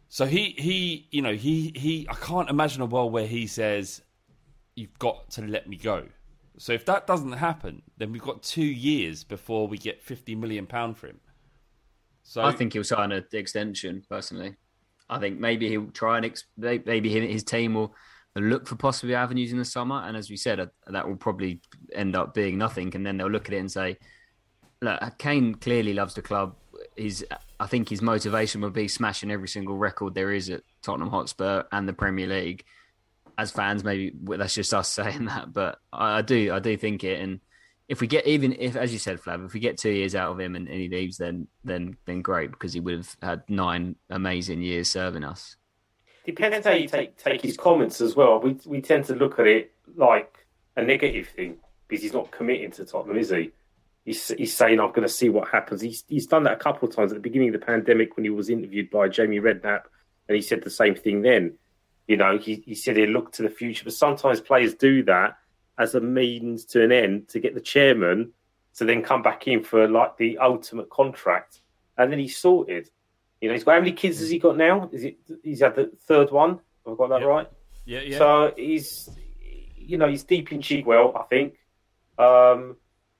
So 0.09 0.27
he 0.27 0.55
he 0.59 1.09
you 1.11 1.23
know 1.23 1.35
he 1.35 1.73
he 1.75 2.07
I 2.09 2.15
can't 2.15 2.49
imagine 2.49 2.83
a 2.83 2.87
world 2.87 3.13
where 3.13 3.27
he 3.27 3.47
says, 3.47 4.03
"You've 4.77 4.99
got 4.99 5.31
to 5.33 5.43
let 5.43 5.69
me 5.69 5.77
go." 5.77 6.07
So 6.59 6.73
if 6.73 6.85
that 6.87 7.07
doesn't 7.07 7.33
happen, 7.33 7.83
then 7.99 8.13
we've 8.13 8.23
got 8.23 8.43
two 8.43 8.65
years 8.65 9.25
before 9.25 9.67
we 9.69 9.79
get 9.79 10.03
fifty 10.03 10.35
million 10.35 10.67
pound 10.67 10.97
for 10.97 11.09
him. 11.09 11.21
So 12.23 12.43
I 12.43 12.53
think 12.53 12.73
he'll 12.73 12.85
sign 12.85 13.13
an 13.13 13.25
extension. 13.33 14.05
Personally, 14.09 14.57
I 15.09 15.19
think 15.19 15.39
maybe 15.39 15.69
he'll 15.69 15.91
try 15.91 16.19
and 16.19 16.43
maybe 16.57 17.09
his 17.11 17.45
team 17.45 17.75
will 17.75 17.95
look 18.35 18.67
for 18.67 18.77
possible 18.77 19.15
avenues 19.15 19.53
in 19.53 19.59
the 19.59 19.65
summer. 19.65 20.03
And 20.05 20.17
as 20.17 20.29
we 20.29 20.37
said, 20.37 20.61
uh, 20.61 20.67
that 20.89 21.07
will 21.07 21.17
probably 21.17 21.61
end 21.95 22.17
up 22.17 22.35
being 22.35 22.59
nothing. 22.59 22.95
And 22.95 23.07
then 23.07 23.17
they'll 23.17 23.31
look 23.31 23.49
at 23.49 23.55
it 23.55 23.59
and 23.59 23.71
say, 23.71 23.97
"Look, 24.83 25.01
Kane 25.19 25.55
clearly 25.55 25.95
loves 25.95 26.15
the 26.15 26.23
club. 26.23 26.57
He's 26.97 27.23
I 27.61 27.67
think 27.67 27.89
his 27.89 28.03
motivation 28.03 28.61
would 28.63 28.73
be 28.73 28.89
smashing 28.89 29.31
every 29.31 29.49
single 29.49 29.77
record 29.77 30.15
there 30.15 30.33
is 30.33 30.51
at 30.51 30.63
Tottenham 30.83 31.11
Hotspur 31.11 31.63
and 31.73 31.89
the 31.89 31.93
Premier 31.93 32.27
League. 32.27 32.65
As 33.39 33.51
fans, 33.51 33.85
maybe 33.85 34.13
that's 34.15 34.55
just 34.55 34.73
us 34.73 34.89
saying 34.93 35.27
that, 35.27 35.53
but 35.53 35.79
I, 35.93 36.19
I 36.19 36.23
do, 36.23 36.53
I 36.53 36.59
do 36.59 36.77
think 36.77 37.05
it. 37.05 37.21
And 37.21 37.41
if 37.89 38.01
we 38.01 38.07
get 38.07 38.27
even 38.27 38.55
if, 38.59 38.77
as 38.77 38.93
you 38.93 38.99
said, 38.99 39.21
Flav, 39.21 39.45
if 39.45 39.53
we 39.53 39.61
get 39.61 39.79
two 39.79 39.91
years 39.91 40.15
out 40.15 40.33
of 40.33 40.41
him 40.41 40.57
and, 40.57 40.67
and 40.69 40.81
he 40.81 40.89
leaves, 40.89 41.19
then 41.19 41.47
then 41.65 41.97
then 42.07 42.23
great 42.23 42.51
because 42.51 42.73
he 42.73 42.81
would 42.81 42.97
have 42.97 43.17
had 43.23 43.43
nine 43.49 43.97
amazing 44.11 44.63
years 44.63 44.89
serving 44.91 45.25
us. 45.25 45.57
Depends 46.25 46.67
how 46.67 46.73
you 46.73 46.89
take 46.89 47.17
take 47.17 47.43
his 47.43 47.57
comments 47.57 48.01
as 48.01 48.17
well. 48.17 48.41
We 48.41 48.57
we 48.65 48.81
tend 48.81 49.05
to 49.07 49.15
look 49.15 49.39
at 49.39 49.47
it 49.47 49.73
like 49.95 50.47
a 50.77 50.83
negative 50.83 51.29
thing 51.29 51.57
because 51.89 52.03
he's 52.03 52.13
not 52.13 52.31
committing 52.31 52.71
to 52.73 52.85
Tottenham, 52.85 53.19
is 53.19 53.31
he? 53.31 53.53
He's, 54.05 54.29
he's 54.29 54.55
saying, 54.55 54.79
I'm 54.79 54.91
going 54.91 55.03
to 55.03 55.09
see 55.09 55.29
what 55.29 55.49
happens. 55.49 55.81
He's, 55.81 56.05
he's 56.09 56.27
done 56.27 56.45
that 56.45 56.55
a 56.55 56.57
couple 56.57 56.89
of 56.89 56.95
times 56.95 57.11
at 57.13 57.17
the 57.17 57.21
beginning 57.21 57.49
of 57.49 57.61
the 57.61 57.67
pandemic 57.67 58.17
when 58.17 58.25
he 58.25 58.31
was 58.31 58.49
interviewed 58.49 58.91
by 58.91 59.09
Jamie 59.09 59.41
Redknapp, 59.41 59.83
and 60.29 60.37
he 60.37 60.43
said 60.43 60.63
the 60.63 60.71
same 60.71 60.95
thing 60.95 61.23
then. 61.23 61.55
You 62.07 62.17
know, 62.17 62.39
he, 62.39 62.63
he 62.65 62.75
said 62.75 62.97
he 62.97 63.07
looked 63.07 63.35
to 63.35 63.43
the 63.43 63.51
future, 63.51 63.85
but 63.85 63.93
sometimes 63.93 64.41
players 64.41 64.75
do 64.75 65.03
that 65.05 65.39
as 65.79 65.95
a 65.95 66.01
means 66.01 66.65
to 66.67 66.83
an 66.83 66.93
end 66.93 67.29
to 67.29 67.41
get 67.41 67.55
the 67.55 67.61
chairman 67.61 68.33
to 68.77 68.85
then 68.85 69.03
come 69.03 69.23
back 69.23 69.49
in 69.49 69.63
for 69.63 69.89
like 69.89 70.17
the 70.17 70.39
ultimate 70.39 70.89
contract, 70.91 71.61
and 71.99 72.13
then 72.13 72.19
he's 72.19 72.37
sorted. 72.37 72.91
You 73.41 73.49
know, 73.49 73.55
he's 73.55 73.65
got 73.65 73.75
how 73.75 73.81
many 73.81 73.93
kids 73.93 74.21
has 74.21 74.31
he 74.31 74.39
got 74.39 74.57
now? 74.57 74.89
Is 74.93 75.05
it 75.05 75.17
he's 75.43 75.61
had 75.61 75.75
the 75.75 75.91
third 76.07 76.31
one? 76.31 76.61
Have 76.85 76.95
I 76.95 76.97
got 76.97 77.09
that 77.09 77.27
right? 77.27 77.49
Yeah, 77.85 78.01
yeah. 78.01 78.19
So 78.19 78.55
he's, 78.57 79.09
you 79.77 79.99
know, 79.99 80.09
he's 80.09 80.25
deep 80.25 80.53
in 80.53 80.61
Chigwell, 80.61 81.17
I 81.17 81.23
think. 81.25 81.55
Um, 82.19 82.77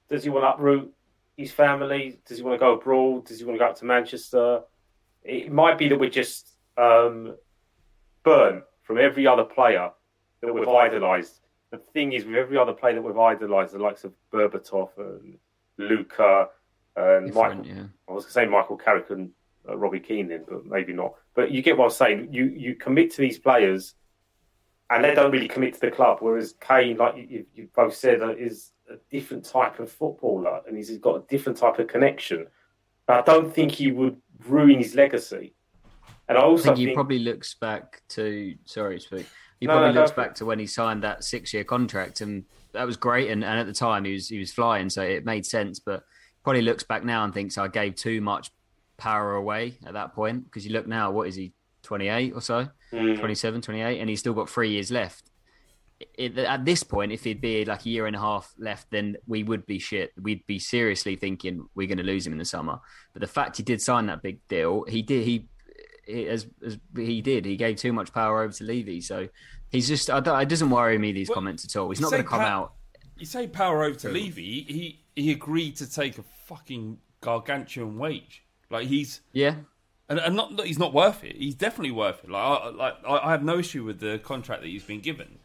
does 0.09 0.23
he 0.23 0.29
want 0.29 0.43
to 0.43 0.49
uproot 0.49 0.93
his 1.35 1.51
family? 1.51 2.19
Does 2.25 2.37
he 2.37 2.43
want 2.43 2.55
to 2.55 2.59
go 2.59 2.73
abroad? 2.73 3.25
Does 3.25 3.39
he 3.39 3.45
want 3.45 3.55
to 3.55 3.59
go 3.59 3.69
up 3.69 3.77
to 3.77 3.85
Manchester? 3.85 4.61
It 5.23 5.51
might 5.51 5.77
be 5.77 5.89
that 5.89 5.99
we're 5.99 6.09
just 6.09 6.53
um, 6.77 7.35
burnt 8.23 8.63
from 8.87 8.97
every 8.97 9.27
other 9.27 9.43
player 9.43 9.91
that 10.41 10.53
we've 10.53 10.67
idolised. 10.67 11.41
The 11.71 11.77
thing 11.77 12.13
is, 12.13 12.23
with 12.23 12.35
every 12.35 12.57
other 12.57 12.71
player 12.71 12.95
that 12.95 13.01
we've 13.01 13.17
idolised, 13.17 13.73
the 13.73 13.79
likes 13.79 14.05
of 14.05 14.13
Berbatov 14.33 14.91
and 14.97 15.37
Luca 15.77 16.47
and 16.95 17.27
Different, 17.27 17.65
Michael, 17.65 17.67
yeah. 17.67 17.83
I 18.07 18.13
was 18.13 18.23
going 18.23 18.27
to 18.27 18.31
say 18.31 18.45
Michael 18.45 18.77
Carrick 18.77 19.09
and 19.09 19.29
uh, 19.67 19.75
Robbie 19.75 19.99
Keane 19.99 20.29
then, 20.29 20.45
but 20.47 20.65
maybe 20.65 20.93
not. 20.93 21.15
But 21.35 21.51
you 21.51 21.61
get 21.61 21.77
what 21.77 21.85
I'm 21.85 21.91
saying. 21.91 22.29
You 22.31 22.45
you 22.45 22.75
commit 22.75 23.11
to 23.11 23.21
these 23.21 23.37
players, 23.37 23.95
and 24.89 25.03
they 25.03 25.13
don't 25.13 25.31
really 25.31 25.49
commit 25.49 25.73
to 25.73 25.81
the 25.81 25.91
club. 25.91 26.19
Whereas 26.21 26.55
Kane, 26.61 26.95
like 26.95 27.17
you, 27.17 27.27
you, 27.29 27.45
you 27.53 27.69
both 27.75 27.93
said, 27.93 28.21
uh, 28.21 28.29
is 28.29 28.71
a 28.89 28.95
different 29.11 29.43
type 29.43 29.79
of 29.79 29.91
footballer, 29.91 30.61
and 30.65 30.77
he's 30.77 30.97
got 30.99 31.17
a 31.17 31.23
different 31.27 31.57
type 31.57 31.77
of 31.77 31.87
connection. 31.87 32.47
But 33.05 33.17
I 33.27 33.33
don't 33.33 33.53
think 33.53 33.73
he 33.73 33.91
would 33.91 34.15
ruin 34.47 34.77
his 34.79 34.95
legacy. 34.95 35.53
And 36.29 36.37
I 36.37 36.41
I 36.41 36.43
also 36.43 36.63
think 36.63 36.77
think, 36.77 36.89
he 36.89 36.93
probably 36.93 37.19
looks 37.19 37.55
back 37.55 38.01
to 38.09 38.55
sorry, 38.65 38.99
speak. 38.99 39.27
He 39.59 39.65
No, 39.65 39.73
probably 39.73 39.93
no, 39.93 40.01
looks 40.01 40.11
for 40.11 40.21
back 40.21 40.35
to 40.35 40.45
when 40.45 40.59
he 40.59 40.67
signed 40.67 41.03
that 41.03 41.23
six-year 41.23 41.63
contract, 41.63 42.21
and 42.21 42.43
that 42.73 42.85
was 42.85 42.97
great. 42.97 43.31
And, 43.31 43.43
and 43.43 43.59
at 43.59 43.65
the 43.65 43.73
time, 43.73 44.03
he 44.05 44.13
was 44.13 44.27
he 44.27 44.39
was 44.39 44.51
flying, 44.51 44.89
so 44.89 45.01
it 45.01 45.25
made 45.25 45.45
sense. 45.45 45.79
But 45.79 46.03
probably 46.43 46.61
looks 46.61 46.83
back 46.83 47.03
now 47.03 47.23
and 47.23 47.33
thinks 47.33 47.57
I 47.57 47.67
gave 47.67 47.95
too 47.95 48.21
much 48.21 48.51
power 48.97 49.35
away 49.35 49.75
at 49.85 49.93
that 49.93 50.13
point 50.13 50.45
because 50.45 50.65
you 50.65 50.73
look 50.73 50.87
now, 50.87 51.11
what 51.11 51.27
is 51.27 51.35
he, 51.35 51.53
28 51.83 52.33
or 52.33 52.41
so, 52.41 52.67
Mm. 52.93 53.19
27, 53.19 53.61
28, 53.61 53.99
and 53.99 54.09
he's 54.09 54.19
still 54.21 54.33
got 54.33 54.49
three 54.49 54.69
years 54.69 54.89
left. 54.91 55.29
It, 56.17 56.37
at 56.37 56.63
this 56.63 56.83
point, 56.83 57.11
if 57.11 57.23
he'd 57.25 57.41
be 57.41 57.65
like 57.65 57.85
a 57.85 57.89
year 57.89 58.05
and 58.07 58.15
a 58.15 58.19
half 58.19 58.53
left, 58.57 58.91
then 58.91 59.17
we 59.27 59.43
would 59.43 59.65
be 59.65 59.77
shit. 59.79 60.13
We'd 60.21 60.45
be 60.47 60.57
seriously 60.59 61.15
thinking 61.17 61.67
we're 61.75 61.87
going 61.87 61.97
to 61.97 62.03
lose 62.03 62.25
him 62.25 62.31
in 62.33 62.39
the 62.39 62.45
summer. 62.45 62.79
But 63.13 63.19
the 63.21 63.27
fact 63.27 63.57
he 63.57 63.63
did 63.63 63.81
sign 63.81 64.05
that 64.05 64.21
big 64.21 64.39
deal, 64.47 64.85
he 64.87 65.01
did. 65.01 65.25
He, 65.25 65.47
he 66.07 66.27
as, 66.27 66.47
as 66.65 66.77
he 66.95 67.21
did, 67.21 67.45
he 67.45 67.57
gave 67.57 67.77
too 67.77 67.93
much 67.93 68.13
power 68.13 68.41
over 68.41 68.53
to 68.53 68.63
Levy. 68.63 69.01
So 69.01 69.27
he's 69.69 69.87
just. 69.87 70.09
I 70.09 70.19
don't, 70.19 70.39
it 70.41 70.49
doesn't 70.49 70.69
worry 70.69 70.97
me 70.97 71.11
these 71.11 71.29
Well, 71.29 71.35
comments 71.35 71.65
at 71.65 71.75
all. 71.75 71.89
He's 71.89 72.01
not 72.01 72.11
going 72.11 72.23
to 72.23 72.29
come 72.29 72.41
pa- 72.41 72.47
out. 72.47 72.73
You 73.17 73.25
say 73.25 73.47
power 73.47 73.83
over 73.83 73.95
to 73.99 74.09
Levy. 74.09 74.61
He 74.67 75.03
he 75.15 75.31
agreed 75.31 75.75
to 75.77 75.91
take 75.91 76.17
a 76.17 76.23
fucking 76.45 76.99
gargantuan 77.21 77.97
wage. 77.97 78.43
Like 78.69 78.87
he's 78.87 79.21
Yeah, 79.33 79.55
and, 80.09 80.19
and 80.19 80.35
not 80.35 80.55
that 80.57 80.67
he's 80.67 80.79
not 80.79 80.93
worth 80.93 81.23
it. 81.23 81.35
He's 81.35 81.55
definitely 81.55 81.91
worth 81.91 82.23
it. 82.23 82.29
Like 82.29 82.43
I, 82.43 82.69
like 82.69 82.95
I 83.07 83.17
I 83.17 83.31
have 83.31 83.43
no 83.43 83.57
issue 83.57 83.83
with 83.83 83.99
the 83.99 84.19
contract 84.19 84.61
that 84.61 84.67
he's 84.67 84.83
been 84.83 84.99
given, 84.99 85.39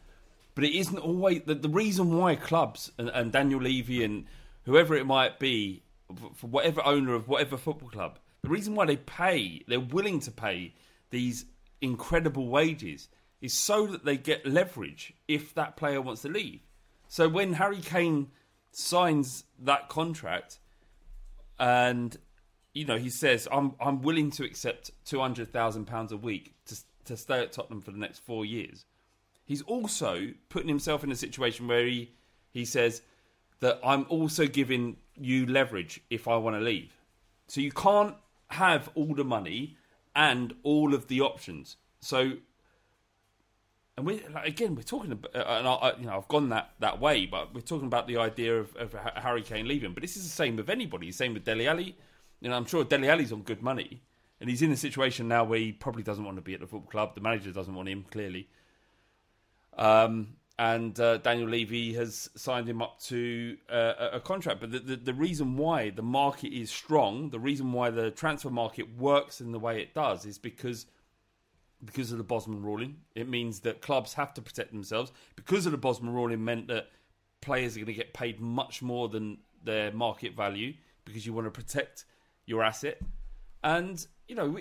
but 0.54 0.64
it 0.64 0.76
isn't 0.76 0.98
always 0.98 1.42
the, 1.46 1.54
the 1.54 1.68
reason 1.68 2.16
why 2.16 2.36
clubs 2.36 2.90
and, 2.98 3.08
and 3.08 3.32
Daniel 3.32 3.60
Levy 3.60 4.04
and 4.04 4.26
whoever 4.64 4.94
it 4.94 5.06
might 5.06 5.38
be 5.38 5.82
for 6.34 6.46
whatever 6.46 6.84
owner 6.84 7.14
of 7.14 7.26
whatever 7.28 7.56
football 7.56 7.88
club, 7.88 8.18
the 8.42 8.48
reason 8.48 8.74
why 8.74 8.86
they 8.86 8.96
pay, 8.96 9.62
they're 9.68 9.80
willing 9.80 10.20
to 10.20 10.30
pay 10.30 10.74
these 11.10 11.46
incredible 11.80 12.48
wages 12.48 13.08
is 13.40 13.52
so 13.52 13.86
that 13.86 14.04
they 14.04 14.16
get 14.16 14.46
leverage 14.46 15.14
if 15.28 15.54
that 15.54 15.76
player 15.76 16.00
wants 16.00 16.22
to 16.22 16.28
leave. 16.28 16.60
So 17.08 17.28
when 17.28 17.54
Harry 17.54 17.80
Kane 17.80 18.28
signs 18.70 19.44
that 19.58 19.88
contract 19.88 20.58
and 21.58 22.16
you 22.72 22.86
know 22.86 22.96
he 22.96 23.10
says 23.10 23.46
I'm 23.52 23.74
I'm 23.78 24.00
willing 24.00 24.30
to 24.32 24.44
accept 24.44 24.90
two 25.04 25.20
hundred 25.20 25.52
thousand 25.52 25.84
pounds 25.84 26.10
a 26.10 26.16
week 26.16 26.54
to 26.66 26.76
to 27.04 27.16
stay 27.16 27.40
at 27.40 27.52
Tottenham 27.52 27.82
for 27.82 27.90
the 27.90 27.98
next 27.98 28.20
four 28.20 28.44
years. 28.44 28.86
He's 29.44 29.62
also 29.62 30.28
putting 30.48 30.68
himself 30.68 31.04
in 31.04 31.12
a 31.12 31.16
situation 31.16 31.68
where 31.68 31.84
he 31.84 32.12
he 32.50 32.64
says 32.64 33.02
that 33.60 33.78
I'm 33.84 34.06
also 34.08 34.46
giving 34.46 34.96
you 35.16 35.46
leverage 35.46 36.00
if 36.10 36.26
I 36.26 36.36
want 36.36 36.56
to 36.56 36.60
leave. 36.60 36.92
So 37.46 37.60
you 37.60 37.72
can't 37.72 38.16
have 38.52 38.90
all 38.94 39.14
the 39.14 39.24
money 39.24 39.76
and 40.14 40.54
all 40.62 40.94
of 40.94 41.08
the 41.08 41.20
options. 41.20 41.76
So 42.00 42.32
and 43.96 44.06
we 44.06 44.22
like, 44.32 44.46
again 44.46 44.74
we're 44.74 44.82
talking 44.82 45.12
about 45.12 45.34
uh, 45.34 45.44
and 45.58 45.68
I, 45.68 45.92
you 45.98 46.06
know 46.06 46.16
I've 46.16 46.28
gone 46.28 46.48
that, 46.50 46.72
that 46.80 47.00
way, 47.00 47.26
but 47.26 47.54
we're 47.54 47.60
talking 47.60 47.86
about 47.86 48.06
the 48.06 48.16
idea 48.16 48.58
of, 48.58 48.74
of 48.76 48.94
Harry 49.16 49.42
Kane 49.42 49.66
leaving. 49.66 49.92
But 49.92 50.02
this 50.02 50.16
is 50.16 50.24
the 50.24 50.30
same 50.30 50.56
with 50.56 50.70
anybody. 50.70 51.12
Same 51.12 51.34
with 51.34 51.44
Dele 51.44 51.66
Alli. 51.66 51.96
You 52.40 52.50
know, 52.50 52.56
I'm 52.56 52.66
sure 52.66 52.84
Dele 52.84 53.08
Alli's 53.08 53.32
on 53.32 53.42
good 53.42 53.62
money, 53.62 54.02
and 54.40 54.50
he's 54.50 54.62
in 54.62 54.72
a 54.72 54.76
situation 54.76 55.28
now 55.28 55.44
where 55.44 55.58
he 55.58 55.72
probably 55.72 56.02
doesn't 56.02 56.24
want 56.24 56.36
to 56.36 56.42
be 56.42 56.54
at 56.54 56.60
the 56.60 56.66
football 56.66 56.90
club. 56.90 57.14
The 57.14 57.20
manager 57.20 57.52
doesn't 57.52 57.74
want 57.74 57.88
him 57.88 58.04
clearly. 58.10 58.48
Um, 59.76 60.34
and 60.62 61.00
uh, 61.00 61.16
Daniel 61.16 61.48
Levy 61.48 61.92
has 61.94 62.30
signed 62.36 62.68
him 62.68 62.80
up 62.80 63.00
to 63.00 63.56
uh, 63.68 64.10
a- 64.12 64.20
contract. 64.20 64.60
But 64.60 64.70
the, 64.70 64.78
the, 64.78 64.94
the 64.94 65.12
reason 65.12 65.56
why 65.56 65.90
the 65.90 66.02
market 66.02 66.52
is 66.52 66.70
strong, 66.70 67.30
the 67.30 67.40
reason 67.40 67.72
why 67.72 67.90
the 67.90 68.12
transfer 68.12 68.48
market 68.48 68.96
works 68.96 69.40
in 69.40 69.50
the 69.50 69.58
way 69.58 69.82
it 69.82 69.92
does, 69.92 70.24
is 70.24 70.38
because 70.38 70.86
because 71.84 72.12
of 72.12 72.18
the 72.18 72.24
Bosman 72.24 72.62
ruling. 72.62 72.98
It 73.16 73.28
means 73.28 73.58
that 73.60 73.80
clubs 73.80 74.14
have 74.14 74.32
to 74.34 74.40
protect 74.40 74.70
themselves. 74.70 75.10
Because 75.34 75.66
of 75.66 75.72
the 75.72 75.78
Bosman 75.78 76.12
ruling, 76.12 76.44
meant 76.44 76.68
that 76.68 76.90
players 77.40 77.74
are 77.74 77.80
going 77.80 77.86
to 77.86 77.92
get 77.92 78.14
paid 78.14 78.38
much 78.40 78.82
more 78.82 79.08
than 79.08 79.38
their 79.64 79.90
market 79.90 80.36
value 80.36 80.74
because 81.04 81.26
you 81.26 81.32
want 81.32 81.48
to 81.48 81.50
protect 81.50 82.04
your 82.46 82.62
asset. 82.62 83.00
And 83.64 84.06
you 84.28 84.36
know, 84.36 84.56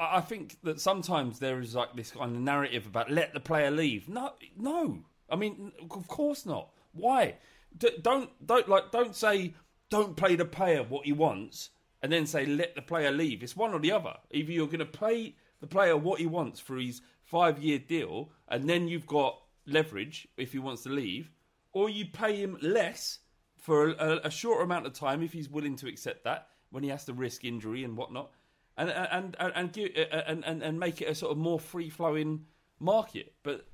I 0.00 0.22
think 0.22 0.56
that 0.62 0.80
sometimes 0.80 1.40
there 1.40 1.60
is 1.60 1.74
like 1.74 1.94
this 1.94 2.10
kind 2.10 2.34
of 2.34 2.40
narrative 2.40 2.86
about 2.86 3.10
let 3.10 3.34
the 3.34 3.40
player 3.40 3.70
leave. 3.70 4.08
No, 4.08 4.32
no. 4.56 5.04
I 5.32 5.36
mean, 5.36 5.72
of 5.90 6.06
course 6.06 6.46
not. 6.46 6.70
Why? 6.92 7.36
D- 7.76 7.98
don't 8.00 8.30
don't 8.46 8.68
like 8.68 8.92
don't 8.92 9.16
say 9.16 9.54
don't 9.88 10.16
play 10.16 10.36
the 10.36 10.44
player 10.44 10.82
what 10.82 11.06
he 11.06 11.12
wants 11.12 11.70
and 12.02 12.12
then 12.12 12.26
say 12.26 12.44
let 12.44 12.74
the 12.74 12.82
player 12.82 13.10
leave. 13.10 13.42
It's 13.42 13.56
one 13.56 13.72
or 13.72 13.78
the 13.78 13.92
other. 13.92 14.14
Either 14.30 14.52
you're 14.52 14.66
going 14.66 14.80
to 14.80 14.86
play 14.86 15.36
the 15.60 15.66
player 15.66 15.96
what 15.96 16.20
he 16.20 16.26
wants 16.26 16.60
for 16.60 16.76
his 16.76 17.00
five 17.24 17.62
year 17.62 17.78
deal, 17.78 18.30
and 18.48 18.68
then 18.68 18.88
you've 18.88 19.06
got 19.06 19.38
leverage 19.66 20.28
if 20.36 20.52
he 20.52 20.58
wants 20.58 20.82
to 20.82 20.88
leave, 20.88 21.30
or 21.72 21.88
you 21.88 22.04
pay 22.06 22.36
him 22.36 22.58
less 22.60 23.20
for 23.56 23.90
a, 23.90 24.20
a 24.24 24.30
short 24.30 24.62
amount 24.62 24.86
of 24.86 24.92
time 24.92 25.22
if 25.22 25.32
he's 25.32 25.48
willing 25.48 25.76
to 25.76 25.88
accept 25.88 26.24
that 26.24 26.48
when 26.70 26.82
he 26.82 26.90
has 26.90 27.04
to 27.04 27.12
risk 27.12 27.44
injury 27.44 27.84
and 27.84 27.96
whatnot, 27.96 28.32
and 28.76 28.90
and 28.90 29.36
and 29.38 29.52
and 29.54 29.72
give, 29.72 29.90
uh, 29.96 30.14
uh, 30.14 30.22
and, 30.26 30.44
and, 30.44 30.62
and 30.62 30.80
make 30.80 31.00
it 31.00 31.08
a 31.08 31.14
sort 31.14 31.32
of 31.32 31.38
more 31.38 31.60
free 31.60 31.88
flowing 31.88 32.44
market. 32.80 33.34
But 33.44 33.66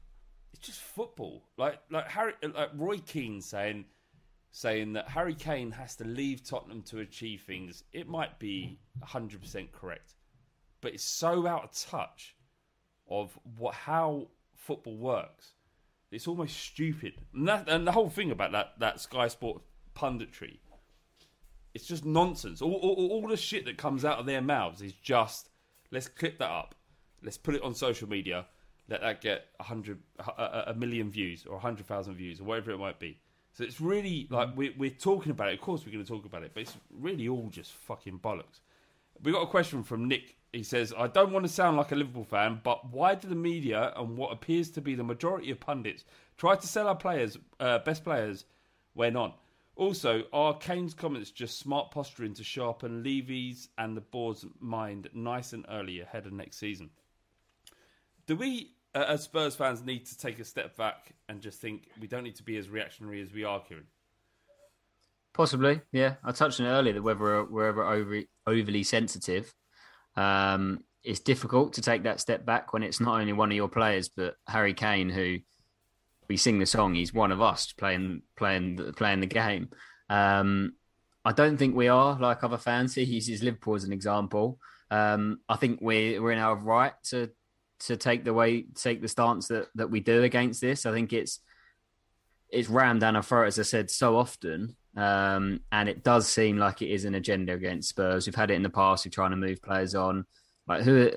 it's 0.53 0.67
just 0.67 0.81
football. 0.81 1.45
Like 1.57 1.81
like 1.91 2.09
Harry, 2.09 2.35
like 2.43 2.71
Roy 2.75 2.99
Keane 2.99 3.41
saying 3.41 3.85
saying 4.51 4.94
that 4.94 5.09
Harry 5.09 5.35
Kane 5.35 5.71
has 5.73 5.96
to 5.96 6.05
leave 6.05 6.44
Tottenham 6.44 6.83
to 6.83 7.01
achieve 7.01 7.42
things. 7.46 7.85
It 7.92 8.09
might 8.09 8.38
be 8.38 8.79
hundred 9.03 9.40
percent 9.40 9.73
correct, 9.73 10.15
but 10.81 10.94
it's 10.94 11.05
so 11.05 11.46
out 11.46 11.65
of 11.65 11.73
touch 11.73 12.37
of 13.09 13.38
what 13.57 13.75
how 13.75 14.29
football 14.55 14.96
works. 14.96 15.53
It's 16.11 16.27
almost 16.27 16.59
stupid, 16.59 17.15
and 17.35 17.46
that 17.49 17.69
and 17.69 17.87
the 17.87 17.92
whole 17.92 18.09
thing 18.09 18.31
about 18.31 18.53
that 18.53 18.75
that 18.79 19.01
Sky 19.01 19.29
Sport 19.29 19.63
punditry. 19.94 20.59
It's 21.75 21.87
just 21.87 22.05
nonsense. 22.05 22.63
All, 22.63 22.73
all, 22.73 23.09
all 23.13 23.29
the 23.29 23.37
shit 23.37 23.67
that 23.67 23.77
comes 23.77 24.05
out 24.05 24.19
of 24.19 24.27
their 24.27 24.40
mouths 24.40 24.81
is 24.81 24.94
just 24.94 25.51
let's 25.90 26.09
clip 26.09 26.38
that 26.38 26.51
up, 26.51 26.75
let's 27.23 27.37
put 27.37 27.55
it 27.55 27.63
on 27.63 27.75
social 27.75 28.09
media, 28.09 28.46
let 28.89 29.01
that 29.03 29.21
get 29.21 29.47
a 29.61 29.63
hundred, 29.63 29.99
a, 30.19 30.65
a 30.69 30.75
million 30.75 31.11
views 31.11 31.47
or 31.47 31.57
a 31.57 31.61
hundred 31.61 31.87
thousand 31.87 32.15
views 32.15 32.41
or 32.41 32.45
whatever 32.45 32.71
it 32.71 32.79
might 32.79 32.99
be. 32.99 33.19
So 33.53 33.65
it's 33.65 33.81
really 33.81 34.27
like 34.31 34.57
we're, 34.57 34.73
we're 34.79 34.91
talking 34.91 35.33
about 35.33 35.49
it. 35.49 35.55
Of 35.55 35.61
course, 35.61 35.85
we're 35.85 35.93
going 35.93 36.05
to 36.05 36.11
talk 36.11 36.25
about 36.25 36.43
it, 36.43 36.53
but 36.55 36.63
it's 36.63 36.77
really 36.91 37.29
all 37.29 37.49
just 37.51 37.73
fucking 37.73 38.21
bollocks. 38.21 38.61
We 39.23 39.33
got 39.33 39.43
a 39.43 39.47
question 39.47 39.83
from 39.83 40.07
Nick. 40.07 40.37
He 40.53 40.63
says, 40.63 40.95
"I 40.97 41.09
don't 41.09 41.33
want 41.33 41.45
to 41.45 41.53
sound 41.53 41.77
like 41.77 41.93
a 41.93 41.97
Liverpool 41.97 42.25
fan, 42.25 42.61
but 42.63 42.91
why 42.91 43.15
do 43.15 43.29
the 43.29 43.35
media 43.35 43.93
and 43.97 44.17
what 44.17 44.33
appears 44.33 44.71
to 44.71 44.81
be 44.81 44.95
the 44.95 45.05
majority 45.05 45.51
of 45.51 45.61
pundits 45.61 46.05
try 46.37 46.55
to 46.55 46.67
sell 46.67 46.87
our 46.87 46.95
players, 46.95 47.37
uh, 47.59 47.79
best 47.81 48.05
players, 48.05 48.45
when 48.95 49.17
on? 49.17 49.33
Also, 49.79 50.25
are 50.33 50.55
Kane's 50.55 50.93
comments 50.93 51.31
just 51.31 51.59
smart 51.59 51.93
posturing 51.93 52.35
to 52.35 52.43
sharpen 52.43 53.05
Levy's 53.05 53.69
and 53.79 53.97
the 53.97 54.01
board's 54.01 54.45
mind 54.59 55.09
nice 55.15 55.53
and 55.53 55.65
early 55.69 56.01
ahead 56.01 56.27
of 56.27 56.33
next 56.33 56.57
season? 56.57 56.91
Do 58.27 58.35
we, 58.35 58.73
as 58.95 59.23
Spurs 59.23 59.55
fans, 59.55 59.85
need 59.85 60.07
to 60.07 60.19
take 60.19 60.39
a 60.39 60.45
step 60.45 60.77
back 60.77 61.15
and 61.29 61.41
just 61.41 61.61
think 61.61 61.89
we 62.01 62.07
don't 62.07 62.25
need 62.25 62.37
to 62.37 62.43
be 62.43 62.57
as 62.57 62.69
reactionary 62.69 63.23
as 63.23 63.33
we 63.33 63.45
are, 63.45 63.61
Kieran? 63.61 63.87
Possibly, 65.35 65.81
yeah. 65.93 66.15
I 66.25 66.33
touched 66.33 66.61
on 66.61 66.67
it 66.67 66.71
earlier 66.71 66.95
that 66.95 67.03
whether 67.03 67.45
we're 67.45 67.69
ever 67.69 67.85
over, 67.85 68.23
overly 68.47 68.83
sensitive, 68.83 69.53
um, 70.17 70.81
it's 71.05 71.21
difficult 71.21 71.75
to 71.75 71.83
take 71.83 72.03
that 72.03 72.21
step 72.21 72.45
back 72.45 72.73
when 72.73 72.83
it's 72.83 73.01
not 73.01 73.21
only 73.21 73.33
one 73.33 73.51
of 73.51 73.57
your 73.57 73.69
players, 73.69 74.09
but 74.09 74.35
Harry 74.49 74.75
Kane, 74.75 75.09
who 75.09 75.39
we 76.29 76.37
sing 76.37 76.59
the 76.59 76.67
song. 76.67 76.95
He's 76.95 77.15
one 77.15 77.33
of 77.33 77.41
us 77.41 77.73
playing 77.73 78.23
playing 78.37 78.93
playing 78.97 79.21
the 79.21 79.27
game. 79.27 79.69
Um, 80.11 80.73
I 81.25 81.33
don't 81.33 81.57
think 81.57 81.77
we 81.77 81.89
are 81.89 82.19
like 82.19 82.43
other 82.43 82.59
fans. 82.59 82.95
He 82.97 83.05
uses 83.05 83.43
Liverpool 83.43 83.77
as 83.77 83.85
an 83.85 83.93
example. 83.93 84.59
Um, 84.91 85.41
I 85.49 85.57
think 85.57 85.79
we're 85.81 86.21
we're 86.21 86.33
in 86.33 86.39
our 86.39 86.57
right 86.57 86.93
to 87.11 87.31
to 87.81 87.96
take 87.96 88.24
the 88.24 88.35
way 88.35 88.62
take 88.74 89.00
the 89.00 89.08
stance 89.08 89.48
that 89.48 89.68
that 89.74 89.90
we 89.90 90.00
do 90.00 90.22
against 90.22 90.60
this. 90.60 90.87
I 90.87 90.92
think 90.92 91.12
it's 91.12 91.40
it's 92.50 92.68
rammed 92.68 93.00
down 93.00 93.16
our 93.16 93.22
throat, 93.22 93.46
as 93.46 93.58
I 93.58 93.62
said 93.62 93.90
so 93.90 94.16
often. 94.16 94.76
Um, 94.96 95.60
and 95.70 95.88
it 95.88 96.02
does 96.02 96.26
seem 96.26 96.56
like 96.56 96.83
it 96.83 96.90
is 96.90 97.04
an 97.04 97.14
agenda 97.14 97.52
against 97.52 97.90
Spurs. 97.90 98.26
We've 98.26 98.35
had 98.35 98.50
it 98.50 98.54
in 98.54 98.62
the 98.62 98.70
past. 98.70 99.04
We're 99.04 99.10
trying 99.10 99.31
to 99.31 99.37
move 99.37 99.62
players 99.62 99.94
on. 99.94 100.24
Like 100.66 100.83
who 100.83 101.10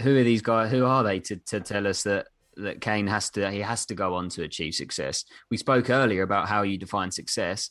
who 0.00 0.16
are 0.16 0.24
these 0.24 0.42
guys? 0.42 0.70
Who 0.70 0.84
are 0.84 1.02
they 1.02 1.20
to 1.20 1.36
to 1.36 1.60
tell 1.60 1.86
us 1.86 2.02
that 2.04 2.28
that 2.56 2.80
Kane 2.80 3.06
has 3.06 3.30
to 3.30 3.50
he 3.50 3.60
has 3.60 3.86
to 3.86 3.94
go 3.94 4.14
on 4.14 4.28
to 4.30 4.42
achieve 4.42 4.74
success? 4.74 5.24
We 5.50 5.56
spoke 5.56 5.90
earlier 5.90 6.22
about 6.22 6.48
how 6.48 6.62
you 6.62 6.78
define 6.78 7.10
success. 7.10 7.70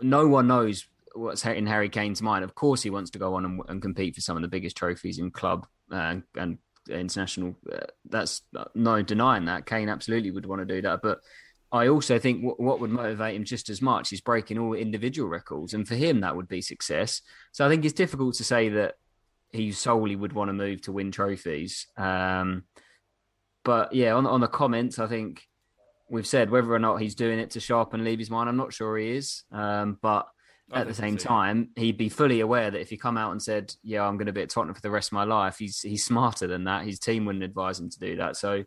No 0.00 0.26
one 0.28 0.46
knows 0.46 0.86
what's 1.14 1.44
in 1.44 1.66
Harry 1.66 1.88
Kane's 1.88 2.22
mind. 2.22 2.44
Of 2.44 2.54
course, 2.54 2.82
he 2.82 2.90
wants 2.90 3.10
to 3.10 3.18
go 3.18 3.34
on 3.34 3.44
and, 3.44 3.60
and 3.68 3.82
compete 3.82 4.14
for 4.14 4.20
some 4.20 4.36
of 4.36 4.42
the 4.42 4.48
biggest 4.48 4.76
trophies 4.76 5.18
in 5.18 5.30
club 5.30 5.66
uh, 5.90 6.16
and 6.36 6.58
international. 6.88 7.56
Uh, 7.70 7.86
that's 8.08 8.42
no 8.74 9.02
denying 9.02 9.46
that 9.46 9.66
Kane 9.66 9.88
absolutely 9.88 10.30
would 10.30 10.46
want 10.46 10.60
to 10.60 10.74
do 10.74 10.82
that, 10.82 11.00
but 11.02 11.20
I 11.70 11.88
also 11.88 12.18
think 12.18 12.38
w- 12.42 12.56
what 12.56 12.80
would 12.80 12.90
motivate 12.90 13.36
him 13.36 13.44
just 13.44 13.68
as 13.68 13.82
much 13.82 14.12
is 14.12 14.20
breaking 14.20 14.58
all 14.58 14.74
individual 14.74 15.28
records, 15.28 15.74
and 15.74 15.86
for 15.86 15.94
him 15.94 16.20
that 16.20 16.36
would 16.36 16.48
be 16.48 16.62
success. 16.62 17.22
So 17.52 17.66
I 17.66 17.68
think 17.68 17.84
it's 17.84 17.94
difficult 17.94 18.36
to 18.36 18.44
say 18.44 18.70
that 18.70 18.94
he 19.50 19.72
solely 19.72 20.16
would 20.16 20.32
want 20.32 20.48
to 20.48 20.54
move 20.54 20.82
to 20.82 20.92
win 20.92 21.10
trophies. 21.10 21.86
Um, 21.96 22.64
but 23.64 23.92
yeah, 23.92 24.14
on 24.14 24.26
on 24.26 24.40
the 24.40 24.48
comments, 24.48 24.98
I 24.98 25.06
think 25.06 25.42
we've 26.08 26.26
said 26.26 26.50
whether 26.50 26.72
or 26.72 26.78
not 26.78 27.02
he's 27.02 27.14
doing 27.14 27.38
it 27.38 27.50
to 27.50 27.60
sharpen 27.60 28.04
Levy's 28.04 28.30
mind. 28.30 28.48
I'm 28.48 28.56
not 28.56 28.72
sure 28.72 28.96
he 28.96 29.10
is, 29.10 29.44
um, 29.52 29.98
but 30.00 30.26
at 30.72 30.86
the 30.86 30.94
same 30.94 31.16
time, 31.16 31.70
he'd 31.76 31.96
be 31.96 32.08
fully 32.08 32.40
aware 32.40 32.70
that 32.70 32.80
if 32.80 32.90
he 32.90 32.96
come 32.96 33.16
out 33.16 33.32
and 33.32 33.42
said, 33.42 33.72
"Yeah, 33.82 34.06
I'm 34.06 34.16
going 34.16 34.26
to 34.26 34.32
be 34.32 34.42
at 34.42 34.50
Tottenham 34.50 34.74
for 34.74 34.80
the 34.80 34.90
rest 34.90 35.08
of 35.08 35.14
my 35.14 35.24
life," 35.24 35.56
he's 35.58 35.80
he's 35.80 36.04
smarter 36.04 36.46
than 36.46 36.64
that. 36.64 36.84
His 36.84 36.98
team 36.98 37.24
wouldn't 37.24 37.44
advise 37.44 37.80
him 37.80 37.90
to 37.90 37.98
do 37.98 38.16
that. 38.16 38.36
So 38.36 38.64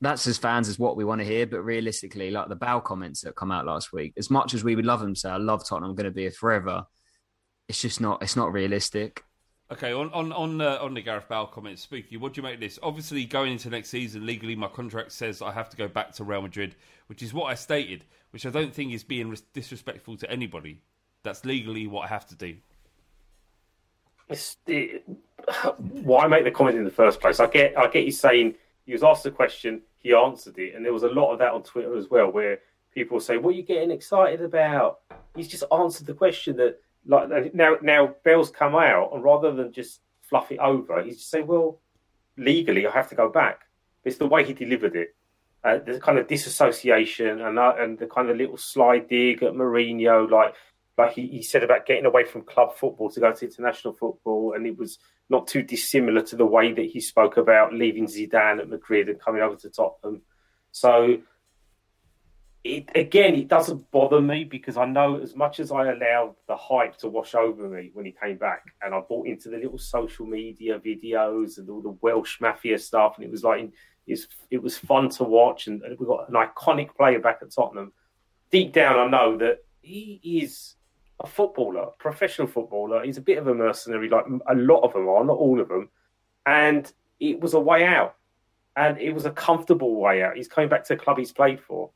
that's 0.00 0.26
as 0.26 0.38
fans 0.38 0.68
as 0.68 0.78
what 0.78 0.96
we 0.96 1.04
want 1.04 1.20
to 1.20 1.26
hear. 1.26 1.46
But 1.46 1.62
realistically, 1.62 2.30
like 2.30 2.48
the 2.48 2.56
Bow 2.56 2.80
comments 2.80 3.22
that 3.22 3.34
come 3.34 3.50
out 3.50 3.66
last 3.66 3.92
week, 3.92 4.12
as 4.16 4.30
much 4.30 4.54
as 4.54 4.62
we 4.62 4.76
would 4.76 4.86
love 4.86 5.02
him 5.02 5.14
to 5.14 5.20
say, 5.20 5.30
I 5.30 5.36
love 5.36 5.66
Tottenham, 5.66 5.90
I'm 5.90 5.96
going 5.96 6.04
to 6.04 6.10
be 6.12 6.22
here 6.22 6.30
forever. 6.30 6.84
It's 7.68 7.80
just 7.80 8.00
not. 8.00 8.22
It's 8.22 8.36
not 8.36 8.52
realistic. 8.52 9.22
Okay, 9.72 9.92
on 9.92 10.12
on 10.12 10.32
on, 10.32 10.60
uh, 10.60 10.78
on 10.80 10.94
the 10.94 11.02
Gareth 11.02 11.28
Bale 11.28 11.46
comment, 11.46 11.80
spooky. 11.80 12.16
What 12.16 12.34
do 12.34 12.38
you 12.38 12.44
make 12.44 12.54
of 12.54 12.60
this? 12.60 12.78
Obviously, 12.84 13.24
going 13.24 13.50
into 13.50 13.68
next 13.68 13.88
season, 13.88 14.24
legally, 14.24 14.54
my 14.54 14.68
contract 14.68 15.10
says 15.10 15.42
I 15.42 15.50
have 15.50 15.68
to 15.70 15.76
go 15.76 15.88
back 15.88 16.12
to 16.12 16.24
Real 16.24 16.42
Madrid, 16.42 16.76
which 17.08 17.20
is 17.20 17.34
what 17.34 17.46
I 17.46 17.56
stated, 17.56 18.04
which 18.30 18.46
I 18.46 18.50
don't 18.50 18.72
think 18.72 18.92
is 18.92 19.02
being 19.02 19.36
disrespectful 19.54 20.18
to 20.18 20.30
anybody. 20.30 20.82
That's 21.26 21.44
legally 21.44 21.88
what 21.88 22.04
I 22.04 22.06
have 22.06 22.24
to 22.28 22.36
do. 22.36 22.54
It's 24.28 24.56
it, 24.68 25.04
why 25.78 26.28
make 26.28 26.44
the 26.44 26.52
comment 26.52 26.78
in 26.78 26.84
the 26.84 26.90
first 26.90 27.20
place. 27.20 27.40
I 27.40 27.48
get 27.48 27.76
I 27.76 27.88
get 27.88 28.04
you 28.04 28.12
saying 28.12 28.54
he 28.84 28.92
was 28.92 29.02
asked 29.02 29.26
a 29.26 29.32
question, 29.32 29.82
he 29.98 30.14
answered 30.14 30.56
it, 30.56 30.76
and 30.76 30.84
there 30.84 30.92
was 30.92 31.02
a 31.02 31.08
lot 31.08 31.32
of 31.32 31.40
that 31.40 31.52
on 31.52 31.64
Twitter 31.64 31.96
as 31.96 32.08
well, 32.08 32.30
where 32.30 32.60
people 32.94 33.18
say, 33.18 33.38
"What 33.38 33.54
are 33.54 33.56
you 33.56 33.64
getting 33.64 33.90
excited 33.90 34.40
about?" 34.40 35.00
He's 35.34 35.48
just 35.48 35.64
answered 35.72 36.06
the 36.06 36.14
question 36.14 36.56
that 36.58 36.78
like 37.04 37.52
now 37.52 37.76
now 37.82 38.14
Bale's 38.22 38.50
come 38.50 38.76
out, 38.76 39.10
and 39.12 39.24
rather 39.24 39.52
than 39.52 39.72
just 39.72 40.02
fluff 40.20 40.52
it 40.52 40.60
over, 40.60 41.02
he's 41.02 41.16
just 41.16 41.30
saying, 41.30 41.48
"Well, 41.48 41.80
legally, 42.36 42.86
I 42.86 42.92
have 42.92 43.08
to 43.08 43.16
go 43.16 43.28
back." 43.28 43.62
It's 44.04 44.18
the 44.18 44.28
way 44.28 44.44
he 44.44 44.52
delivered 44.52 44.94
it. 44.94 45.16
Uh, 45.64 45.78
the 45.78 45.98
kind 45.98 46.18
of 46.18 46.28
disassociation 46.28 47.40
and 47.40 47.58
uh, 47.58 47.74
and 47.76 47.98
the 47.98 48.06
kind 48.06 48.30
of 48.30 48.36
little 48.36 48.56
slide 48.56 49.08
dig 49.08 49.42
at 49.42 49.54
Mourinho, 49.54 50.30
like 50.30 50.54
like 50.98 51.12
he, 51.12 51.26
he 51.26 51.42
said 51.42 51.62
about 51.62 51.86
getting 51.86 52.06
away 52.06 52.24
from 52.24 52.42
club 52.42 52.74
football 52.74 53.10
to 53.10 53.20
go 53.20 53.32
to 53.32 53.44
international 53.44 53.94
football, 53.94 54.54
and 54.54 54.66
it 54.66 54.78
was 54.78 54.98
not 55.28 55.46
too 55.46 55.62
dissimilar 55.62 56.22
to 56.22 56.36
the 56.36 56.46
way 56.46 56.72
that 56.72 56.86
he 56.86 57.00
spoke 57.00 57.36
about 57.36 57.74
leaving 57.74 58.06
Zidane 58.06 58.60
at 58.60 58.68
Madrid 58.68 59.08
and 59.08 59.20
coming 59.20 59.42
over 59.42 59.56
to 59.56 59.68
Tottenham. 59.68 60.22
So, 60.72 61.18
it, 62.64 62.88
again, 62.94 63.34
it 63.34 63.48
doesn't 63.48 63.90
bother 63.90 64.20
me 64.20 64.44
because 64.44 64.76
I 64.76 64.86
know 64.86 65.18
as 65.20 65.36
much 65.36 65.60
as 65.60 65.70
I 65.70 65.90
allowed 65.90 66.34
the 66.48 66.56
hype 66.56 66.96
to 66.98 67.08
wash 67.08 67.34
over 67.34 67.68
me 67.68 67.90
when 67.92 68.06
he 68.06 68.12
came 68.12 68.38
back, 68.38 68.62
and 68.82 68.94
I 68.94 69.00
bought 69.00 69.26
into 69.26 69.50
the 69.50 69.58
little 69.58 69.78
social 69.78 70.26
media 70.26 70.78
videos 70.78 71.58
and 71.58 71.68
all 71.68 71.82
the 71.82 71.96
Welsh 72.00 72.40
mafia 72.40 72.78
stuff, 72.78 73.16
and 73.16 73.24
it 73.24 73.30
was 73.30 73.44
like 73.44 73.70
it 74.06 74.62
was, 74.62 74.78
fun 74.78 75.08
to 75.10 75.24
watch, 75.24 75.66
and 75.66 75.82
we 75.98 76.06
got 76.06 76.28
an 76.28 76.36
iconic 76.36 76.94
player 76.94 77.18
back 77.18 77.40
at 77.42 77.50
Tottenham. 77.50 77.92
Deep 78.52 78.72
down, 78.72 78.96
I 78.96 79.08
know 79.10 79.36
that 79.38 79.58
he 79.80 80.20
is 80.22 80.75
a 81.20 81.26
footballer, 81.26 81.86
professional 81.98 82.46
footballer. 82.46 83.02
He's 83.04 83.18
a 83.18 83.22
bit 83.22 83.38
of 83.38 83.46
a 83.46 83.54
mercenary, 83.54 84.08
like 84.08 84.26
a 84.48 84.54
lot 84.54 84.80
of 84.80 84.92
them 84.92 85.08
are, 85.08 85.24
not 85.24 85.36
all 85.36 85.60
of 85.60 85.68
them. 85.68 85.88
And 86.44 86.90
it 87.20 87.40
was 87.40 87.54
a 87.54 87.60
way 87.60 87.84
out, 87.84 88.16
and 88.76 88.98
it 88.98 89.12
was 89.12 89.24
a 89.24 89.30
comfortable 89.30 89.96
way 89.96 90.22
out. 90.22 90.36
He's 90.36 90.48
coming 90.48 90.68
back 90.68 90.84
to 90.84 90.94
a 90.94 90.96
club 90.96 91.18
he's 91.18 91.32
played 91.32 91.60
for. 91.60 91.90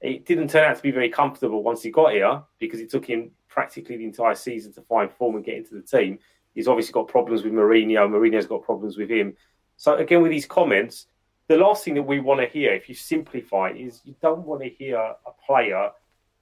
It 0.00 0.24
didn't 0.24 0.48
turn 0.48 0.68
out 0.68 0.76
to 0.76 0.82
be 0.82 0.90
very 0.90 1.08
comfortable 1.08 1.62
once 1.62 1.82
he 1.82 1.90
got 1.90 2.12
here 2.12 2.42
because 2.58 2.80
it 2.80 2.90
took 2.90 3.04
him 3.04 3.30
practically 3.48 3.96
the 3.96 4.04
entire 4.04 4.34
season 4.34 4.72
to 4.72 4.82
find 4.82 5.12
form 5.12 5.36
and 5.36 5.44
get 5.44 5.58
into 5.58 5.74
the 5.74 5.82
team. 5.82 6.18
He's 6.54 6.66
obviously 6.66 6.92
got 6.92 7.08
problems 7.08 7.44
with 7.44 7.52
Mourinho. 7.52 8.08
Mourinho's 8.08 8.46
got 8.46 8.64
problems 8.64 8.96
with 8.96 9.10
him. 9.10 9.36
So 9.76 9.96
again, 9.96 10.22
with 10.22 10.32
these 10.32 10.46
comments, 10.46 11.06
the 11.48 11.56
last 11.56 11.84
thing 11.84 11.94
that 11.94 12.02
we 12.02 12.18
want 12.18 12.40
to 12.40 12.46
hear, 12.46 12.72
if 12.72 12.88
you 12.88 12.94
simplify, 12.94 13.70
is 13.70 14.00
you 14.04 14.14
don't 14.20 14.44
want 14.44 14.62
to 14.62 14.68
hear 14.68 14.96
a 14.96 15.32
player 15.46 15.90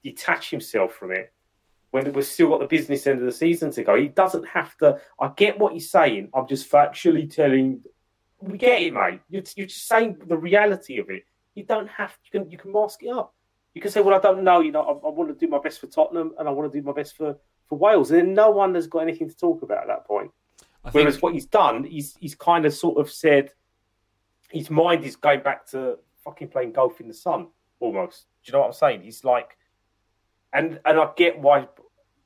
detach 0.03 0.49
himself 0.49 0.93
from 0.93 1.11
it 1.11 1.31
when 1.91 2.11
we've 2.13 2.25
still 2.25 2.49
got 2.49 2.61
the 2.61 2.67
business 2.67 3.05
end 3.05 3.19
of 3.19 3.25
the 3.25 3.31
season 3.31 3.69
to 3.71 3.83
go. 3.83 3.95
He 3.95 4.07
doesn't 4.07 4.47
have 4.47 4.75
to. 4.77 4.99
I 5.19 5.29
get 5.35 5.59
what 5.59 5.73
you're 5.73 5.81
saying. 5.81 6.29
I'm 6.33 6.47
just 6.47 6.69
factually 6.71 7.33
telling. 7.33 7.83
We 8.39 8.57
get 8.57 8.81
it, 8.81 8.93
mate. 8.93 9.21
You're, 9.29 9.43
you're 9.55 9.67
just 9.67 9.87
saying 9.87 10.17
the 10.25 10.37
reality 10.37 10.97
of 10.97 11.09
it. 11.09 11.23
You 11.53 11.63
don't 11.63 11.89
have. 11.89 12.17
You 12.25 12.39
can 12.39 12.49
you 12.49 12.57
can 12.57 12.71
mask 12.71 13.03
it 13.03 13.09
up. 13.09 13.35
You 13.73 13.81
can 13.81 13.91
say, 13.91 14.01
"Well, 14.01 14.15
I 14.15 14.19
don't 14.19 14.43
know. 14.43 14.61
You 14.61 14.71
know, 14.71 14.81
I, 14.81 15.07
I 15.07 15.11
want 15.11 15.29
to 15.29 15.35
do 15.35 15.49
my 15.51 15.59
best 15.59 15.79
for 15.79 15.87
Tottenham, 15.87 16.33
and 16.39 16.47
I 16.47 16.51
want 16.51 16.71
to 16.71 16.79
do 16.79 16.85
my 16.85 16.93
best 16.93 17.15
for 17.15 17.37
for 17.67 17.77
Wales." 17.77 18.09
And 18.11 18.19
then 18.19 18.33
no 18.33 18.49
one 18.49 18.73
has 18.75 18.87
got 18.87 18.99
anything 18.99 19.29
to 19.29 19.35
talk 19.35 19.61
about 19.61 19.79
at 19.79 19.87
that 19.87 20.07
point. 20.07 20.31
Think... 20.83 20.95
Whereas 20.95 21.21
what 21.21 21.33
he's 21.33 21.45
done, 21.45 21.83
he's 21.83 22.15
he's 22.19 22.35
kind 22.35 22.65
of 22.65 22.73
sort 22.73 22.99
of 22.99 23.11
said 23.11 23.51
his 24.49 24.69
mind 24.69 25.03
is 25.03 25.17
going 25.17 25.41
back 25.41 25.67
to 25.71 25.97
fucking 26.23 26.49
playing 26.49 26.71
golf 26.71 27.01
in 27.01 27.07
the 27.07 27.13
sun 27.13 27.47
almost. 27.81 28.27
Do 28.43 28.49
you 28.49 28.53
know 28.53 28.61
what 28.61 28.67
I'm 28.67 28.73
saying? 28.73 29.01
He's 29.03 29.23
like 29.25 29.57
and 30.53 30.79
and 30.85 30.99
I 30.99 31.09
get 31.15 31.39
why 31.39 31.67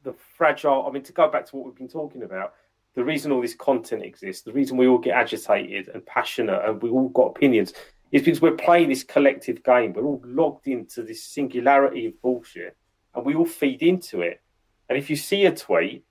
the 0.05 0.13
fragile. 0.37 0.85
I 0.87 0.91
mean, 0.91 1.03
to 1.03 1.11
go 1.11 1.29
back 1.29 1.45
to 1.47 1.55
what 1.55 1.65
we've 1.65 1.75
been 1.75 1.89
talking 1.89 2.23
about, 2.23 2.53
the 2.93 3.03
reason 3.03 3.31
all 3.31 3.41
this 3.41 3.53
content 3.53 4.03
exists, 4.03 4.43
the 4.43 4.53
reason 4.53 4.77
we 4.77 4.87
all 4.87 4.97
get 4.97 5.15
agitated 5.15 5.89
and 5.93 6.05
passionate, 6.05 6.63
and 6.63 6.81
we 6.81 6.89
all 6.89 7.09
got 7.09 7.27
opinions, 7.27 7.73
is 8.13 8.21
because 8.21 8.41
we're 8.41 8.55
playing 8.55 8.87
this 8.87 9.03
collective 9.03 9.63
game. 9.63 9.91
We're 9.91 10.05
all 10.05 10.21
logged 10.23 10.67
into 10.67 11.03
this 11.03 11.21
singularity 11.23 12.05
of 12.05 12.21
bullshit, 12.21 12.77
and 13.13 13.25
we 13.25 13.35
all 13.35 13.45
feed 13.45 13.83
into 13.83 14.21
it. 14.21 14.41
And 14.87 14.97
if 14.97 15.09
you 15.09 15.17
see 15.17 15.45
a 15.45 15.53
tweet, 15.53 16.05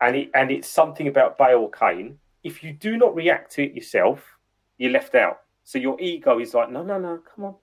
and 0.00 0.16
it 0.16 0.30
and 0.34 0.50
it's 0.50 0.68
something 0.68 1.08
about 1.08 1.36
Bale 1.36 1.68
Kane, 1.68 2.18
if 2.42 2.62
you 2.62 2.72
do 2.72 2.96
not 2.96 3.14
react 3.14 3.52
to 3.52 3.64
it 3.64 3.74
yourself, 3.74 4.38
you're 4.78 4.92
left 4.92 5.14
out. 5.14 5.40
So 5.64 5.78
your 5.78 6.00
ego 6.00 6.38
is 6.38 6.54
like, 6.54 6.70
no, 6.70 6.82
no, 6.82 6.98
no, 6.98 7.18
come 7.18 7.44
on, 7.44 7.54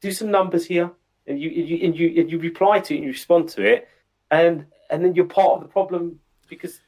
do 0.00 0.12
some 0.12 0.30
numbers 0.30 0.64
here 0.66 0.92
and 1.26 1.40
you 1.40 1.50
you 1.50 1.86
and 1.86 1.98
you, 1.98 2.20
and 2.20 2.30
you 2.30 2.38
reply 2.38 2.80
to 2.80 2.94
it 2.94 2.98
and 2.98 3.04
you 3.04 3.12
respond 3.12 3.48
to 3.50 3.62
it, 3.62 3.88
and 4.30 4.66
and 4.90 5.04
then 5.04 5.14
you're 5.14 5.26
part 5.26 5.52
of 5.52 5.60
the 5.62 5.68
problem 5.68 6.20
because 6.48 6.80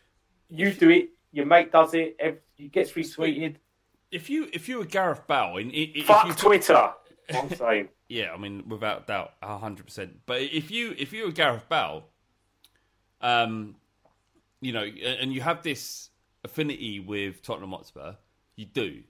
you 0.48 0.72
do 0.72 0.90
it, 0.90 1.10
your 1.32 1.46
mate 1.46 1.72
does 1.72 1.94
it, 1.94 2.16
it 2.20 2.72
gets 2.72 2.92
retweeted. 2.92 3.56
If 4.10 4.30
you 4.30 4.48
if 4.52 4.68
you 4.68 4.78
were 4.78 4.84
Gareth 4.84 5.26
Bale, 5.26 5.56
in, 5.56 5.70
in, 5.70 6.04
fuck 6.04 6.26
you 6.26 6.34
Twitter. 6.34 6.92
I'm 7.34 7.50
saying. 7.50 7.88
yeah, 8.08 8.32
I 8.32 8.36
mean, 8.36 8.68
without 8.68 9.06
doubt, 9.06 9.32
hundred 9.42 9.86
percent. 9.86 10.20
But 10.26 10.42
if 10.42 10.70
you 10.70 10.94
if 10.96 11.12
you 11.12 11.26
were 11.26 11.32
Gareth 11.32 11.68
Bale, 11.68 12.04
um, 13.20 13.74
you 14.60 14.72
know, 14.72 14.84
and 14.84 15.32
you 15.32 15.40
have 15.40 15.62
this 15.62 16.10
affinity 16.44 17.00
with 17.00 17.42
Tottenham 17.42 17.70
Hotspur. 17.70 18.14
You 18.54 18.66
do, 18.66 19.02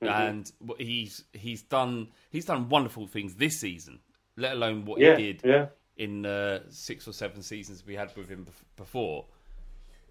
and 0.00 0.50
he's 0.78 1.24
he's 1.32 1.62
done 1.62 2.08
he's 2.30 2.44
done 2.44 2.68
wonderful 2.68 3.06
things 3.06 3.34
this 3.34 3.58
season. 3.58 4.00
Let 4.36 4.52
alone 4.52 4.84
what 4.84 5.00
Yeah, 5.00 5.16
he 5.16 5.32
did 5.32 5.42
yeah. 5.44 5.66
In 5.96 6.26
uh, 6.26 6.60
six 6.70 7.06
or 7.06 7.12
seven 7.12 7.42
seasons 7.42 7.84
we 7.86 7.94
had 7.94 8.14
with 8.16 8.28
him 8.28 8.46
before. 8.76 9.26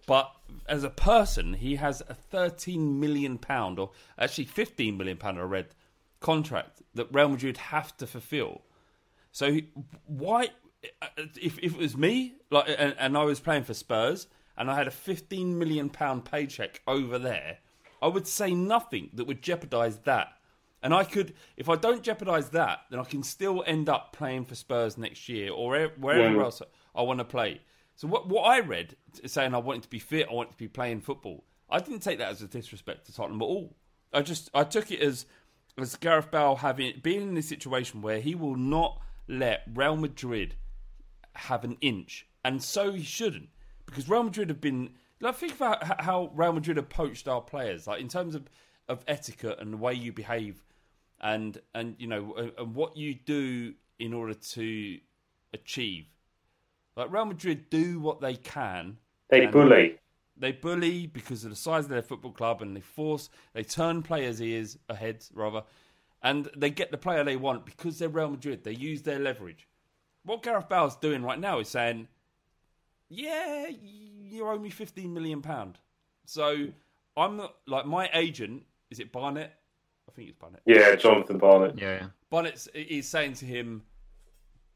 But 0.08 0.32
as 0.68 0.84
a 0.84 0.90
person, 0.90 1.54
he 1.54 1.76
has 1.76 2.02
a 2.08 2.14
13 2.14 3.00
million 3.00 3.38
pound, 3.38 3.80
or 3.80 3.92
actually 4.18 4.46
15 4.46 4.98
million 4.98 5.18
pound, 5.18 5.40
I 5.40 5.44
read, 5.44 5.68
contract 6.20 6.82
that 6.96 7.08
Real 7.12 7.30
Madrid 7.30 7.58
have 7.58 7.96
to 7.98 8.08
fulfil. 8.08 8.62
So 9.32 9.60
why, 10.06 10.50
if, 11.40 11.60
if 11.60 11.74
it 11.74 11.78
was 11.78 11.96
me, 11.96 12.36
like, 12.50 12.66
and, 12.78 12.96
and 12.98 13.18
I 13.18 13.24
was 13.24 13.40
playing 13.40 13.64
for 13.64 13.74
Spurs, 13.74 14.28
and 14.58 14.70
I 14.70 14.76
had 14.76 14.88
a 14.88 14.92
15 14.92 15.58
million 15.58 15.90
pound 15.90 16.26
paycheck 16.26 16.82
over 16.88 17.18
there, 17.18 17.60
I 18.02 18.08
would 18.08 18.28
say 18.28 18.54
nothing 18.54 19.12
that 19.14 19.26
would 19.26 19.42
jeopardise 19.42 20.00
that. 20.00 20.34
And 20.84 20.94
I 20.94 21.04
could, 21.04 21.34
if 21.58 21.70
I 21.70 21.76
don't 21.76 22.02
jeopardise 22.02 22.50
that, 22.50 22.82
then 22.90 23.00
I 23.00 23.04
can 23.04 23.22
still 23.24 23.64
end 23.68 23.88
up 23.88 24.14
playing 24.14 24.46
for 24.46 24.56
Spurs 24.56 24.98
next 24.98 25.30
year 25.30 25.52
or 25.52 25.88
wherever 25.98 26.36
Yeah. 26.36 26.44
else 26.44 26.62
I 26.96 27.02
want 27.04 27.20
to 27.20 27.26
play. 27.26 27.62
So 27.96 28.08
what 28.08 28.28
what 28.28 28.44
I 28.44 28.60
read 28.62 28.96
saying 29.26 29.54
I 29.54 29.60
wanted 29.60 29.84
to 29.84 29.90
be 29.90 30.00
fit, 30.00 30.28
I 30.30 30.34
wanted 30.34 30.52
to 30.54 30.58
be 30.58 30.68
playing 30.68 31.02
football. 31.02 31.44
I 31.70 31.80
didn't 31.80 32.00
take 32.02 32.18
that 32.18 32.30
as 32.30 32.42
a 32.42 32.48
disrespect 32.48 33.06
to 33.06 33.14
Tottenham 33.14 33.42
at 33.42 33.46
all. 33.46 33.76
I 34.12 34.22
just 34.24 34.50
I 34.54 34.64
took 34.64 34.92
it 34.92 35.02
as 35.02 35.26
as 35.78 35.96
Gareth 35.96 36.32
Bale 36.32 36.56
having 36.56 37.00
being 37.04 37.22
in 37.22 37.34
this 37.36 37.48
situation 37.48 38.02
where 38.02 38.20
he 38.20 38.34
will 38.34 38.56
not 38.56 39.00
let 39.28 39.64
Real 39.72 39.96
Madrid 39.96 40.56
have 41.36 41.64
an 41.64 41.78
inch, 41.80 42.28
and 42.44 42.62
so 42.62 42.92
he 42.92 43.04
shouldn't, 43.04 43.50
because 43.86 44.10
Real 44.10 44.24
Madrid 44.24 44.50
have 44.50 44.62
been. 44.62 44.96
Like, 45.22 45.36
think 45.36 45.54
about 45.54 46.02
how 46.02 46.32
Real 46.34 46.52
Madrid 46.54 46.78
have 46.78 46.90
poached 46.90 47.28
our 47.28 47.42
players, 47.42 47.86
like 47.86 48.02
in 48.02 48.08
terms 48.08 48.34
of, 48.34 48.50
of 48.90 49.04
etiquette 49.08 49.60
and 49.60 49.72
the 49.72 49.78
way 49.78 49.94
you 49.94 50.12
behave, 50.12 50.64
and 51.22 51.60
and 51.74 51.96
you 52.00 52.08
know 52.08 52.52
and, 52.58 52.76
what 52.76 52.98
you 52.98 53.14
do 53.14 53.74
in 54.00 54.14
order 54.14 54.34
to 54.34 55.00
achieve. 55.54 56.06
Like 56.98 57.12
Real 57.12 57.26
Madrid 57.26 57.70
do 57.70 58.00
what 58.00 58.20
they 58.20 58.36
can. 58.36 58.98
They 59.30 59.46
bully. 59.46 59.98
they 60.36 60.52
bully 60.52 61.08
because 61.08 61.46
of 61.46 61.52
the 61.52 61.56
size 61.56 61.86
of 61.86 61.90
their 61.90 62.02
football 62.02 62.32
club 62.32 62.62
and 62.62 62.76
they 62.76 62.82
force 62.82 63.30
they 63.54 63.64
turn 63.64 64.04
players' 64.04 64.42
ears 64.42 64.78
ahead 64.90 65.24
rather 65.34 65.64
and 66.22 66.50
they 66.56 66.70
get 66.70 66.92
the 66.92 66.98
player 66.98 67.24
they 67.24 67.38
want 67.38 67.66
because 67.66 68.00
they're 68.00 68.10
Real 68.10 68.30
Madrid. 68.30 68.64
They 68.64 68.74
use 68.74 69.04
their 69.04 69.20
leverage. 69.20 69.68
What 70.24 70.44
Gareth 70.44 70.70
Bale's 70.70 70.96
doing 70.98 71.24
right 71.24 71.40
now 71.40 71.60
is 71.60 71.70
saying, 71.70 72.08
"Yeah, 73.10 73.68
you 73.70 74.46
owe 74.48 74.60
me 74.60 74.70
fifteen 74.70 75.14
million 75.14 75.42
pound." 75.42 75.80
So 76.26 76.68
I'm 77.18 77.38
not, 77.38 77.56
like 77.68 77.86
my 77.86 78.10
agent. 78.14 78.64
Is 78.90 79.00
it 79.00 79.12
Barnett? 79.12 79.61
I 80.12 80.16
think 80.16 80.30
it's 80.30 80.38
Barnett. 80.38 80.62
Yeah, 80.66 80.96
Jonathan 80.96 81.38
Barnett. 81.38 81.78
Yeah. 81.78 82.08
Barnett 82.30 82.68
is 82.74 83.08
saying 83.08 83.34
to 83.36 83.46
him, 83.46 83.84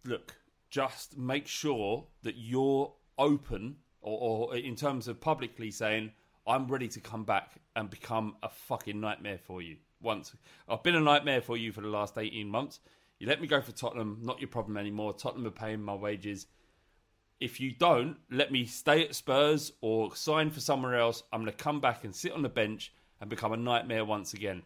"Look, 0.05 0.35
just 0.69 1.17
make 1.17 1.47
sure 1.47 2.05
that 2.23 2.35
you're 2.37 2.93
open, 3.17 3.77
or, 4.01 4.49
or 4.51 4.55
in 4.55 4.75
terms 4.75 5.07
of 5.07 5.19
publicly 5.19 5.71
saying, 5.71 6.11
I'm 6.47 6.67
ready 6.67 6.87
to 6.89 6.99
come 6.99 7.23
back 7.23 7.53
and 7.75 7.89
become 7.89 8.35
a 8.43 8.49
fucking 8.49 8.99
nightmare 8.99 9.39
for 9.39 9.61
you. 9.61 9.77
Once 10.01 10.35
I've 10.69 10.83
been 10.83 10.95
a 10.95 10.99
nightmare 10.99 11.41
for 11.41 11.57
you 11.57 11.71
for 11.71 11.81
the 11.81 11.87
last 11.87 12.17
18 12.17 12.47
months. 12.47 12.79
You 13.19 13.27
let 13.27 13.41
me 13.41 13.47
go 13.47 13.61
for 13.61 13.71
Tottenham, 13.71 14.19
not 14.21 14.39
your 14.39 14.49
problem 14.49 14.77
anymore. 14.77 15.13
Tottenham 15.13 15.47
are 15.47 15.51
paying 15.51 15.81
my 15.81 15.95
wages. 15.95 16.47
If 17.39 17.59
you 17.59 17.71
don't 17.71 18.17
let 18.29 18.51
me 18.51 18.65
stay 18.65 19.03
at 19.03 19.15
Spurs 19.15 19.71
or 19.81 20.15
sign 20.15 20.51
for 20.51 20.59
somewhere 20.59 20.95
else, 20.95 21.23
I'm 21.31 21.41
going 21.41 21.51
to 21.51 21.57
come 21.57 21.79
back 21.79 22.03
and 22.03 22.13
sit 22.13 22.33
on 22.33 22.41
the 22.41 22.49
bench 22.49 22.93
and 23.19 23.29
become 23.29 23.53
a 23.53 23.57
nightmare 23.57 24.05
once 24.05 24.33
again. 24.33 24.63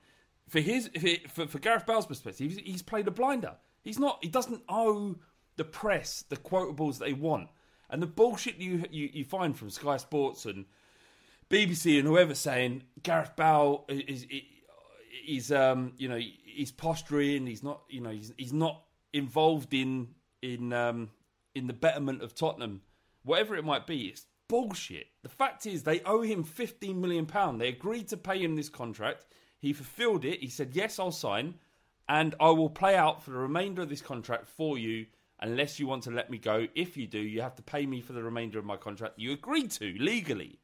For 0.50 0.60
his, 0.60 0.90
for, 1.32 1.48
for 1.48 1.60
Gareth 1.60 1.86
Bale's 1.86 2.08
perspective, 2.08 2.52
he's, 2.52 2.60
he's 2.60 2.82
played 2.82 3.08
a 3.08 3.12
blinder. 3.12 3.56
He's 3.84 4.00
not. 4.00 4.20
He 4.22 4.30
doesn't 4.30 4.64
owe 4.68 5.16
the 5.56 5.64
press 5.64 6.24
the 6.30 6.38
quotables 6.38 6.98
they 6.98 7.14
want, 7.14 7.50
and 7.90 8.02
the 8.02 8.08
bullshit 8.08 8.58
you 8.58 8.84
you, 8.90 9.10
you 9.14 9.24
find 9.24 9.58
from 9.58 9.70
Sky 9.70 9.98
Sports 9.98 10.46
and 10.46 10.66
BBC 11.50 12.00
and 12.00 12.08
whoever 12.08 12.36
saying 12.36 12.84
Gareth 13.04 13.36
Bale 13.36 13.86
is 13.88 14.26
is, 15.28 15.52
um 15.52 15.94
you 15.98 16.08
know 16.08 16.20
he's 16.46 16.72
posturing. 16.72 17.48
He's 17.48 17.64
not 17.64 17.82
you 17.90 18.02
know 18.02 18.12
he's 18.12 18.34
he's 18.38 18.54
not 18.54 18.84
involved 19.14 19.74
in 19.74 20.10
in 20.42 20.74
um 20.74 21.10
in 21.56 21.68
the 21.68 21.74
betterment 21.74 22.22
of 22.22 22.36
Tottenham, 22.36 22.82
whatever 23.24 23.56
it 23.56 23.64
might 23.64 23.88
be. 23.88 24.08
It's 24.08 24.26
bullshit. 24.48 25.08
The 25.24 25.30
fact 25.30 25.66
is 25.66 25.84
they 25.84 26.02
owe 26.02 26.22
him 26.22 26.44
15 26.44 27.00
million 27.00 27.26
pound. 27.26 27.60
They 27.60 27.70
agreed 27.70 28.08
to 28.10 28.18
pay 28.18 28.40
him 28.40 28.56
this 28.56 28.70
contract. 28.70 29.26
He 29.60 29.74
fulfilled 29.74 30.26
it. 30.26 30.40
He 30.40 30.48
said 30.48 30.72
yes, 30.74 31.00
I'll 31.00 31.12
sign, 31.12 31.56
and 32.08 32.36
I 32.40 32.50
will 32.50 32.70
play 32.70 32.96
out 32.96 33.24
for 33.24 33.32
the 33.32 33.38
remainder 33.38 33.82
of 33.82 33.90
this 33.90 34.02
contract 34.02 34.48
for 34.48 34.78
you. 34.78 35.06
Unless 35.42 35.80
you 35.80 35.88
want 35.88 36.04
to 36.04 36.12
let 36.12 36.30
me 36.30 36.38
go, 36.38 36.68
if 36.76 36.98
you 36.98 37.08
do, 37.08 37.20
you 37.20 37.42
have 37.42 37.56
to 37.56 37.62
pay 37.62 37.86
me 37.86 38.02
for 38.02 38.12
the 38.12 38.22
remainder 38.22 38.60
of 38.60 38.66
my 38.66 38.76
contract. 38.76 39.14
You 39.18 39.32
agreed 39.32 39.72
to 39.72 39.94
legally 39.98 40.60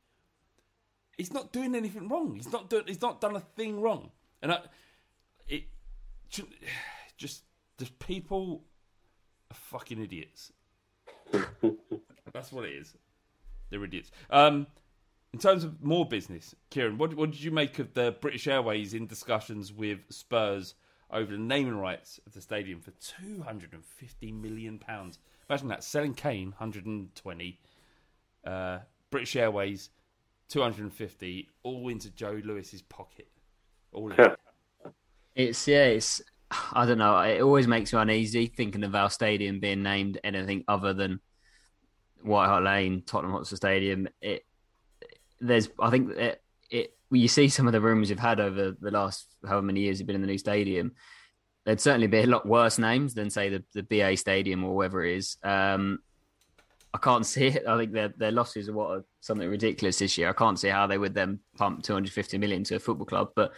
he's 1.17 1.33
not 1.33 1.51
doing 1.51 1.75
anything 1.75 2.07
wrong. 2.07 2.35
He's 2.35 2.51
not 2.51 2.69
doing. 2.69 2.83
He's 2.87 3.01
not 3.01 3.21
done 3.21 3.35
a 3.35 3.39
thing 3.39 3.81
wrong. 3.81 4.11
And 4.41 4.51
I, 4.51 4.59
it 5.47 5.63
ju- 6.29 6.47
just 7.17 7.43
the 7.77 7.85
people 7.99 8.63
are 9.51 9.55
fucking 9.55 10.01
idiots. 10.01 10.51
That's 12.33 12.51
what 12.51 12.65
it 12.65 12.73
is. 12.73 12.95
They're 13.69 13.83
idiots. 13.83 14.11
Um, 14.29 14.67
in 15.35 15.39
terms 15.39 15.65
of 15.65 15.83
more 15.83 16.05
business, 16.05 16.55
Kieran, 16.69 16.97
what, 16.97 17.13
what 17.13 17.29
did 17.29 17.43
you 17.43 17.51
make 17.51 17.77
of 17.77 17.93
the 17.93 18.15
British 18.21 18.47
Airways 18.47 18.93
in 18.93 19.05
discussions 19.05 19.73
with 19.73 19.99
Spurs 20.09 20.75
over 21.11 21.33
the 21.33 21.37
naming 21.37 21.75
rights 21.75 22.21
of 22.25 22.33
the 22.33 22.39
stadium 22.39 22.79
for 22.79 22.91
two 22.91 23.41
hundred 23.41 23.73
and 23.73 23.83
fifty 23.83 24.31
million 24.31 24.79
pounds? 24.79 25.19
Imagine 25.49 25.67
that 25.67 25.83
selling 25.83 26.13
Kane, 26.13 26.53
hundred 26.53 26.85
and 26.85 27.13
twenty. 27.15 27.59
Uh, 28.47 28.79
British 29.11 29.35
Airways, 29.35 29.89
250 30.47 31.49
all 31.63 31.89
into 31.89 32.11
Joe 32.11 32.39
Lewis's 32.45 32.81
pocket. 32.83 33.27
All 33.91 34.13
in. 34.13 34.35
It's 35.35 35.67
yeah, 35.67 35.83
it's 35.83 36.21
I 36.71 36.85
don't 36.85 36.97
know. 36.97 37.19
It 37.19 37.41
always 37.41 37.67
makes 37.67 37.91
me 37.91 37.99
uneasy 37.99 38.47
thinking 38.47 38.85
of 38.85 38.95
our 38.95 39.09
stadium 39.09 39.59
being 39.59 39.83
named 39.83 40.17
anything 40.23 40.63
other 40.69 40.93
than 40.93 41.19
White 42.23 42.47
Hart 42.47 42.63
Lane, 42.63 43.03
Tottenham 43.05 43.33
Hotspur 43.33 43.57
Stadium. 43.57 44.07
It 44.21 44.45
there's 45.47 45.69
I 45.79 45.89
think 45.89 46.11
it, 46.11 46.41
it 46.69 46.93
you 47.11 47.27
see 47.27 47.47
some 47.49 47.67
of 47.67 47.73
the 47.73 47.81
rumours 47.81 48.09
you've 48.09 48.19
had 48.19 48.39
over 48.39 48.75
the 48.79 48.91
last 48.91 49.27
however 49.45 49.61
many 49.61 49.81
years 49.81 49.99
you've 49.99 50.07
been 50.07 50.15
in 50.15 50.21
the 50.21 50.27
new 50.27 50.37
stadium. 50.37 50.93
There'd 51.65 51.81
certainly 51.81 52.07
be 52.07 52.19
a 52.19 52.27
lot 52.27 52.45
worse 52.45 52.77
names 52.77 53.15
than 53.15 53.29
say 53.29 53.49
the, 53.49 53.63
the 53.73 53.81
BA 53.81 54.17
Stadium 54.17 54.63
or 54.63 54.75
whatever 54.75 55.03
it 55.03 55.17
is. 55.17 55.37
Um, 55.43 55.99
I 56.93 56.99
can't 56.99 57.25
see 57.33 57.47
it. 57.47 57.67
I 57.67 57.77
think 57.77 57.91
their 57.91 58.09
their 58.09 58.31
losses 58.31 58.69
are 58.69 58.73
what 58.73 58.89
are 58.91 59.05
something 59.21 59.49
ridiculous 59.49 59.99
this 59.99 60.17
year. 60.17 60.29
I 60.29 60.33
can't 60.33 60.59
see 60.59 60.69
how 60.69 60.87
they 60.87 60.97
would 60.97 61.13
then 61.13 61.39
pump 61.57 61.83
250 61.83 62.37
million 62.37 62.63
to 62.65 62.75
a 62.75 62.79
football 62.79 63.05
club. 63.05 63.29
But 63.35 63.53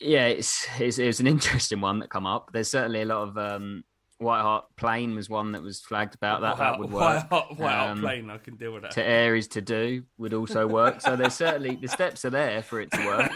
yeah, 0.00 0.26
it's 0.26 0.66
it's, 0.78 0.98
it's 0.98 1.20
an 1.20 1.26
interesting 1.36 1.80
one 1.80 2.00
that 2.00 2.10
come 2.10 2.26
up. 2.26 2.50
There's 2.52 2.70
certainly 2.70 3.02
a 3.02 3.06
lot 3.06 3.28
of 3.28 3.38
um, 3.38 3.84
White 4.18 4.42
Hart 4.42 4.64
Plain 4.76 5.14
was 5.14 5.28
one 5.28 5.52
that 5.52 5.62
was 5.62 5.80
flagged 5.80 6.14
about 6.14 6.40
that. 6.42 6.56
that 6.58 6.78
would 6.78 6.90
work. 6.90 7.02
White 7.02 7.26
Hart, 7.30 7.58
White 7.58 7.72
Hart 7.74 7.90
Um, 7.90 8.00
plane, 8.00 8.30
I 8.30 8.38
can 8.38 8.56
deal 8.56 8.72
with 8.72 8.82
that. 8.82 8.92
to 8.92 9.02
Aries 9.04 9.48
to 9.48 9.60
do 9.60 10.04
would 10.18 10.32
also 10.34 10.66
work. 10.66 11.00
So 11.00 11.16
there's 11.16 11.34
certainly 11.34 11.76
the 11.76 11.88
steps 11.88 12.24
are 12.24 12.30
there 12.30 12.62
for 12.62 12.80
it 12.80 12.90
to 12.92 13.04
work. 13.06 13.32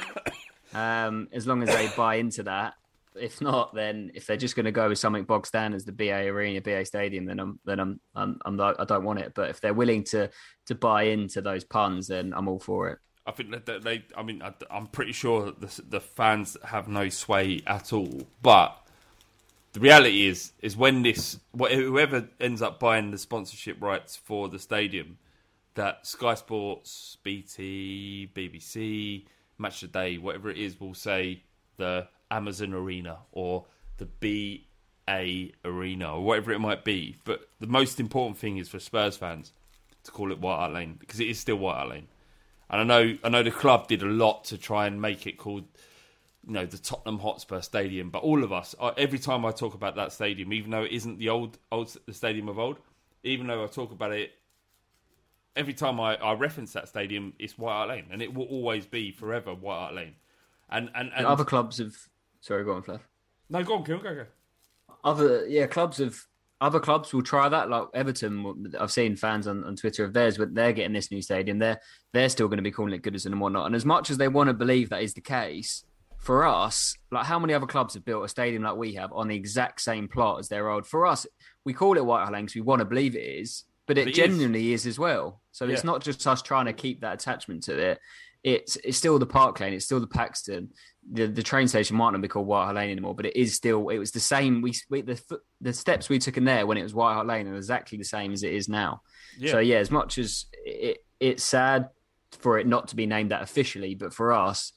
Um, 0.75 1.29
as 1.33 1.47
long 1.47 1.63
as 1.63 1.69
they 1.71 1.89
buy 1.97 2.17
into 2.17 2.43
that. 2.45 2.75
If 3.17 3.41
not, 3.41 3.75
then 3.75 4.13
if 4.15 4.27
they're 4.27 4.37
just 4.37 4.55
going 4.55 4.67
to 4.67 4.71
go 4.71 4.89
with 4.91 4.99
something 4.99 5.25
bog 5.25 5.45
standard 5.47 5.77
as 5.77 5.85
the 5.85 5.91
BA 5.93 6.27
Arena, 6.29 6.61
BA 6.61 6.85
Stadium, 6.85 7.25
then 7.25 7.41
I'm 7.41 7.59
then 7.65 7.81
I'm 7.81 8.01
I'm, 8.15 8.39
I'm 8.45 8.55
not, 8.57 8.79
I 8.79 8.85
don't 8.85 9.03
want 9.03 9.19
it. 9.19 9.33
But 9.35 9.51
if 9.51 9.61
they're 9.61 9.75
willing 9.75 10.05
to 10.05 10.31
to 10.67 10.75
buy 10.77 11.05
into 11.05 11.41
those 11.41 11.65
puns, 11.65 12.07
then 12.07 12.33
I'm 12.37 12.47
all 12.47 12.61
for 12.61 12.91
it. 12.91 12.99
I 13.27 13.33
think 13.33 13.51
that 13.51 13.83
they. 13.83 14.05
I 14.17 14.23
mean, 14.23 14.41
I, 14.41 14.53
I'm 14.71 14.87
pretty 14.87 15.11
sure 15.13 15.47
that 15.47 15.61
the, 15.61 15.83
the 15.83 16.01
fans 16.01 16.57
have 16.63 16.87
no 16.87 17.09
sway 17.09 17.61
at 17.67 17.93
all. 17.93 18.29
But 18.41 18.79
the 19.73 19.81
reality 19.81 20.27
is, 20.27 20.53
is 20.61 20.77
when 20.77 21.03
this 21.03 21.39
whoever 21.57 22.29
ends 22.41 22.63
up 22.63 22.81
buying 22.81 23.11
the 23.11 23.19
sponsorship 23.19 23.81
rights 23.83 24.17
for 24.17 24.49
the 24.49 24.59
stadium, 24.59 25.19
that 25.75 26.07
Sky 26.07 26.35
Sports, 26.35 27.19
BT, 27.23 28.31
BBC, 28.35 29.27
Match 29.59 29.83
of 29.83 29.93
the 29.93 29.99
Day, 29.99 30.19
whatever 30.19 30.51
it 30.51 30.59
is, 30.59 30.81
will 30.81 30.95
say 30.95 31.43
the 31.77 32.09
Amazon 32.31 32.75
Arena 32.75 33.19
or 33.33 33.67
the 33.99 34.07
BA 34.07 35.53
Arena 35.65 36.15
or 36.15 36.25
whatever 36.25 36.53
it 36.53 36.59
might 36.59 36.85
be. 36.85 37.17
But 37.25 37.49
the 37.61 37.67
most 37.67 38.01
important 38.01 38.39
thing 38.39 38.57
is 38.57 38.69
for 38.69 38.79
Spurs 38.79 39.17
fans 39.17 39.53
to 40.05 40.11
call 40.11 40.33
it 40.33 40.41
White 40.41 40.57
Hart 40.57 40.73
Lane 40.73 40.97
because 40.99 41.21
it 41.21 41.29
is 41.29 41.39
still 41.39 41.57
White 41.57 41.77
Hart 41.77 41.91
Lane. 41.91 42.09
And 42.71 42.81
I 42.81 42.85
know 42.85 43.19
I 43.25 43.29
know 43.29 43.43
the 43.43 43.51
club 43.51 43.89
did 43.89 44.03
a 44.03 44.07
lot 44.07 44.45
to 44.45 44.59
try 44.59 44.87
and 44.87 45.01
make 45.01 45.27
it 45.27 45.39
called 45.39 45.65
you 46.49 46.55
know 46.55 46.65
the 46.65 46.79
Tottenham 46.79 47.19
Hotspur 47.19 47.61
Stadium, 47.61 48.09
but 48.09 48.23
all 48.23 48.43
of 48.43 48.53
us 48.53 48.75
every 48.97 49.19
time 49.19 49.45
I 49.45 49.51
talk 49.53 49.75
about 49.75 49.95
that 49.97 50.13
stadium, 50.13 50.53
even 50.53 50.71
though 50.71 50.83
it 50.83 50.93
isn't 50.93 51.19
the 51.19 51.29
old 51.29 51.59
old 51.71 51.95
the 52.07 52.15
stadium 52.15 52.49
of 52.49 52.59
old, 52.59 52.79
even 53.23 53.47
though 53.47 53.63
I 53.63 53.67
talk 53.67 53.93
about 53.93 54.13
it 54.13 54.33
every 55.55 55.75
time 55.75 56.01
I, 56.01 56.17
I 56.17 56.33
reference 56.33 56.73
that 56.73 56.89
stadium, 56.89 57.35
it's 57.39 57.59
White 57.59 57.73
Hart 57.73 57.89
Lane, 57.91 58.07
and 58.11 58.23
it 58.23 58.33
will 58.33 58.47
always 58.47 58.87
be 58.87 59.11
forever 59.13 59.55
White 59.55 59.79
Hart 59.79 59.95
Lane. 59.95 60.15
And 60.71 60.89
and, 60.95 61.09
and, 61.09 61.13
And 61.19 61.27
other 61.27 61.45
clubs 61.45 61.79
have. 61.79 61.95
Sorry, 62.41 62.65
go 62.65 62.73
on, 62.73 62.83
Flav. 62.83 63.01
no, 63.51 63.63
go 63.63 63.75
on, 63.75 63.85
Kieran, 63.85 64.03
go 64.03 64.15
go. 64.15 64.27
Other 65.05 65.47
yeah, 65.47 65.67
clubs 65.67 65.99
have. 65.99 66.19
Other 66.61 66.81
clubs 66.81 67.13
will 67.13 67.23
try 67.23 67.49
that. 67.49 67.69
Like 67.69 67.89
Everton, 67.95 68.73
I've 68.81 68.91
seen 68.91 69.15
fans 69.15 69.47
on, 69.47 69.63
on 69.63 69.77
Twitter 69.77 70.03
of 70.03 70.13
theirs, 70.13 70.39
but 70.39 70.55
they're 70.55 70.73
getting 70.73 70.93
this 70.93 71.11
new 71.11 71.23
stadium. 71.23 71.59
They're 71.59 71.81
they're 72.13 72.29
still 72.29 72.49
going 72.49 72.57
to 72.57 72.63
be 72.63 72.73
calling 72.73 72.95
it 72.95 73.03
Goodison 73.03 73.27
and 73.27 73.41
whatnot. 73.41 73.67
And 73.67 73.77
as 73.77 73.85
much 73.85 74.11
as 74.11 74.17
they 74.17 74.29
want 74.29 74.49
to 74.49 74.55
believe 74.55 74.89
that 74.91 75.03
is 75.03 75.15
the 75.15 75.21
case, 75.21 75.85
for 76.29 76.45
us, 76.45 76.95
like 77.11 77.25
how 77.25 77.39
many 77.39 77.55
other 77.55 77.65
clubs 77.65 77.95
have 77.95 78.05
built 78.05 78.23
a 78.23 78.29
stadium 78.29 78.63
like 78.63 78.77
we 78.77 78.93
have 78.93 79.11
on 79.15 79.29
the 79.29 79.35
exact 79.35 79.81
same 79.81 80.07
plot 80.07 80.39
as 80.39 80.49
their 80.49 80.69
old? 80.69 80.87
For 80.87 81.07
us, 81.07 81.27
we 81.65 81.73
call 81.73 81.97
it 81.97 82.05
White 82.05 82.21
Hart 82.21 82.35
Lane 82.35 82.45
because 82.45 82.55
we 82.55 82.61
want 82.61 82.81
to 82.81 82.85
believe 82.85 83.17
it 83.17 83.21
is, 83.21 83.65
but 83.87 83.97
it, 83.97 84.03
But 84.05 84.09
it 84.09 84.11
is. 84.11 84.17
genuinely 84.19 84.75
is. 84.75 84.87
as 84.87 84.99
well. 84.99 85.41
So 85.53 85.67
it's 85.67 85.85
not 85.85 86.03
just 86.03 86.27
us 86.27 86.43
trying 86.43 86.67
to 86.67 86.75
keep 86.75 87.01
that 87.01 87.15
attachment 87.15 87.63
to 87.63 87.79
it. 87.79 87.99
It's 88.45 88.77
it's 88.85 88.99
still 88.99 89.19
the 89.19 89.25
Park 89.25 89.59
Lane. 89.59 89.73
It's 89.73 89.87
still 89.87 90.01
the 90.01 90.07
Paxton. 90.07 90.69
The 91.11 91.29
the 91.29 91.43
train 91.43 91.67
station 91.67 91.97
might 91.97 92.11
not 92.11 92.21
be 92.21 92.29
called 92.29 92.47
White 92.47 92.65
Hart 92.65 92.77
Lane 92.77 92.91
anymore, 92.91 93.15
but 93.15 93.25
it 93.25 93.35
is 93.35 93.55
still. 93.55 93.89
It 93.89 93.97
was 93.97 94.11
the 94.11 94.21
same. 94.21 94.61
We, 94.61 94.75
we 94.91 95.01
the 95.01 95.19
the 95.63 95.73
steps 95.73 96.11
we 96.11 96.19
took 96.19 96.37
in 96.37 96.45
there 96.45 96.67
when 96.67 96.77
it 96.77 96.83
was 96.83 96.93
White 96.93 97.15
Hart 97.15 97.27
Lane 97.27 97.49
are 97.49 97.57
exactly 97.57 97.97
the 97.97 98.05
same 98.05 98.35
as 98.35 98.43
it 98.43 98.53
is 98.53 98.69
now. 98.69 99.01
Yeah. 99.39 99.53
So 99.53 99.59
yeah, 99.61 99.79
as 99.79 99.91
much 99.91 100.19
as 100.19 100.45
it, 100.63 100.99
it's 101.21 101.43
sad 101.43 101.89
for 102.33 102.59
it 102.59 102.67
not 102.67 102.89
to 102.89 102.97
be 102.97 103.07
named 103.07 103.31
that 103.31 103.41
officially, 103.41 103.95
but 103.95 104.13
for 104.13 104.35
us, 104.35 104.75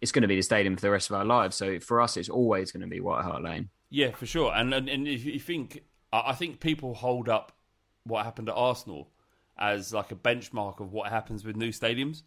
it's 0.00 0.12
going 0.12 0.22
to 0.22 0.28
be 0.28 0.36
the 0.36 0.42
stadium 0.42 0.76
for 0.76 0.82
the 0.82 0.90
rest 0.90 1.10
of 1.10 1.16
our 1.16 1.24
lives. 1.24 1.56
So 1.56 1.78
for 1.80 2.00
us, 2.00 2.16
it's 2.16 2.28
always 2.28 2.72
going 2.72 2.82
to 2.82 2.86
be 2.86 3.00
White 3.00 3.24
Hart 3.24 3.42
Lane. 3.42 3.68
Yeah, 3.90 4.12
for 4.12 4.26
sure. 4.26 4.52
And 4.54 4.72
and, 4.72 4.88
and 4.88 5.06
if 5.06 5.24
you 5.24 5.38
think, 5.38 5.82
I 6.12 6.34
think 6.34 6.60
people 6.60 6.94
hold 6.94 7.28
up 7.28 7.52
what 8.04 8.24
happened 8.24 8.48
at 8.48 8.54
Arsenal 8.54 9.10
as 9.58 9.92
like 9.92 10.10
a 10.10 10.16
benchmark 10.16 10.80
of 10.80 10.92
what 10.92 11.10
happens 11.10 11.44
with 11.44 11.56
new 11.56 11.70
stadiums. 11.70 12.22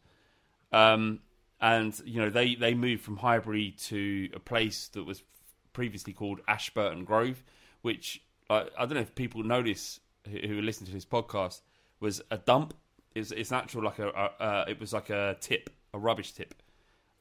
Um, 0.71 1.21
and 1.59 1.99
you 2.05 2.21
know 2.21 2.29
they 2.29 2.55
they 2.55 2.73
moved 2.73 3.03
from 3.03 3.17
Highbury 3.17 3.71
to 3.85 4.29
a 4.33 4.39
place 4.39 4.89
that 4.89 5.03
was 5.03 5.23
previously 5.71 6.13
called 6.13 6.41
Ashburton 6.47 7.05
Grove, 7.05 7.43
which 7.81 8.21
I, 8.49 8.67
I 8.77 8.85
don't 8.85 8.95
know 8.95 9.01
if 9.01 9.15
people 9.15 9.43
notice 9.43 9.99
who, 10.29 10.39
who 10.39 10.61
listen 10.61 10.85
to 10.85 10.91
this 10.91 11.05
podcast 11.05 11.61
was 11.99 12.21
a 12.29 12.37
dump. 12.37 12.73
It's 13.15 13.31
it's 13.31 13.51
actual 13.51 13.83
like 13.83 13.99
a, 13.99 14.09
a 14.09 14.43
uh, 14.43 14.65
it 14.67 14.79
was 14.79 14.93
like 14.93 15.09
a 15.09 15.37
tip, 15.39 15.69
a 15.93 15.99
rubbish 15.99 16.33
tip. 16.33 16.53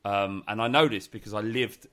Um, 0.04 0.42
and 0.48 0.60
I 0.60 0.68
know 0.68 0.88
this 0.88 1.06
because 1.06 1.34
I 1.34 1.40
lived 1.40 1.86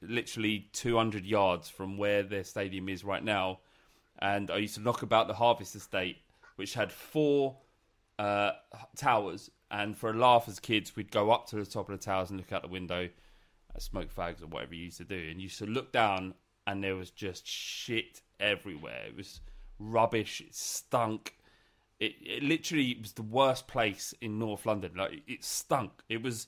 literally 0.00 0.68
200 0.72 1.24
yards 1.24 1.68
from 1.68 1.96
where 1.96 2.22
their 2.22 2.44
stadium 2.44 2.88
is 2.88 3.04
right 3.04 3.24
now. 3.24 3.60
And 4.18 4.50
I 4.50 4.58
used 4.58 4.76
to 4.76 4.80
knock 4.80 5.02
about 5.02 5.28
the 5.28 5.34
Harvist 5.34 5.74
Estate, 5.74 6.18
which 6.56 6.74
had 6.74 6.92
four 6.92 7.56
uh, 8.18 8.52
towers. 8.96 9.50
And 9.70 9.96
for 9.96 10.10
a 10.10 10.14
laugh 10.14 10.48
as 10.48 10.60
kids, 10.60 10.94
we'd 10.96 11.10
go 11.10 11.30
up 11.30 11.46
to 11.48 11.56
the 11.56 11.66
top 11.66 11.88
of 11.88 11.98
the 11.98 12.04
towers 12.04 12.30
and 12.30 12.38
look 12.38 12.52
out 12.52 12.62
the 12.62 12.68
window, 12.68 13.08
uh, 13.74 13.78
smoke 13.78 14.14
fags 14.14 14.42
or 14.42 14.46
whatever 14.46 14.74
you 14.74 14.84
used 14.84 14.98
to 14.98 15.04
do. 15.04 15.16
And 15.16 15.40
you 15.40 15.44
used 15.44 15.58
to 15.58 15.66
look 15.66 15.92
down, 15.92 16.34
and 16.66 16.82
there 16.82 16.96
was 16.96 17.10
just 17.10 17.46
shit 17.46 18.22
everywhere. 18.40 19.04
It 19.08 19.16
was 19.16 19.40
rubbish. 19.78 20.40
It 20.40 20.54
stunk. 20.54 21.34
It, 21.98 22.14
it 22.24 22.42
literally 22.42 22.96
was 23.00 23.12
the 23.12 23.22
worst 23.22 23.66
place 23.66 24.14
in 24.20 24.38
North 24.38 24.66
London. 24.66 24.92
Like 24.96 25.22
it- 25.26 25.44
stunk. 25.44 25.90
It 26.08 26.22
was 26.22 26.46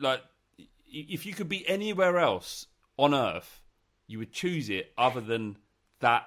like 0.00 0.22
if 0.86 1.26
you 1.26 1.34
could 1.34 1.48
be 1.48 1.68
anywhere 1.68 2.18
else 2.18 2.66
on 2.96 3.14
earth, 3.14 3.62
you 4.06 4.18
would 4.18 4.32
choose 4.32 4.70
it 4.70 4.92
other 4.96 5.20
than 5.20 5.56
that 6.00 6.26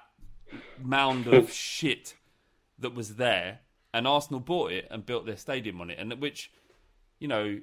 mound 0.82 1.26
of 1.26 1.52
shit 1.52 2.14
that 2.78 2.94
was 2.94 3.16
there. 3.16 3.60
And 3.94 4.06
Arsenal 4.06 4.40
bought 4.40 4.72
it 4.72 4.86
and 4.90 5.06
built 5.06 5.26
their 5.26 5.36
stadium 5.36 5.80
on 5.80 5.90
it, 5.90 5.98
and 5.98 6.12
which, 6.20 6.52
you 7.18 7.26
know, 7.26 7.58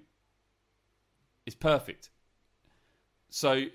is 1.45 1.53
perfect. 1.53 2.09
So, 3.29 3.65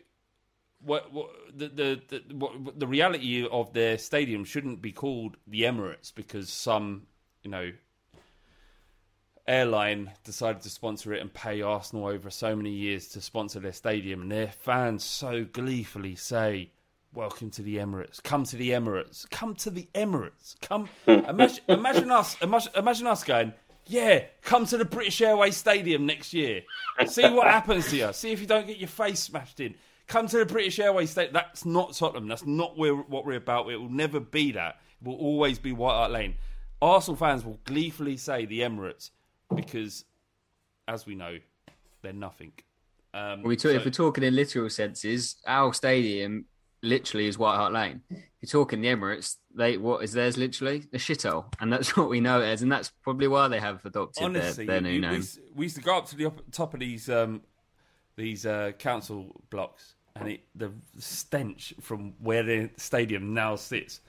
what, 0.81 1.13
what 1.13 1.31
the 1.55 1.69
the 1.69 2.03
the, 2.09 2.35
what, 2.35 2.79
the 2.79 2.87
reality 2.87 3.47
of 3.47 3.73
their 3.73 3.99
stadium 3.99 4.45
shouldn't 4.45 4.83
be 4.83 4.91
called 4.91 5.37
the 5.47 5.63
Emirates 5.63 6.13
because 6.13 6.51
some, 6.51 7.07
you 7.45 7.51
know, 7.51 7.71
airline 9.51 10.13
decided 10.23 10.63
to 10.63 10.71
sponsor 10.71 11.13
it 11.13 11.21
and 11.21 11.35
pay 11.35 11.61
Arsenal 11.61 12.07
over 12.07 12.31
so 12.31 12.55
many 12.55 12.71
years 12.71 13.09
to 13.09 13.21
sponsor 13.21 13.59
their 13.59 13.73
stadium, 13.73 14.23
and 14.23 14.31
their 14.31 14.49
fans 14.49 15.03
so 15.05 15.45
gleefully 15.45 16.15
say, 16.15 16.71
"Welcome 17.13 17.51
to 17.51 17.63
the 17.63 17.77
Emirates. 17.77 18.23
Come 18.23 18.45
to 18.45 18.57
the 18.57 18.71
Emirates. 18.71 19.29
Come 19.31 19.57
to 19.57 19.71
the 19.71 19.89
Emirates. 19.95 20.55
Come." 20.61 20.89
imagine, 21.07 21.65
imagine 21.69 22.11
us. 22.13 22.41
Imagine, 22.41 22.73
imagine 22.77 23.07
us 23.09 23.25
going. 23.25 23.53
Yeah, 23.87 24.25
come 24.43 24.67
to 24.67 24.77
the 24.77 24.85
British 24.85 25.21
Airways 25.21 25.57
Stadium 25.57 26.07
next 26.07 26.33
year. 26.33 26.63
See 27.07 27.29
what 27.29 27.47
happens 27.51 27.91
to 27.91 27.97
you. 27.97 28.13
See 28.13 28.31
if 28.31 28.41
you 28.41 28.47
don't 28.47 28.69
get 28.69 28.79
your 28.79 28.89
face 28.89 29.19
smashed 29.19 29.59
in. 29.59 29.75
Come 30.07 30.29
to 30.29 30.39
the 30.39 30.47
British 30.47 30.79
Airways 30.79 31.11
Stadium. 31.11 31.35
That's 31.35 31.65
not 31.65 31.95
Tottenham. 31.95 32.29
That's 32.29 32.47
not 32.47 32.79
where, 32.79 32.95
what 32.95 33.27
we're 33.27 33.37
about. 33.37 33.69
It 33.69 33.79
will 33.79 33.89
never 33.89 34.21
be 34.21 34.53
that. 34.53 34.77
It 35.01 35.09
will 35.09 35.17
always 35.17 35.59
be 35.59 35.73
White 35.73 35.95
Hart 35.95 36.13
Lane. 36.13 36.37
Arsenal 36.81 37.17
fans 37.17 37.45
will 37.45 37.59
gleefully 37.65 38.17
say 38.17 38.45
the 38.45 38.61
Emirates 38.61 39.11
because, 39.55 40.05
as 40.89 41.07
we 41.07 41.15
know, 41.15 41.39
they're 42.03 42.13
nothing. 42.13 42.53
Um, 43.13 43.43
We 43.43 43.57
talk, 43.57 43.73
so- 43.73 43.77
if 43.77 43.85
we're 43.85 43.91
talking 43.91 44.25
in 44.25 44.35
literal 44.35 44.71
senses, 44.71 45.37
our 45.47 45.73
stadium 45.75 46.47
literally 46.83 47.27
is 47.27 47.37
White 47.37 47.57
Hart 47.57 47.73
Lane. 47.73 48.01
If 48.11 48.19
you're 48.41 48.63
talking 48.65 48.81
the 48.81 48.89
Emirates, 48.89 49.37
they 49.55 49.77
what 49.77 50.03
is 50.03 50.13
theirs 50.13 50.37
literally 50.39 50.85
a 50.93 50.97
shithole, 50.97 51.53
and 51.61 51.73
that's 51.73 51.95
what 51.97 52.09
we 52.09 52.21
know 52.21 52.41
it 52.41 52.47
as, 52.47 52.63
and 52.63 52.71
that's 52.73 52.91
probably 53.03 53.29
why 53.29 53.49
they 53.49 53.61
have 53.61 53.85
adopted 53.85 54.23
honestly, 54.25 54.65
their, 54.65 54.81
their 54.81 54.91
new 54.93 55.01
name. 55.01 55.11
we 55.11 55.17
used- 55.17 55.41
we 55.55 55.65
used 55.67 55.77
to 55.77 55.83
go 55.83 55.99
up 55.99 56.07
to 56.07 56.17
the 56.17 56.33
top 56.53 56.73
of 56.73 56.81
these 56.81 57.11
um, 57.11 57.43
these 58.17 58.47
uh, 58.47 58.73
council 58.79 59.43
blocks, 59.51 59.95
and 60.17 60.29
it, 60.29 60.41
the 60.55 60.71
stench 60.99 61.75
from 61.81 62.15
where 62.21 62.43
the 62.43 62.71
stadium 62.77 63.35
now 63.35 63.57
sits, 63.57 64.01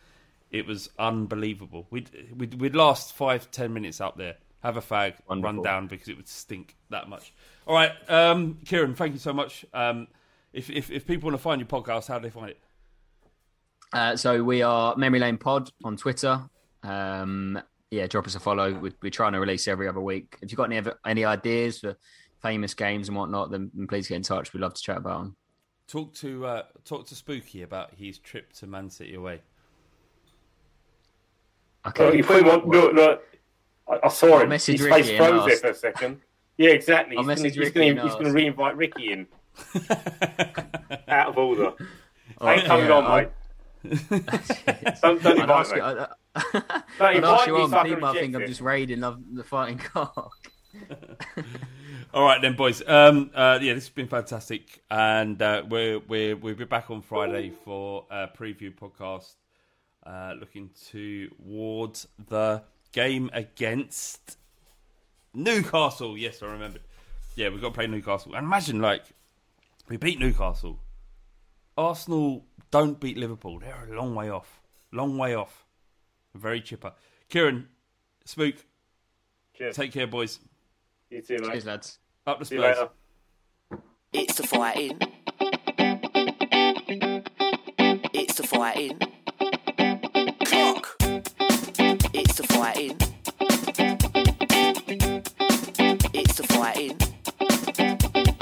it 0.51 0.65
was 0.65 0.89
unbelievable. 0.99 1.87
We'd, 1.89 2.09
we'd 2.37 2.53
we'd 2.53 2.75
last 2.75 3.13
five 3.13 3.49
ten 3.51 3.73
minutes 3.73 3.99
up 3.99 4.17
there, 4.17 4.37
have 4.61 4.77
a 4.77 4.81
fag, 4.81 5.15
and 5.29 5.43
run 5.43 5.61
down 5.61 5.87
because 5.87 6.07
it 6.07 6.17
would 6.17 6.27
stink 6.27 6.75
that 6.89 7.09
much. 7.09 7.33
All 7.67 7.75
right, 7.75 7.91
um, 8.09 8.59
Kieran, 8.65 8.95
thank 8.95 9.13
you 9.13 9.19
so 9.19 9.33
much. 9.33 9.65
Um, 9.73 10.07
if, 10.53 10.69
if 10.69 10.91
if 10.91 11.05
people 11.05 11.27
want 11.27 11.37
to 11.37 11.41
find 11.41 11.59
your 11.59 11.67
podcast, 11.67 12.07
how 12.07 12.19
do 12.19 12.23
they 12.23 12.31
find 12.31 12.49
it? 12.49 12.59
Uh, 13.93 14.15
so 14.15 14.43
we 14.43 14.61
are 14.61 14.95
Memory 14.95 15.19
Lane 15.19 15.37
Pod 15.37 15.69
on 15.83 15.97
Twitter. 15.97 16.41
Um, 16.83 17.61
yeah, 17.89 18.07
drop 18.07 18.25
us 18.25 18.35
a 18.35 18.39
follow. 18.39 18.73
We're, 18.73 18.93
we're 19.01 19.11
trying 19.11 19.33
to 19.33 19.39
release 19.39 19.67
every 19.67 19.87
other 19.87 19.99
week. 19.99 20.37
If 20.41 20.51
you've 20.51 20.57
got 20.57 20.71
any 20.71 20.89
any 21.05 21.25
ideas 21.25 21.79
for 21.79 21.97
famous 22.41 22.73
games 22.73 23.09
and 23.09 23.17
whatnot, 23.17 23.51
then 23.51 23.71
then 23.73 23.87
please 23.87 24.07
get 24.07 24.15
in 24.15 24.23
touch. 24.23 24.53
We'd 24.53 24.61
love 24.61 24.73
to 24.73 24.81
chat 24.81 24.97
about 24.97 25.23
them. 25.23 25.35
Talk 25.87 26.13
to 26.15 26.45
uh, 26.45 26.63
talk 26.85 27.07
to 27.07 27.15
Spooky 27.15 27.63
about 27.63 27.93
his 27.95 28.17
trip 28.17 28.53
to 28.53 28.67
Man 28.67 28.89
City 28.89 29.15
away. 29.15 29.41
Okay. 31.85 32.05
Well, 32.05 32.13
if 32.13 32.29
we 32.29 32.41
want, 32.41 32.67
look, 32.67 32.93
look, 32.93 33.23
I, 33.89 33.99
I 34.03 34.07
saw 34.09 34.33
I'll 34.35 34.39
him. 34.41 34.49
message 34.49 34.79
His 34.79 34.87
Ricky 34.87 35.03
face 35.03 35.17
froze 35.17 35.45
there 35.45 35.57
for 35.57 35.67
a 35.69 35.75
second. 35.75 36.21
Yeah, 36.57 36.69
exactly. 36.71 37.17
I'll 37.17 37.23
He's 37.23 37.27
gonna, 37.35 37.43
message 37.43 37.57
Ricky 37.57 37.89
gonna, 37.93 38.09
gonna 38.11 38.25
ask. 38.27 38.35
re-invite 38.35 38.77
Ricky 38.77 39.11
in. 39.13 39.27
Out 41.07 41.29
of 41.29 41.37
order. 41.37 41.71
Ain't 42.41 42.61
yeah, 42.61 42.65
coming 42.67 42.91
on, 42.91 43.03
I'll- 43.05 43.17
mate. 43.17 43.29
Don't, 45.01 45.23
don't 45.23 45.39
I'd 45.39 45.41
invite 45.41 45.49
ask 45.49 45.71
me. 45.71 45.77
you, 45.77 45.83
I'd, 45.83 46.07
Don't 46.53 47.01
I'd 47.01 47.15
invite 47.15 47.47
you 47.47 47.55
me 47.55 47.61
on. 47.63 47.69
so 47.71 47.77
I 47.77 47.83
can 47.87 47.95
People 47.95 48.13
think 48.13 48.35
I'm 48.35 48.45
just 48.47 48.61
raiding 48.61 48.99
the, 48.99 49.17
the 49.33 49.43
fighting 49.43 49.79
cock. 49.79 50.31
All 52.13 52.23
right 52.23 52.39
then, 52.41 52.55
boys. 52.55 52.83
Um, 52.87 53.31
uh, 53.33 53.57
yeah, 53.61 53.73
this 53.73 53.85
has 53.85 53.89
been 53.89 54.07
fantastic, 54.07 54.83
and 54.91 55.41
uh, 55.41 55.63
we're 55.67 55.99
we're 55.99 56.35
we'll 56.35 56.53
be 56.55 56.65
back 56.65 56.91
on 56.91 57.01
Friday 57.01 57.51
for 57.65 58.05
a 58.11 58.27
preview 58.27 58.71
podcast, 58.75 59.33
uh, 60.05 60.33
looking 60.39 60.69
towards 60.89 62.07
the 62.29 62.61
game 62.91 63.29
against 63.33 64.37
Newcastle. 65.33 66.17
Yes, 66.17 66.41
I 66.41 66.47
remembered. 66.47 66.81
Yeah, 67.35 67.49
we've 67.49 67.61
got 67.61 67.69
to 67.69 67.73
play 67.73 67.87
Newcastle, 67.87 68.35
and 68.35 68.45
imagine 68.45 68.81
like 68.81 69.03
we 69.87 69.97
beat 69.97 70.19
Newcastle. 70.19 70.79
Arsenal 71.77 72.45
don't 72.69 72.99
beat 72.99 73.17
Liverpool. 73.17 73.59
They're 73.59 73.87
a 73.89 73.95
long 73.95 74.13
way 74.15 74.29
off. 74.29 74.61
Long 74.91 75.17
way 75.17 75.33
off. 75.35 75.65
Very 76.35 76.61
chipper. 76.61 76.93
Kieran, 77.29 77.67
Spook, 78.25 78.55
Cheers. 79.57 79.75
take 79.75 79.91
care, 79.93 80.07
boys. 80.07 80.39
You 81.09 81.21
too, 81.21 81.37
mate. 81.39 81.51
Cheers, 81.51 81.65
lads. 81.65 81.99
Up 82.27 82.39
the 82.39 82.45
Spurs. 82.45 82.77
It's 84.13 84.35
the 84.35 84.43
fighting. 84.47 84.97
It's 88.13 88.35
the 88.35 88.43
fighting. 88.43 88.99
Clock. 92.11 92.23
It's 92.23 92.35
the 92.35 92.43
fighting. 92.47 92.97
It's 96.13 96.35
the 96.35 96.43
fighting. 96.43 96.97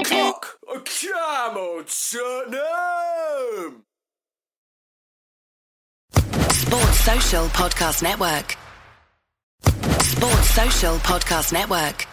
Clock. 0.04 0.58
Come 0.66 1.56
on, 1.56 1.84
Tottenham. 1.86 3.84
Sports 6.52 7.00
Social 7.00 7.46
Podcast 7.48 8.02
Network. 8.02 8.56
Sports 10.02 10.50
Social 10.50 10.96
Podcast 10.98 11.52
Network. 11.52 12.06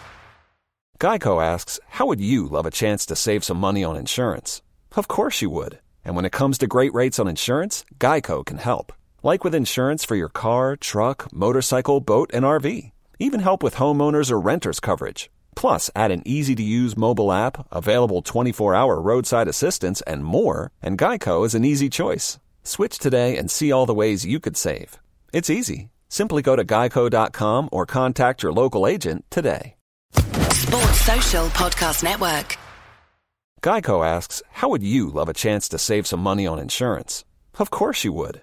Geico 1.00 1.42
asks, 1.44 1.78
How 1.88 2.06
would 2.06 2.20
you 2.20 2.46
love 2.46 2.66
a 2.66 2.70
chance 2.70 3.06
to 3.06 3.16
save 3.16 3.44
some 3.44 3.58
money 3.58 3.84
on 3.84 3.96
insurance? 3.96 4.62
Of 4.96 5.08
course 5.08 5.42
you 5.42 5.50
would. 5.50 5.78
And 6.04 6.16
when 6.16 6.24
it 6.24 6.32
comes 6.32 6.58
to 6.58 6.66
great 6.66 6.94
rates 6.94 7.18
on 7.18 7.28
insurance, 7.28 7.84
Geico 7.98 8.44
can 8.44 8.58
help. 8.58 8.92
Like 9.22 9.42
with 9.42 9.54
insurance 9.54 10.04
for 10.04 10.14
your 10.14 10.28
car, 10.28 10.76
truck, 10.76 11.32
motorcycle, 11.32 12.00
boat, 12.00 12.30
and 12.32 12.44
RV. 12.44 12.92
Even 13.18 13.40
help 13.40 13.64
with 13.64 13.74
homeowners 13.74 14.30
or 14.30 14.38
renters 14.38 14.78
coverage. 14.78 15.28
Plus, 15.56 15.90
add 15.96 16.12
an 16.12 16.22
easy 16.24 16.54
to 16.54 16.62
use 16.62 16.96
mobile 16.96 17.32
app, 17.32 17.66
available 17.72 18.22
24 18.22 18.76
hour 18.76 19.00
roadside 19.00 19.48
assistance, 19.48 20.00
and 20.02 20.24
more, 20.24 20.70
and 20.80 20.96
Geico 20.96 21.44
is 21.44 21.56
an 21.56 21.64
easy 21.64 21.88
choice. 21.88 22.38
Switch 22.62 22.96
today 22.96 23.36
and 23.36 23.50
see 23.50 23.72
all 23.72 23.86
the 23.86 23.94
ways 23.94 24.24
you 24.24 24.38
could 24.38 24.56
save. 24.56 25.00
It's 25.32 25.50
easy. 25.50 25.88
Simply 26.08 26.40
go 26.40 26.54
to 26.54 26.64
geico.com 26.64 27.70
or 27.72 27.86
contact 27.86 28.44
your 28.44 28.52
local 28.52 28.86
agent 28.86 29.24
today. 29.30 29.74
Sports 30.12 31.00
Social 31.00 31.46
Podcast 31.48 32.04
Network. 32.04 32.56
Geico 33.64 34.06
asks, 34.06 34.44
How 34.52 34.68
would 34.68 34.84
you 34.84 35.08
love 35.10 35.28
a 35.28 35.34
chance 35.34 35.68
to 35.70 35.78
save 35.78 36.06
some 36.06 36.20
money 36.20 36.46
on 36.46 36.60
insurance? 36.60 37.24
Of 37.58 37.70
course 37.70 38.04
you 38.04 38.12
would. 38.12 38.42